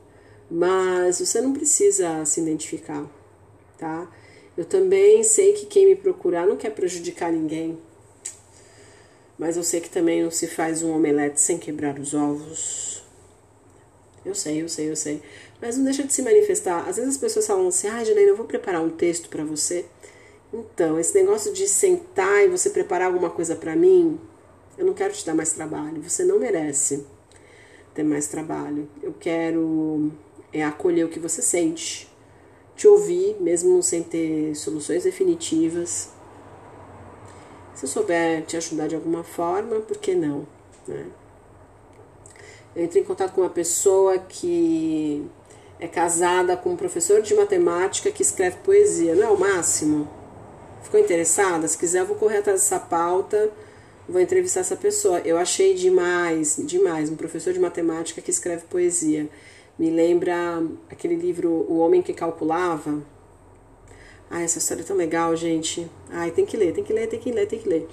mas 0.51 1.19
você 1.19 1.41
não 1.41 1.53
precisa 1.53 2.25
se 2.25 2.41
identificar, 2.41 3.05
tá? 3.79 4.11
Eu 4.57 4.65
também 4.65 5.23
sei 5.25 5.53
que 5.53 5.67
quem 5.67 5.87
me 5.87 5.97
procurar 5.97 6.47
não 6.47 6.57
quer 6.57 6.71
prejudicar 6.71 7.33
ninguém, 7.33 7.77
mas 9.39 9.57
eu 9.57 9.63
sei 9.63 9.81
que 9.81 9.91
também 9.91 10.23
não 10.23 10.31
se 10.31 10.47
faz 10.47 10.83
um 10.83 10.95
omelete 10.95 11.41
sem 11.41 11.59
quebrar 11.59 11.99
os 11.99 12.15
ovos. 12.15 13.03
Eu 14.25 14.35
sei, 14.35 14.63
eu 14.63 14.69
sei, 14.69 14.91
eu 14.91 14.97
sei. 14.97 15.23
Mas 15.61 15.77
não 15.77 15.85
deixa 15.85 16.03
de 16.03 16.13
se 16.13 16.23
manifestar. 16.23 16.89
Às 16.89 16.97
vezes 16.97 17.15
as 17.15 17.19
pessoas 17.19 17.47
falam 17.47 17.69
assim: 17.69 17.89
ah, 17.89 18.03
Janaína, 18.03 18.31
eu 18.31 18.37
vou 18.37 18.47
preparar 18.47 18.83
um 18.83 18.91
texto 18.91 19.29
para 19.29 19.45
você. 19.45 19.85
Então, 20.53 20.99
esse 20.99 21.15
negócio 21.15 21.53
de 21.53 21.67
sentar 21.69 22.45
e 22.45 22.49
você 22.49 22.71
preparar 22.71 23.09
alguma 23.09 23.29
coisa 23.29 23.57
para 23.57 23.75
mim, 23.75 24.19
eu 24.79 24.87
não 24.87 24.95
quero 24.95 25.13
te 25.13 25.27
dar 25.27 25.35
mais 25.35 25.53
trabalho. 25.53 26.01
Você 26.03 26.25
não 26.25 26.39
merece 26.39 27.05
ter 27.93 28.03
mais 28.03 28.27
trabalho. 28.29 28.89
Eu 29.03 29.13
quero 29.19 30.13
é 30.55 30.63
acolher 30.65 31.05
o 31.05 31.09
que 31.09 31.19
você 31.19 31.43
sente, 31.43 32.09
te 32.77 32.87
ouvir, 32.87 33.37
mesmo 33.41 33.83
sem 33.83 34.05
ter 34.05 34.55
soluções 34.55 35.03
definitivas. 35.03 36.11
Se 37.75 37.85
eu 37.85 37.89
souber 37.89 38.45
te 38.45 38.57
ajudar 38.57 38.89
de 38.89 38.95
alguma 38.95 39.25
forma, 39.25 39.81
por 39.81 39.97
que 39.97 40.15
não? 40.15 40.47
Né? 40.87 41.07
Eu 42.75 42.85
entrei 42.85 43.03
em 43.03 43.07
contato 43.07 43.33
com 43.33 43.41
uma 43.41 43.51
pessoa 43.51 44.19
que 44.19 45.29
é 45.81 45.89
casada 45.89 46.57
com 46.57 46.71
um 46.71 46.77
professor 46.77 47.21
de 47.21 47.35
matemática 47.35 48.11
que 48.11 48.23
escreve 48.23 48.57
poesia. 48.59 49.15
Não 49.15 49.23
é 49.25 49.31
o 49.31 49.39
máximo? 49.39 50.09
Ficou 50.83 51.01
interessada? 51.01 51.67
Se 51.67 51.77
quiser, 51.77 52.01
eu 52.01 52.07
vou 52.07 52.17
correr 52.17 52.39
atrás 52.39 52.61
dessa 52.61 52.79
pauta 52.79 53.51
vou 54.09 54.21
entrevistar 54.21 54.61
essa 54.61 54.77
pessoa. 54.77 55.21
Eu 55.21 55.37
achei 55.37 55.75
demais, 55.75 56.57
demais, 56.65 57.11
um 57.11 57.17
professor 57.17 57.53
de 57.53 57.61
matemática 57.61 58.21
que 58.21 58.31
escreve 58.31 58.65
poesia. 58.67 59.29
Me 59.79 59.91
lembra 59.91 60.63
aquele 60.91 61.17
livro 61.17 61.67
O 61.69 61.79
Homem 61.79 62.03
que 62.03 62.13
Calculava. 62.13 63.03
Ah, 64.31 64.43
essa 64.43 64.59
história 64.59 64.83
é 64.83 64.85
tão 64.85 64.97
legal, 64.97 65.35
gente. 65.37 65.89
Ai, 66.11 66.31
tem 66.31 66.45
que 66.45 66.57
ler, 66.57 66.73
tem 66.73 66.83
que 66.83 66.93
ler, 66.93 67.07
tem 67.09 67.21
que 67.21 67.31
ler, 67.31 67.47
tem 67.47 67.59
que 67.59 67.69
ler. 67.69 67.89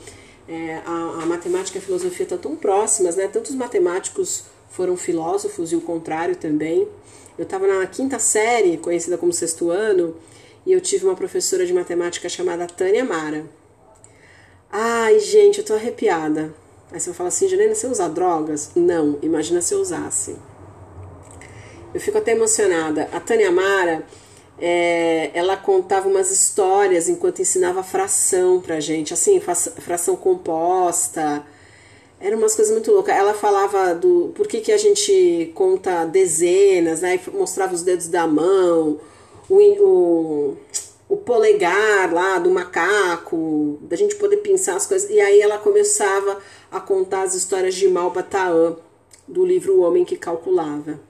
É, 0.47 0.81
a, 0.85 1.21
a, 1.21 1.25
matemática 1.25 1.77
e 1.77 1.81
a 1.81 1.83
filosofia 1.83 2.23
estão 2.23 2.37
tão 2.37 2.55
próximas, 2.55 3.15
né? 3.15 3.27
Tantos 3.27 3.53
matemáticos 3.53 4.45
foram 4.69 4.97
filósofos 4.97 5.71
e 5.71 5.75
o 5.75 5.81
contrário 5.81 6.35
também. 6.35 6.87
Eu 7.37 7.43
estava 7.43 7.67
na 7.67 7.85
quinta 7.85 8.19
série, 8.19 8.77
conhecida 8.77 9.17
como 9.17 9.31
sexto 9.31 9.69
ano, 9.69 10.15
e 10.65 10.71
eu 10.71 10.81
tive 10.81 11.05
uma 11.05 11.15
professora 11.15 11.65
de 11.65 11.73
matemática 11.73 12.27
chamada 12.27 12.67
Tânia 12.67 13.03
Mara. 13.03 13.45
Ai, 14.71 15.19
gente, 15.19 15.59
eu 15.59 15.65
tô 15.65 15.73
arrepiada. 15.73 16.53
Aí 16.91 16.99
você 16.99 17.09
vai 17.09 17.17
falar 17.17 17.29
assim, 17.29 17.47
Juliana, 17.47 17.73
você 17.73 17.87
usa 17.87 18.09
drogas? 18.09 18.71
Não, 18.75 19.17
imagina 19.21 19.61
se 19.61 19.73
eu 19.73 19.79
usasse. 19.79 20.35
Eu 21.93 21.99
fico 21.99 22.17
até 22.17 22.31
emocionada. 22.31 23.09
A 23.11 23.19
Tânia 23.19 23.51
Mara, 23.51 24.03
é, 24.61 25.31
ela 25.33 25.57
contava 25.57 26.07
umas 26.07 26.29
histórias 26.29 27.09
enquanto 27.09 27.41
ensinava 27.41 27.81
fração 27.81 28.61
pra 28.61 28.79
gente, 28.79 29.13
assim, 29.13 29.39
fração 29.39 30.15
composta. 30.15 31.43
Eram 32.19 32.37
umas 32.37 32.55
coisas 32.55 32.71
muito 32.71 32.91
loucas. 32.91 33.15
Ela 33.15 33.33
falava 33.33 33.95
do 33.95 34.31
por 34.35 34.47
que, 34.47 34.61
que 34.61 34.71
a 34.71 34.77
gente 34.77 35.51
conta 35.55 36.05
dezenas, 36.05 37.01
né? 37.01 37.19
E 37.27 37.31
mostrava 37.31 37.73
os 37.73 37.81
dedos 37.81 38.07
da 38.07 38.27
mão, 38.27 38.99
o, 39.49 39.57
o 39.57 40.57
o 41.11 41.17
polegar 41.17 42.13
lá 42.13 42.39
do 42.39 42.49
macaco, 42.49 43.77
da 43.81 43.97
gente 43.97 44.15
poder 44.15 44.37
pensar 44.37 44.77
as 44.77 44.87
coisas. 44.87 45.09
E 45.09 45.19
aí 45.19 45.41
ela 45.41 45.57
começava 45.57 46.39
a 46.71 46.79
contar 46.79 47.23
as 47.23 47.35
histórias 47.35 47.75
de 47.75 47.85
Malbataan, 47.89 48.77
do 49.27 49.45
livro 49.45 49.75
O 49.75 49.81
Homem 49.81 50.05
que 50.05 50.15
Calculava. 50.15 51.01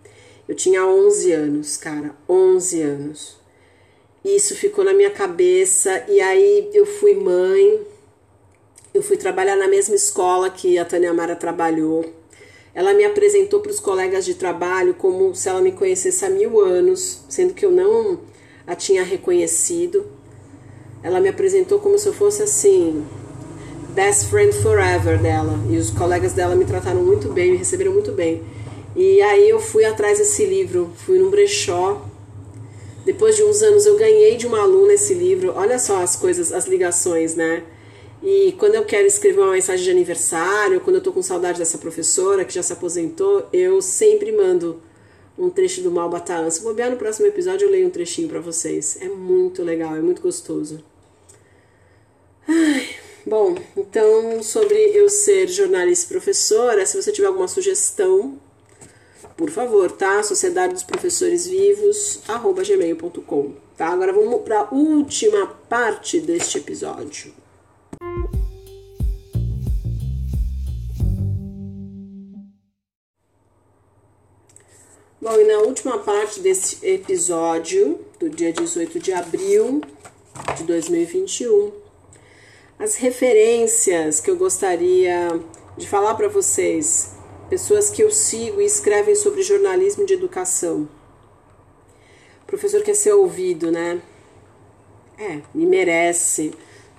Eu 0.47 0.55
tinha 0.55 0.83
11 0.83 1.31
anos, 1.33 1.77
cara, 1.77 2.15
11 2.27 2.81
anos. 2.81 3.40
Isso 4.23 4.55
ficou 4.55 4.83
na 4.83 4.93
minha 4.93 5.09
cabeça 5.09 6.05
e 6.07 6.21
aí 6.21 6.69
eu 6.73 6.85
fui 6.85 7.15
mãe, 7.15 7.81
eu 8.93 9.01
fui 9.01 9.17
trabalhar 9.17 9.55
na 9.55 9.67
mesma 9.67 9.95
escola 9.95 10.49
que 10.49 10.77
a 10.77 10.85
Tânia 10.85 11.13
Mara 11.13 11.35
trabalhou. 11.35 12.05
Ela 12.73 12.93
me 12.93 13.03
apresentou 13.03 13.59
para 13.59 13.71
os 13.71 13.79
colegas 13.79 14.23
de 14.23 14.35
trabalho 14.35 14.93
como 14.93 15.33
se 15.33 15.49
ela 15.49 15.59
me 15.59 15.71
conhecesse 15.71 16.23
há 16.23 16.29
mil 16.29 16.59
anos, 16.59 17.21
sendo 17.27 17.53
que 17.53 17.65
eu 17.65 17.71
não 17.71 18.19
a 18.65 18.75
tinha 18.75 19.03
reconhecido. 19.03 20.05
Ela 21.03 21.19
me 21.19 21.27
apresentou 21.27 21.79
como 21.79 21.97
se 21.97 22.07
eu 22.07 22.13
fosse 22.13 22.43
assim, 22.43 23.03
best 23.89 24.27
friend 24.27 24.53
forever 24.61 25.19
dela. 25.19 25.59
E 25.69 25.77
os 25.77 25.89
colegas 25.89 26.33
dela 26.33 26.55
me 26.55 26.63
trataram 26.63 27.03
muito 27.03 27.29
bem, 27.29 27.51
me 27.51 27.57
receberam 27.57 27.91
muito 27.91 28.11
bem. 28.11 28.43
E 28.95 29.21
aí 29.21 29.49
eu 29.49 29.59
fui 29.59 29.83
atrás 29.83 30.19
desse 30.19 30.45
livro, 30.45 30.91
fui 30.95 31.17
num 31.17 31.29
brechó. 31.29 32.05
Depois 33.05 33.35
de 33.35 33.43
uns 33.43 33.61
anos 33.61 33.85
eu 33.85 33.97
ganhei 33.97 34.37
de 34.37 34.45
uma 34.45 34.61
aluna 34.61 34.93
esse 34.93 35.13
livro. 35.13 35.53
Olha 35.55 35.79
só 35.79 36.01
as 36.01 36.15
coisas, 36.15 36.51
as 36.51 36.67
ligações, 36.67 37.35
né? 37.35 37.63
E 38.23 38.51
quando 38.59 38.75
eu 38.75 38.85
quero 38.85 39.07
escrever 39.07 39.39
uma 39.39 39.53
mensagem 39.53 39.83
de 39.83 39.89
aniversário, 39.89 40.79
quando 40.81 40.97
eu 40.97 41.01
tô 41.01 41.11
com 41.11 41.23
saudade 41.23 41.57
dessa 41.57 41.79
professora 41.79 42.45
que 42.45 42.53
já 42.53 42.61
se 42.61 42.71
aposentou, 42.71 43.47
eu 43.51 43.81
sempre 43.81 44.31
mando 44.31 44.79
um 45.37 45.49
trecho 45.49 45.81
do 45.81 45.89
Malbataan. 45.89 46.49
Se 46.51 46.61
bobear 46.61 46.91
no 46.91 46.97
próximo 46.97 47.27
episódio, 47.27 47.65
eu 47.65 47.71
leio 47.71 47.87
um 47.87 47.89
trechinho 47.89 48.29
para 48.29 48.39
vocês. 48.39 48.97
É 49.01 49.09
muito 49.09 49.63
legal, 49.63 49.95
é 49.95 50.01
muito 50.01 50.21
gostoso. 50.21 50.83
Ai, 52.47 52.89
bom, 53.25 53.55
então 53.75 54.43
sobre 54.43 54.75
eu 54.75 55.09
ser 55.09 55.47
jornalista 55.47 56.05
e 56.05 56.09
professora, 56.09 56.85
se 56.85 57.01
você 57.01 57.11
tiver 57.11 57.27
alguma 57.27 57.47
sugestão, 57.47 58.39
por 59.41 59.49
favor, 59.49 59.91
tá? 59.91 60.21
Sociedade 60.21 60.73
dos 60.73 60.83
Professores 60.83 61.47
Vivos, 61.47 62.21
arroba 62.27 62.61
gmail.com, 62.61 63.53
tá? 63.75 63.87
Agora 63.87 64.13
vamos 64.13 64.43
para 64.43 64.59
a 64.59 64.71
última 64.71 65.47
parte 65.67 66.19
deste 66.19 66.59
episódio. 66.59 67.33
Bom, 75.19 75.39
e 75.39 75.43
na 75.43 75.57
última 75.61 75.97
parte 75.97 76.39
desse 76.39 76.85
episódio, 76.85 77.99
do 78.19 78.29
dia 78.29 78.53
18 78.53 78.99
de 78.99 79.11
abril 79.11 79.81
de 80.55 80.63
2021, 80.65 81.71
as 82.77 82.93
referências 82.93 84.19
que 84.19 84.29
eu 84.29 84.37
gostaria 84.37 85.39
de 85.75 85.89
falar 85.89 86.13
para 86.13 86.27
vocês, 86.27 87.15
pessoas 87.51 87.91
que 87.91 88.01
eu 88.01 88.09
sigo 88.09 88.61
e 88.61 88.65
escrevem 88.65 89.13
sobre 89.13 89.43
jornalismo 89.43 90.05
de 90.05 90.13
educação. 90.13 90.87
O 92.43 92.47
professor 92.47 92.81
quer 92.81 92.95
ser 92.95 93.11
ouvido, 93.11 93.69
né? 93.69 94.01
É, 95.19 95.41
me 95.53 95.67
merece, 95.67 96.53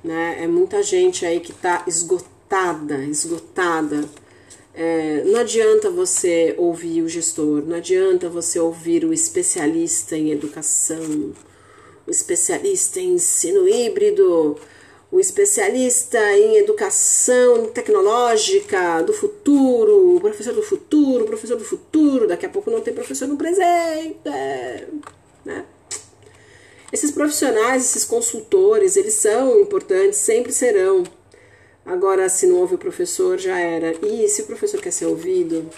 né? 0.05 0.44
É 0.44 0.46
muita 0.46 0.82
gente 0.82 1.26
aí 1.26 1.40
que 1.40 1.50
está 1.50 1.82
esgotada, 1.88 3.03
esgotada 3.05 4.09
é, 4.74 5.22
não 5.24 5.40
adianta 5.40 5.90
você 5.90 6.55
ouvir 6.57 7.03
o 7.03 7.09
gestor, 7.09 7.62
não 7.62 7.76
adianta 7.76 8.28
você 8.30 8.59
ouvir 8.59 9.05
o 9.05 9.12
especialista 9.12 10.16
em 10.16 10.30
educação, 10.30 11.32
o 12.07 12.11
especialista 12.11 12.98
em 12.98 13.14
ensino 13.14 13.68
híbrido, 13.68 14.57
o 15.12 15.20
especialista 15.20 16.18
em 16.36 16.56
educação 16.56 17.66
tecnológica 17.66 19.02
do 19.02 19.12
futuro, 19.12 20.16
o 20.16 20.20
professor 20.20 20.54
do 20.54 20.62
futuro, 20.62 21.24
o 21.24 21.26
professor 21.26 21.56
do 21.56 21.64
futuro, 21.64 22.26
daqui 22.26 22.46
a 22.46 22.48
pouco 22.48 22.70
não 22.70 22.80
tem 22.80 22.92
professor 22.92 23.28
no 23.28 23.36
presente, 23.36 24.18
né? 25.44 25.64
Esses 26.92 27.10
profissionais, 27.10 27.84
esses 27.84 28.04
consultores, 28.04 28.96
eles 28.96 29.14
são 29.14 29.60
importantes, 29.60 30.18
sempre 30.18 30.52
serão, 30.52 31.04
Agora, 31.84 32.28
se 32.28 32.46
não 32.46 32.58
ouve 32.58 32.76
o 32.76 32.78
professor, 32.78 33.38
já 33.38 33.58
era. 33.58 33.92
E 34.06 34.28
se 34.28 34.42
o 34.42 34.46
professor 34.46 34.80
quer 34.80 34.92
ser 34.92 35.06
ouvido, 35.06 35.68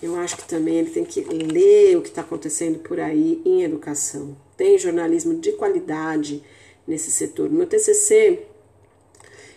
eu 0.00 0.16
acho 0.16 0.36
que 0.36 0.44
também 0.44 0.76
ele 0.78 0.90
tem 0.90 1.04
que 1.04 1.20
ler 1.22 1.96
o 1.96 2.02
que 2.02 2.08
está 2.08 2.20
acontecendo 2.20 2.78
por 2.78 3.00
aí 3.00 3.42
em 3.44 3.64
educação. 3.64 4.36
Tem 4.56 4.78
jornalismo 4.78 5.34
de 5.34 5.52
qualidade 5.52 6.42
nesse 6.86 7.10
setor. 7.10 7.48
No 7.50 7.56
meu 7.56 7.66
TCC, 7.66 8.40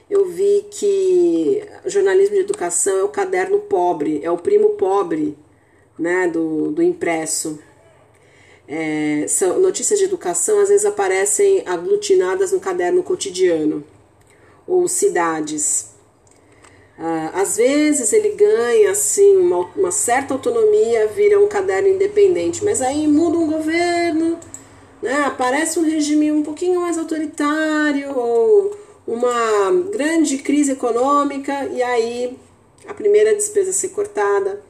eu 0.09 0.25
vi 0.25 0.65
que 0.69 1.63
jornalismo 1.85 2.35
de 2.35 2.41
educação 2.41 2.97
é 2.97 3.03
o 3.03 3.09
caderno 3.09 3.59
pobre, 3.59 4.19
é 4.23 4.29
o 4.29 4.37
primo 4.37 4.71
pobre 4.71 5.37
né, 5.97 6.27
do, 6.27 6.71
do 6.71 6.81
impresso. 6.81 7.59
É, 8.67 9.25
são, 9.27 9.59
notícias 9.59 9.99
de 9.99 10.05
educação 10.05 10.59
às 10.59 10.69
vezes 10.69 10.85
aparecem 10.85 11.63
aglutinadas 11.67 12.51
no 12.51 12.59
caderno 12.59 13.03
cotidiano 13.03 13.83
ou 14.67 14.87
cidades. 14.87 15.93
Ah, 16.97 17.41
às 17.41 17.57
vezes 17.57 18.13
ele 18.13 18.29
ganha 18.29 18.91
assim 18.91 19.35
uma, 19.37 19.65
uma, 19.75 19.91
certa 19.91 20.33
autonomia, 20.33 21.07
vira 21.07 21.39
um 21.39 21.47
caderno 21.47 21.89
independente, 21.89 22.63
mas 22.63 22.81
aí 22.81 23.05
muda 23.05 23.37
um 23.37 23.51
governo, 23.51 24.39
né? 25.01 25.23
aparece 25.25 25.79
um 25.79 25.83
regime 25.83 26.31
um 26.31 26.43
pouquinho 26.43 26.81
mais 26.81 26.97
autoritário 26.97 28.17
ou 28.17 28.75
uma 29.07 29.71
grande 29.91 30.39
crise 30.39 30.71
econômica 30.71 31.65
e 31.65 31.81
aí 31.81 32.37
a 32.87 32.93
primeira 32.93 33.33
despesa 33.35 33.69
a 33.69 33.73
ser 33.73 33.89
cortada 33.89 34.61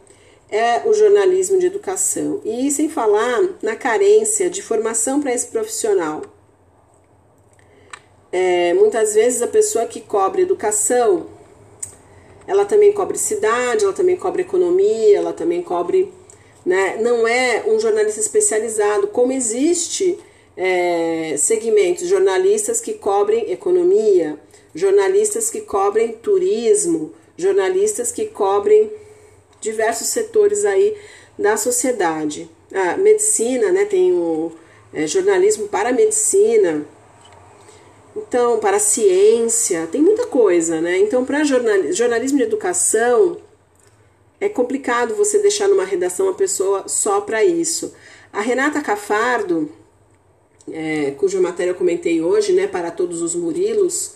é 0.49 0.87
o 0.87 0.93
jornalismo 0.93 1.59
de 1.59 1.65
educação. 1.65 2.41
E 2.45 2.69
sem 2.71 2.87
falar 2.87 3.41
na 3.61 3.75
carência 3.75 4.49
de 4.49 4.61
formação 4.61 5.19
para 5.19 5.33
esse 5.33 5.47
profissional. 5.47 6.21
É, 8.31 8.73
muitas 8.73 9.15
vezes 9.15 9.41
a 9.41 9.47
pessoa 9.47 9.85
que 9.85 10.01
cobre 10.01 10.41
educação, 10.41 11.27
ela 12.47 12.65
também 12.65 12.91
cobre 12.93 13.17
cidade, 13.17 13.83
ela 13.83 13.93
também 13.93 14.15
cobre 14.15 14.41
economia, 14.41 15.17
ela 15.17 15.33
também 15.33 15.61
cobre 15.61 16.11
né? 16.65 16.97
Não 16.99 17.27
é 17.27 17.63
um 17.67 17.79
jornalista 17.79 18.19
especializado, 18.19 19.07
como 19.07 19.31
existe 19.31 20.17
é, 20.57 21.35
segmentos 21.37 22.07
jornalistas 22.07 22.81
que 22.81 22.93
cobrem 22.93 23.51
economia, 23.51 24.39
jornalistas 24.73 25.49
que 25.49 25.61
cobrem 25.61 26.13
turismo, 26.13 27.13
jornalistas 27.37 28.11
que 28.11 28.25
cobrem 28.25 28.91
diversos 29.61 30.07
setores 30.07 30.65
aí 30.65 30.95
da 31.37 31.57
sociedade. 31.57 32.49
A 32.73 32.97
medicina, 32.97 33.71
né? 33.71 33.85
Tem 33.85 34.11
o 34.11 34.51
é, 34.93 35.05
jornalismo 35.05 35.67
para 35.67 35.89
a 35.89 35.93
medicina, 35.93 36.85
então, 38.15 38.59
para 38.59 38.77
a 38.77 38.79
ciência, 38.79 39.87
tem 39.91 40.01
muita 40.01 40.25
coisa, 40.27 40.79
né? 40.79 40.97
Então, 40.99 41.25
para 41.25 41.43
jornalismo 41.43 42.37
de 42.37 42.43
educação, 42.43 43.37
é 44.39 44.49
complicado 44.49 45.15
você 45.15 45.39
deixar 45.39 45.67
numa 45.67 45.85
redação 45.85 46.27
uma 46.27 46.33
pessoa 46.33 46.87
só 46.87 47.21
para 47.21 47.43
isso. 47.43 47.93
A 48.31 48.41
Renata 48.41 48.81
Cafardo, 48.81 49.71
é, 50.71 51.11
cuja 51.11 51.39
matéria 51.39 51.71
eu 51.71 51.75
comentei 51.75 52.21
hoje, 52.21 52.53
né, 52.53 52.67
para 52.67 52.91
todos 52.91 53.21
os 53.21 53.33
Murilos, 53.35 54.15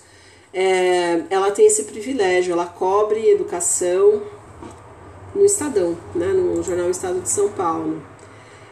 é, 0.54 1.24
ela 1.30 1.52
tem 1.52 1.68
esse 1.68 1.84
privilégio, 1.84 2.54
ela 2.54 2.66
cobre 2.66 3.30
educação 3.30 4.24
no 5.34 5.46
Estadão, 5.46 5.98
né, 6.16 6.28
no 6.28 6.62
Jornal 6.64 6.90
Estado 6.90 7.22
de 7.22 7.30
São 7.30 7.50
Paulo. 7.50 8.02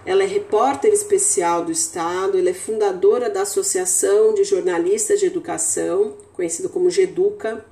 Ela 0.06 0.24
é 0.24 0.26
repórter 0.26 0.92
especial 0.92 1.66
do 1.66 1.72
Estado, 1.72 2.38
ela 2.38 2.50
é 2.50 2.54
fundadora 2.54 3.30
da 3.30 3.42
Associação 3.42 4.34
de 4.34 4.44
Jornalistas 4.44 5.20
de 5.20 5.26
Educação, 5.26 6.16
conhecido 6.34 6.70
como 6.70 6.90
GEDUCA. 6.90 7.66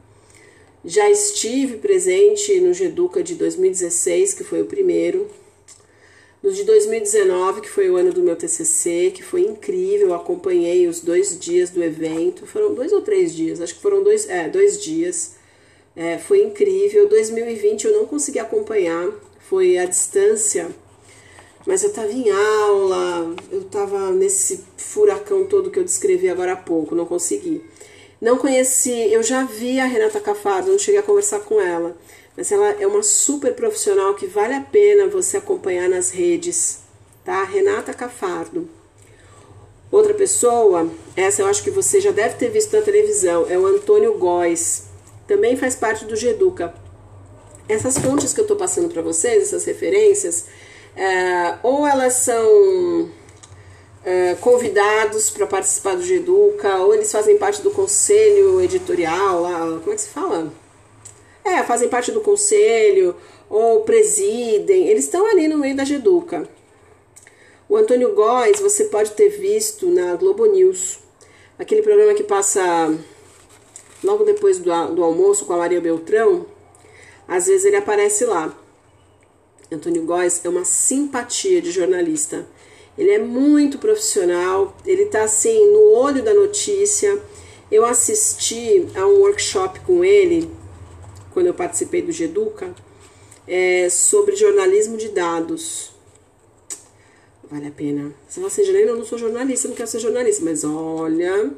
Já 0.85 1.09
estive 1.09 1.77
presente 1.77 2.59
no 2.59 2.73
GEDUCA 2.73 3.23
de 3.23 3.35
2016, 3.35 4.33
que 4.33 4.43
foi 4.43 4.61
o 4.61 4.65
primeiro. 4.65 5.27
No 6.43 6.51
de 6.51 6.63
2019, 6.63 7.61
que 7.61 7.69
foi 7.69 7.89
o 7.89 7.95
ano 7.95 8.13
do 8.13 8.21
meu 8.21 8.35
TCC, 8.35 9.11
que 9.13 9.23
foi 9.23 9.41
incrível, 9.41 10.13
acompanhei 10.13 10.87
os 10.87 10.99
dois 10.99 11.39
dias 11.39 11.71
do 11.71 11.83
evento. 11.83 12.45
Foram 12.45 12.75
dois 12.75 12.91
ou 12.93 13.01
três 13.01 13.33
dias, 13.33 13.59
acho 13.59 13.75
que 13.75 13.81
foram 13.81 14.03
dois, 14.03 14.29
é, 14.29 14.47
dois 14.47 14.79
dias. 14.79 15.35
É, 15.95 16.19
foi 16.19 16.43
incrível. 16.43 17.09
2020 17.09 17.85
eu 17.85 17.93
não 17.93 18.05
consegui 18.05 18.37
acompanhar, 18.37 19.11
foi 19.39 19.77
à 19.77 19.85
distância 19.85 20.69
mas 21.65 21.81
eu 21.81 21.89
estava 21.89 22.11
em 22.11 22.29
aula, 22.29 23.35
eu 23.51 23.61
estava 23.61 24.11
nesse 24.11 24.63
furacão 24.77 25.47
todo 25.47 25.71
que 25.71 25.79
eu 25.79 25.83
descrevi 25.83 26.29
agora 26.29 26.53
há 26.53 26.55
pouco, 26.55 26.93
não 26.93 27.05
consegui. 27.05 27.63
Não 28.25 28.39
conheci, 28.39 29.13
eu 29.13 29.21
já 29.21 29.43
vi 29.43 29.79
a 29.79 29.85
Renata 29.85 30.19
Cafardo, 30.19 30.71
não 30.71 30.79
cheguei 30.79 30.99
a 30.99 31.03
conversar 31.03 31.41
com 31.41 31.61
ela, 31.61 31.95
mas 32.35 32.51
ela 32.51 32.71
é 32.81 32.87
uma 32.87 33.03
super 33.03 33.53
profissional 33.53 34.15
que 34.15 34.25
vale 34.25 34.55
a 34.55 34.61
pena 34.61 35.07
você 35.07 35.37
acompanhar 35.37 35.87
nas 35.87 36.09
redes, 36.09 36.79
tá? 37.23 37.43
Renata 37.43 37.93
Cafardo. 37.93 38.67
Outra 39.91 40.11
pessoa, 40.11 40.89
essa 41.15 41.43
eu 41.43 41.45
acho 41.45 41.63
que 41.63 41.69
você 41.69 42.01
já 42.01 42.09
deve 42.09 42.33
ter 42.33 42.49
visto 42.49 42.75
na 42.75 42.81
televisão, 42.81 43.45
é 43.47 43.59
o 43.59 43.67
Antônio 43.67 44.17
Góes, 44.17 44.85
também 45.27 45.55
faz 45.55 45.75
parte 45.75 46.03
do 46.05 46.15
Geduca. 46.15 46.73
Essas 47.69 47.95
fontes 47.95 48.33
que 48.33 48.39
eu 48.39 48.45
estou 48.45 48.57
passando 48.57 48.91
para 48.91 49.03
vocês, 49.03 49.43
essas 49.43 49.65
referências, 49.65 50.45
é, 50.95 51.59
ou 51.61 51.85
elas 51.85 52.13
são 52.13 53.07
é, 54.05 54.35
convidados 54.35 55.31
para 55.31 55.47
participar 55.47 55.95
do 55.95 56.03
Geduca, 56.03 56.77
ou 56.77 56.93
eles 56.93 57.11
fazem 57.11 57.37
parte 57.37 57.61
do 57.63 57.71
conselho 57.71 58.61
editorial, 58.61 59.41
lá, 59.41 59.79
como 59.79 59.91
é 59.91 59.95
que 59.95 60.01
se 60.01 60.09
fala? 60.09 60.53
É, 61.43 61.63
fazem 61.63 61.89
parte 61.89 62.11
do 62.11 62.21
conselho, 62.21 63.15
ou 63.49 63.81
presidem, 63.81 64.87
eles 64.87 65.05
estão 65.05 65.25
ali 65.25 65.47
no 65.47 65.57
meio 65.57 65.75
da 65.75 65.83
Geduca. 65.83 66.47
O 67.67 67.75
Antônio 67.75 68.13
Góes 68.13 68.59
você 68.59 68.85
pode 68.85 69.11
ter 69.11 69.29
visto 69.29 69.87
na 69.87 70.15
Globo 70.15 70.45
News, 70.45 70.99
aquele 71.57 71.81
programa 71.81 72.13
que 72.13 72.23
passa 72.23 72.61
logo 74.03 74.23
depois 74.23 74.59
do, 74.59 74.71
do 74.93 75.03
almoço 75.03 75.45
com 75.45 75.53
a 75.53 75.57
Maria 75.57 75.81
Beltrão, 75.81 76.45
às 77.27 77.47
vezes 77.47 77.65
ele 77.65 77.77
aparece 77.77 78.23
lá. 78.23 78.55
Antônio 79.71 80.03
Góes 80.03 80.45
é 80.45 80.49
uma 80.49 80.63
simpatia 80.63 81.59
de 81.59 81.71
jornalista. 81.71 82.45
Ele 82.97 83.11
é 83.11 83.19
muito 83.19 83.77
profissional, 83.77 84.75
ele 84.85 85.03
está 85.03 85.23
assim 85.23 85.71
no 85.71 85.91
olho 85.91 86.23
da 86.23 86.33
notícia. 86.33 87.21
Eu 87.71 87.85
assisti 87.85 88.87
a 88.95 89.05
um 89.05 89.19
workshop 89.19 89.81
com 89.81 90.03
ele 90.03 90.49
quando 91.33 91.47
eu 91.47 91.53
participei 91.53 92.01
do 92.01 92.11
Geduca 92.11 92.73
é, 93.47 93.89
sobre 93.89 94.35
jornalismo 94.35 94.95
de 94.97 95.09
dados. 95.09 95.91
Vale 97.49 97.67
a 97.67 97.71
pena. 97.71 98.13
Você 98.29 98.63
já 98.63 98.71
eu 98.71 98.95
não 98.95 99.05
sou 99.05 99.17
jornalista, 99.17 99.67
não 99.67 99.75
quero 99.75 99.89
ser 99.89 99.99
jornalista, 99.99 100.43
mas 100.43 100.63
olha, 100.63 101.51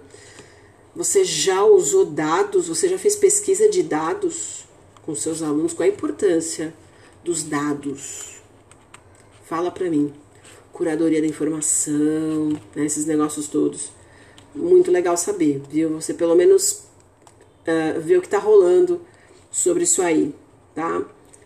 você 0.96 1.24
já 1.24 1.64
usou 1.64 2.06
dados, 2.06 2.68
você 2.68 2.90
já 2.90 2.98
fez 2.98 3.16
pesquisa 3.16 3.70
de 3.70 3.84
dados 3.84 4.66
com 5.06 5.14
seus 5.14 5.42
alunos, 5.42 5.74
qual 5.74 5.88
a 5.88 5.92
importância? 5.92 6.74
dos 7.28 7.44
dados. 7.44 8.38
Fala 9.46 9.70
para 9.70 9.90
mim. 9.90 10.14
Curadoria 10.78 11.20
da 11.20 11.28
informação, 11.28 12.50
né, 12.76 12.86
esses 12.86 13.06
negócios 13.06 13.48
todos. 13.48 13.92
Muito 14.54 14.92
legal 14.92 15.18
saber, 15.18 15.62
viu? 15.70 15.90
Você 16.00 16.14
pelo 16.14 16.36
menos 16.36 16.84
uh, 17.68 18.00
vê 18.00 18.16
o 18.16 18.22
que 18.22 18.30
tá 18.30 18.38
rolando 18.38 19.02
sobre 19.52 19.84
isso 19.84 20.02
aí, 20.02 20.34
tá? 20.76 21.04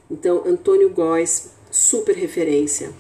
Então, 0.10 0.44
Antônio 0.46 0.90
Góes, 0.90 1.52
super 1.72 2.14
referência. 2.14 2.92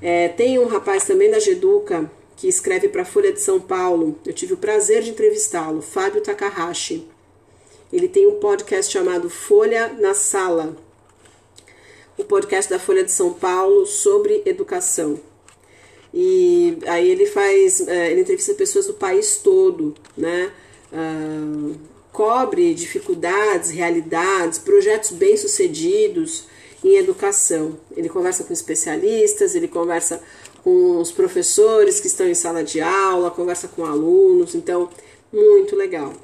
É, 0.00 0.28
tem 0.28 0.58
um 0.58 0.66
rapaz 0.66 1.04
também 1.04 1.30
da 1.30 1.38
Geduca 1.38 2.10
que 2.36 2.48
escreve 2.48 2.88
para 2.88 3.02
a 3.02 3.06
Folha 3.06 3.32
de 3.32 3.40
São 3.40 3.60
Paulo. 3.60 4.18
Eu 4.24 4.32
tive 4.32 4.54
o 4.54 4.58
prazer 4.58 5.02
de 5.02 5.10
entrevistá-lo, 5.10 5.82
Fábio 5.82 6.22
Takahashi. 6.22 7.06
Ele 7.92 8.08
tem 8.08 8.26
um 8.26 8.40
podcast 8.40 8.90
chamado 8.90 9.28
Folha 9.28 9.92
na 9.92 10.14
Sala 10.14 10.76
o 12.18 12.24
podcast 12.24 12.70
da 12.70 12.78
Folha 12.78 13.04
de 13.04 13.12
São 13.12 13.32
Paulo 13.34 13.84
sobre 13.84 14.42
educação. 14.46 15.20
E 16.18 16.78
aí 16.86 17.10
ele 17.10 17.26
faz, 17.26 17.86
é, 17.86 18.10
ele 18.10 18.22
entrevista 18.22 18.54
pessoas 18.54 18.86
do 18.86 18.94
país 18.94 19.36
todo, 19.36 19.94
né? 20.16 20.50
Uh, 20.90 21.74
cobre 22.10 22.72
dificuldades, 22.72 23.68
realidades, 23.68 24.58
projetos 24.58 25.10
bem-sucedidos 25.10 26.44
em 26.82 26.96
educação. 26.96 27.78
Ele 27.94 28.08
conversa 28.08 28.44
com 28.44 28.52
especialistas, 28.54 29.54
ele 29.54 29.68
conversa 29.68 30.22
com 30.64 30.98
os 30.98 31.12
professores 31.12 32.00
que 32.00 32.06
estão 32.06 32.26
em 32.26 32.34
sala 32.34 32.64
de 32.64 32.80
aula, 32.80 33.30
conversa 33.30 33.68
com 33.68 33.84
alunos, 33.84 34.54
então, 34.54 34.88
muito 35.30 35.76
legal. 35.76 36.14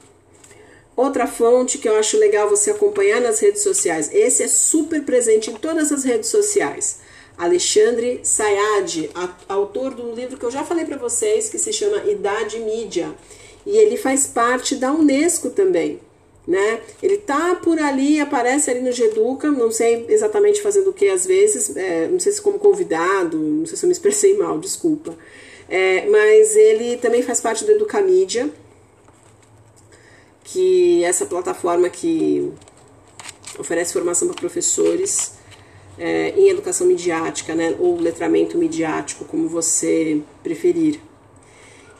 Outra 0.96 1.26
fonte 1.26 1.76
que 1.76 1.86
eu 1.86 1.96
acho 1.96 2.16
legal 2.16 2.48
você 2.48 2.70
acompanhar 2.70 3.20
nas 3.20 3.40
redes 3.40 3.60
sociais, 3.60 4.08
esse 4.10 4.42
é 4.42 4.48
super 4.48 5.02
presente 5.02 5.50
em 5.50 5.54
todas 5.54 5.92
as 5.92 6.02
redes 6.02 6.30
sociais. 6.30 7.00
Alexandre 7.36 8.20
Sayad, 8.22 9.10
autor 9.48 9.94
de 9.94 10.02
um 10.02 10.14
livro 10.14 10.36
que 10.36 10.44
eu 10.44 10.50
já 10.50 10.64
falei 10.64 10.84
para 10.84 10.96
vocês, 10.96 11.48
que 11.48 11.58
se 11.58 11.72
chama 11.72 12.04
Idade 12.10 12.58
Mídia. 12.58 13.14
E 13.64 13.76
ele 13.76 13.96
faz 13.96 14.26
parte 14.26 14.76
da 14.76 14.92
Unesco 14.92 15.50
também, 15.50 16.00
né? 16.46 16.80
Ele 17.02 17.18
tá 17.18 17.54
por 17.56 17.78
ali, 17.78 18.20
aparece 18.20 18.70
ali 18.70 18.80
no 18.80 18.92
Geduca, 18.92 19.50
não 19.50 19.70
sei 19.70 20.06
exatamente 20.08 20.60
fazendo 20.60 20.90
o 20.90 20.92
que 20.92 21.08
às 21.08 21.24
vezes, 21.24 21.76
é, 21.76 22.08
não 22.08 22.18
sei 22.18 22.32
se 22.32 22.42
como 22.42 22.58
convidado, 22.58 23.38
não 23.38 23.66
sei 23.66 23.76
se 23.76 23.84
eu 23.84 23.88
me 23.88 23.92
expressei 23.92 24.36
mal, 24.36 24.58
desculpa. 24.58 25.16
É, 25.68 26.06
mas 26.06 26.56
ele 26.56 26.96
também 26.96 27.22
faz 27.22 27.40
parte 27.40 27.64
do 27.64 27.72
Educamídia, 27.72 28.50
que 30.44 31.02
essa 31.04 31.24
plataforma 31.24 31.88
que 31.88 32.52
oferece 33.58 33.92
formação 33.92 34.28
para 34.28 34.36
professores 34.36 35.32
é, 36.02 36.34
em 36.36 36.48
educação 36.48 36.84
midiática, 36.84 37.54
né, 37.54 37.76
ou 37.78 37.96
letramento 37.96 38.58
midiático, 38.58 39.24
como 39.24 39.48
você 39.48 40.20
preferir. 40.42 40.98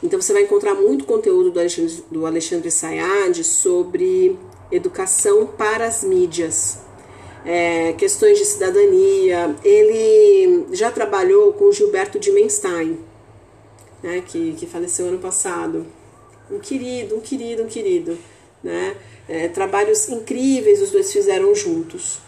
Então 0.03 0.21
você 0.21 0.33
vai 0.33 0.43
encontrar 0.43 0.75
muito 0.75 1.05
conteúdo 1.05 1.51
do 1.51 1.59
Alexandre, 1.59 2.03
do 2.11 2.25
Alexandre 2.25 2.69
Sayad 2.69 3.41
sobre 3.45 4.37
educação 4.69 5.47
para 5.47 5.85
as 5.85 6.03
mídias, 6.03 6.79
é, 7.45 7.93
questões 7.93 8.37
de 8.37 8.43
cidadania. 8.43 9.55
Ele 9.63 10.65
já 10.73 10.91
trabalhou 10.91 11.53
com 11.53 11.71
Gilberto 11.71 12.19
Dimenstein, 12.19 12.99
né, 14.03 14.21
que, 14.27 14.53
que 14.59 14.65
faleceu 14.65 15.05
ano 15.05 15.19
passado. 15.19 15.85
Um 16.51 16.59
querido, 16.59 17.15
um 17.15 17.21
querido, 17.21 17.63
um 17.63 17.67
querido 17.67 18.17
né? 18.63 18.95
É, 19.27 19.47
trabalhos 19.49 20.07
incríveis 20.09 20.81
os 20.81 20.91
dois 20.91 21.11
fizeram 21.11 21.53
juntos. 21.53 22.19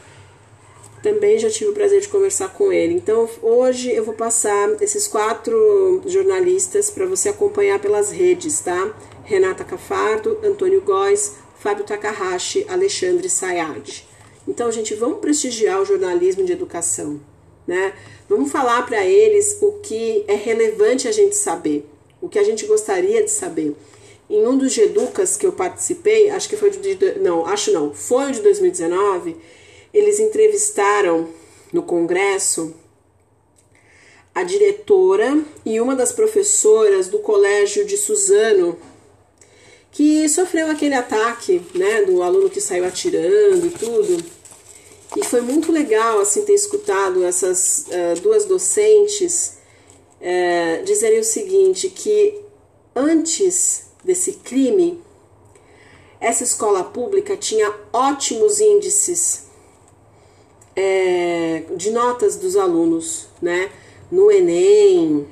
Também 1.05 1.37
já 1.37 1.51
tive 1.51 1.69
o 1.69 1.73
prazer 1.73 2.01
de 2.01 2.07
conversar 2.07 2.51
com 2.51 2.73
ele. 2.73 2.95
Então 2.95 3.29
hoje 3.39 3.93
eu 3.93 4.03
vou 4.03 4.15
passar 4.15 4.75
esses 4.81 5.07
quatro 5.07 6.01
jornalistas 6.03 6.89
para 6.89 7.05
você 7.05 7.29
acompanhar 7.29 7.77
pelas 7.79 8.09
redes, 8.09 8.59
tá? 8.59 8.91
Renata 9.23 9.63
Cafardo, 9.63 10.39
Antônio 10.43 10.81
Góes, 10.81 11.35
Fábio 11.59 11.85
Takahashi, 11.85 12.65
Alexandre 12.67 13.29
Sayad. 13.29 14.03
Então, 14.47 14.71
gente, 14.71 14.95
vamos 14.95 15.19
prestigiar 15.19 15.79
o 15.79 15.85
jornalismo 15.85 16.43
de 16.43 16.53
educação, 16.53 17.21
né? 17.67 17.93
Vamos 18.27 18.51
falar 18.51 18.83
para 18.87 19.05
eles 19.05 19.59
o 19.61 19.73
que 19.73 20.25
é 20.27 20.33
relevante 20.33 21.07
a 21.07 21.11
gente 21.11 21.35
saber, 21.35 21.87
o 22.19 22.27
que 22.27 22.39
a 22.39 22.43
gente 22.43 22.65
gostaria 22.65 23.21
de 23.23 23.29
saber. 23.29 23.75
Em 24.27 24.43
um 24.47 24.57
dos 24.57 24.75
Educas 24.75 25.37
que 25.37 25.45
eu 25.45 25.51
participei, 25.51 26.31
acho 26.31 26.49
que 26.49 26.57
foi 26.57 26.71
de 26.71 27.19
não, 27.19 27.45
acho 27.45 27.71
não, 27.71 27.93
foi 27.93 28.29
o 28.29 28.31
de 28.31 28.41
2019, 28.41 29.35
eles 29.95 30.19
entrevistaram 30.19 31.29
no 31.71 31.81
congresso 31.81 32.75
a 34.33 34.43
diretora 34.43 35.41
e 35.65 35.79
uma 35.79 35.95
das 35.95 36.11
professoras 36.11 37.07
do 37.07 37.19
colégio 37.19 37.85
de 37.85 37.95
Suzano, 37.95 38.77
que 39.93 40.27
sofreu 40.27 40.69
aquele 40.69 40.95
ataque, 40.95 41.61
né, 41.73 42.03
do 42.03 42.21
aluno 42.21 42.49
que 42.49 42.59
saiu 42.59 42.85
atirando 42.85 43.67
e 43.67 43.69
tudo. 43.69 44.21
E 45.15 45.23
foi 45.23 45.39
muito 45.39 45.71
legal 45.71 46.19
assim 46.19 46.43
ter 46.43 46.53
escutado 46.53 47.23
essas 47.23 47.85
uh, 47.87 48.19
duas 48.19 48.43
docentes 48.43 49.59
uh, 50.19 50.83
dizerem 50.83 51.19
o 51.19 51.23
seguinte, 51.23 51.89
que 51.89 52.41
antes 52.93 53.85
desse 54.03 54.33
crime, 54.33 55.01
essa 56.19 56.43
escola 56.43 56.83
pública 56.83 57.37
tinha 57.37 57.73
ótimos 57.93 58.59
índices 58.59 59.44
é, 60.75 61.63
de 61.75 61.91
notas 61.91 62.35
dos 62.35 62.55
alunos, 62.55 63.27
né? 63.41 63.69
No 64.11 64.31
Enem, 64.31 65.27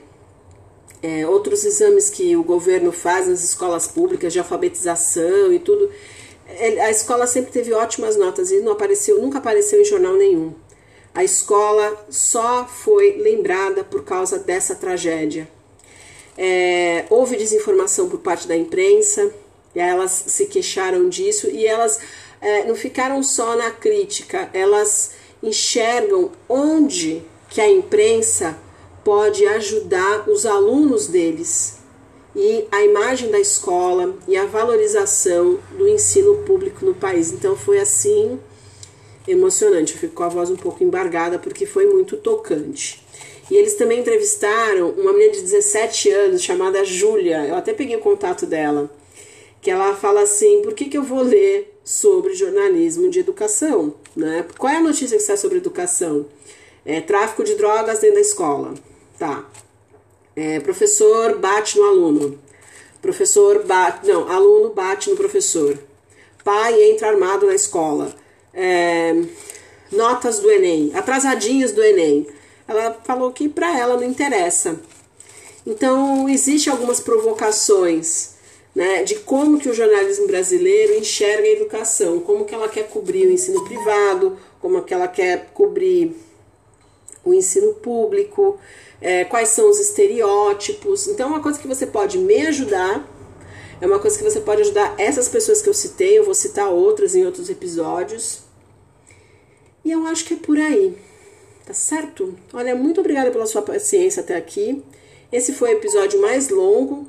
é, 1.02 1.28
outros 1.28 1.64
exames 1.66 2.10
que 2.10 2.36
o 2.36 2.44
governo 2.44 2.92
faz 2.92 3.28
nas 3.28 3.44
escolas 3.44 3.88
públicas 3.88 4.32
de 4.32 4.40
alfabetização 4.40 5.52
e 5.52 5.60
tudo. 5.60 5.90
A 6.82 6.90
escola 6.90 7.28
sempre 7.28 7.52
teve 7.52 7.74
ótimas 7.74 8.16
notas 8.16 8.52
e 8.52 8.60
não 8.60 8.72
apareceu, 8.72 9.22
nunca 9.22 9.40
apareceu 9.40 9.82
em 9.82 9.86
jornal 9.86 10.16
nenhum. 10.16 10.54
A 11.14 11.24
escola 11.24 12.06
só 12.10 12.66
foi 12.66 13.18
lembrada 13.18 13.84
por 13.84 14.04
causa 14.04 14.40
dessa 14.40 14.76
tragédia. 14.76 15.48
É, 16.38 17.06
houve 17.10 17.38
desinformação 17.38 18.10
por 18.10 18.20
parte 18.20 18.48
da 18.48 18.56
imprensa, 18.56 19.32
e 19.76 19.80
elas 19.80 20.12
se 20.28 20.46
queixaram 20.48 21.10
disso 21.10 21.50
e 21.50 21.66
elas 21.66 22.00
é, 22.42 22.66
não 22.66 22.76
ficaram 22.76 23.22
só 23.24 23.56
na 23.56 23.72
crítica, 23.72 24.50
elas 24.54 25.12
enxergam 25.44 26.32
onde 26.48 27.22
que 27.50 27.60
a 27.60 27.70
imprensa 27.70 28.58
pode 29.04 29.46
ajudar 29.46 30.30
os 30.30 30.46
alunos 30.46 31.08
deles 31.08 31.78
e 32.36 32.66
a 32.72 32.82
imagem 32.82 33.30
da 33.30 33.40
escola 33.40 34.16
e 34.28 34.36
a 34.38 34.46
valorização 34.46 35.60
do 35.78 35.88
ensino 35.88 36.38
público 36.38 36.86
no 36.86 36.96
país. 36.96 37.32
Então 37.32 37.56
foi 37.56 37.80
assim 37.80 38.40
emocionante. 39.28 39.94
Eu 39.94 40.00
fico 40.00 40.16
com 40.16 40.24
a 40.24 40.30
voz 40.30 40.50
um 40.50 40.56
pouco 40.56 40.84
embargada 40.84 41.38
porque 41.38 41.66
foi 41.66 41.86
muito 41.86 42.18
tocante. 42.18 43.04
E 43.52 43.56
eles 43.56 43.76
também 43.76 44.00
entrevistaram 44.00 44.92
uma 44.92 45.12
menina 45.14 45.34
de 45.34 45.42
17 45.42 46.10
anos 46.10 46.42
chamada 46.42 46.84
Júlia. 46.84 47.46
Eu 47.46 47.56
até 47.56 47.74
peguei 47.74 47.96
o 47.96 48.00
contato 48.00 48.46
dela. 48.46 48.90
Que 49.62 49.70
ela 49.70 49.96
fala 49.96 50.22
assim: 50.22 50.62
por 50.62 50.74
que, 50.74 50.86
que 50.86 50.98
eu 50.98 51.04
vou 51.04 51.22
ler 51.22 51.73
sobre 51.84 52.34
jornalismo 52.34 53.10
de 53.10 53.20
educação? 53.20 53.96
Né? 54.16 54.46
Qual 54.58 54.72
é 54.72 54.78
a 54.78 54.82
notícia 54.82 55.18
que 55.18 55.22
está 55.22 55.36
sobre 55.36 55.58
educação? 55.58 56.26
É, 56.86 57.02
tráfico 57.02 57.44
de 57.44 57.56
drogas 57.56 58.00
dentro 58.00 58.16
da 58.16 58.22
escola. 58.22 58.74
Tá. 59.18 59.46
É, 60.36 60.60
professor 60.60 61.38
bate 61.38 61.78
no 61.78 61.86
aluno. 61.86 62.40
Professor 63.02 63.64
bate. 63.64 64.08
Não, 64.08 64.30
aluno 64.30 64.70
bate 64.70 65.10
no 65.10 65.16
professor. 65.16 65.78
Pai 66.44 66.82
entra 66.84 67.10
armado 67.10 67.46
na 67.46 67.56
escola. 67.56 68.14
É, 68.54 69.14
notas 69.92 70.40
do 70.40 70.52
Enem. 70.52 70.92
Atrasadinhos 70.94 71.72
do 71.72 71.84
Enem. 71.84 72.28
Ela 72.68 73.00
falou 73.04 73.32
que 73.32 73.48
para 73.48 73.78
ela 73.78 73.96
não 73.96 74.04
interessa. 74.04 74.80
Então, 75.66 76.28
existe 76.28 76.70
algumas 76.70 77.00
provocações 77.00 78.33
né, 78.76 79.04
de 79.04 79.16
como 79.16 79.60
que 79.60 79.70
o 79.70 79.74
jornalismo 79.74 80.28
brasileiro 80.28 80.94
enxerga 80.96 81.48
a 81.48 81.52
educação, 81.52 82.20
como 82.20 82.46
que 82.46 82.56
ela 82.56 82.68
quer 82.68 82.88
cobrir 82.88 83.28
o 83.28 83.32
ensino 83.32 83.64
privado, 83.64 84.38
como 84.60 84.82
que 84.82 84.94
ela 84.94 85.08
quer 85.08 85.52
cobrir 85.54 86.16
o 87.24 87.34
ensino 87.34 87.74
público, 87.76 88.60
é, 89.00 89.26
quais 89.26 89.50
são 89.50 89.70
os 89.70 89.80
estereótipos. 89.80 91.08
Então, 91.08 91.30
uma 91.30 91.42
coisa 91.42 91.60
que 91.60 91.68
você 91.68 91.86
pode 91.86 92.18
me 92.18 92.48
ajudar, 92.48 93.08
é 93.80 93.86
uma 93.86 94.00
coisa 94.00 94.18
que 94.18 94.24
você 94.24 94.40
pode 94.40 94.62
ajudar 94.62 94.96
essas 94.98 95.28
pessoas 95.28 95.62
que 95.62 95.70
eu 95.70 95.74
citei, 95.74 96.18
eu 96.18 96.24
vou 96.24 96.34
citar 96.34 96.70
outras 96.70 97.16
em 97.16 97.26
outros 97.26 97.50
episódios. 97.50 98.40
E 99.86 99.92
eu 99.92 100.08
acho 100.08 100.26
que 100.26 100.34
é 100.34 100.38
por 100.38 100.58
aí, 100.58 100.98
tá 101.66 101.74
certo? 101.74 102.34
Olha, 102.54 102.76
muito 102.76 103.02
obrigada 103.02 103.30
pela 103.30 103.46
sua 103.46 103.62
paciência 103.62 104.22
até 104.22 104.36
aqui. 104.36 104.82
Esse 105.32 105.52
foi 105.52 105.74
o 105.74 105.78
episódio 105.78 106.22
mais 106.22 106.50
longo, 106.50 107.06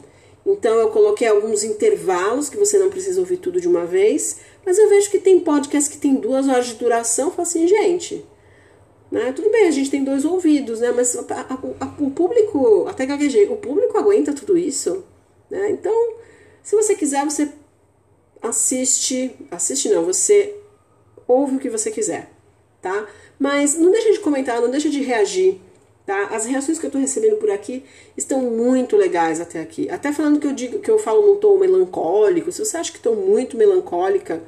então 0.46 0.74
eu 0.74 0.90
coloquei 0.90 1.26
alguns 1.26 1.64
intervalos 1.64 2.48
que 2.48 2.56
você 2.56 2.78
não 2.78 2.90
precisa 2.90 3.20
ouvir 3.20 3.38
tudo 3.38 3.60
de 3.60 3.68
uma 3.68 3.86
vez, 3.86 4.38
mas 4.64 4.78
eu 4.78 4.88
vejo 4.88 5.10
que 5.10 5.18
tem 5.18 5.40
podcast 5.40 5.90
que 5.90 5.98
tem 5.98 6.14
duas 6.14 6.48
horas 6.48 6.66
de 6.66 6.74
duração. 6.74 7.26
Eu 7.26 7.30
falo 7.30 7.48
assim, 7.48 7.66
gente, 7.66 8.24
né? 9.10 9.32
Tudo 9.32 9.50
bem, 9.50 9.68
a 9.68 9.70
gente 9.70 9.90
tem 9.90 10.02
dois 10.02 10.24
ouvidos, 10.24 10.80
né? 10.80 10.90
Mas 10.90 11.16
a, 11.16 11.20
a, 11.20 11.84
a, 11.84 11.94
o 11.98 12.10
público, 12.10 12.86
até 12.88 13.06
gaguejei, 13.06 13.46
o 13.46 13.56
público 13.56 13.96
aguenta 13.96 14.32
tudo 14.32 14.58
isso. 14.58 15.04
Né? 15.50 15.70
Então, 15.70 16.14
se 16.62 16.74
você 16.74 16.94
quiser, 16.94 17.24
você 17.24 17.48
assiste. 18.42 19.34
Assiste 19.50 19.88
não, 19.88 20.04
você 20.04 20.56
ouve 21.26 21.56
o 21.56 21.58
que 21.58 21.70
você 21.70 21.90
quiser, 21.90 22.30
tá? 22.82 23.06
Mas 23.38 23.76
não 23.78 23.90
deixa 23.90 24.12
de 24.12 24.20
comentar, 24.20 24.60
não 24.60 24.70
deixa 24.70 24.90
de 24.90 25.00
reagir. 25.00 25.60
Tá? 26.06 26.26
As 26.26 26.44
reações 26.44 26.78
que 26.78 26.84
eu 26.84 26.88
estou 26.88 27.00
recebendo 27.00 27.36
por 27.36 27.50
aqui 27.50 27.82
estão 28.16 28.42
muito 28.42 28.94
legais 28.96 29.40
até 29.40 29.60
aqui. 29.60 29.88
Até 29.88 30.12
falando 30.12 30.38
que 30.38 30.46
eu 30.46 30.52
digo 30.52 30.78
que 30.80 30.90
eu 30.90 30.98
falo 30.98 31.26
num 31.26 31.36
tom 31.36 31.58
melancólico. 31.58 32.52
Se 32.52 32.62
você 32.62 32.76
acha 32.76 32.92
que 32.92 32.98
estou 32.98 33.16
muito 33.16 33.56
melancólica, 33.56 34.42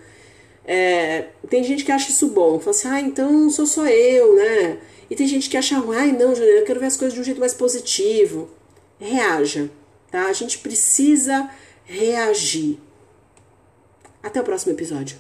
é, 0.67 1.29
tem 1.49 1.63
gente 1.63 1.85
que 1.85 1.93
acha 1.93 2.11
isso 2.11 2.29
bom, 2.29 2.59
fala 2.59 2.71
assim, 2.73 2.89
ah, 2.89 3.01
então 3.01 3.49
sou 3.49 3.67
só 3.67 3.87
eu, 3.87 4.35
né? 4.35 4.79
E 5.09 5.15
tem 5.15 5.27
gente 5.27 5.49
que 5.49 5.57
acha, 5.57 5.83
ai 5.95 6.11
não, 6.11 6.35
Juliana, 6.35 6.59
eu 6.59 6.65
quero 6.65 6.81
ver 6.81 6.87
as 6.87 6.97
coisas 6.97 7.15
de 7.15 7.21
um 7.21 7.25
jeito 7.25 7.39
mais 7.39 7.55
positivo. 7.55 8.51
Reaja, 8.99 9.71
tá? 10.11 10.27
A 10.27 10.33
gente 10.33 10.59
precisa 10.59 11.49
reagir. 11.85 12.79
Até 14.23 14.41
o 14.41 14.45
próximo 14.45 14.73
episódio. 14.73 15.17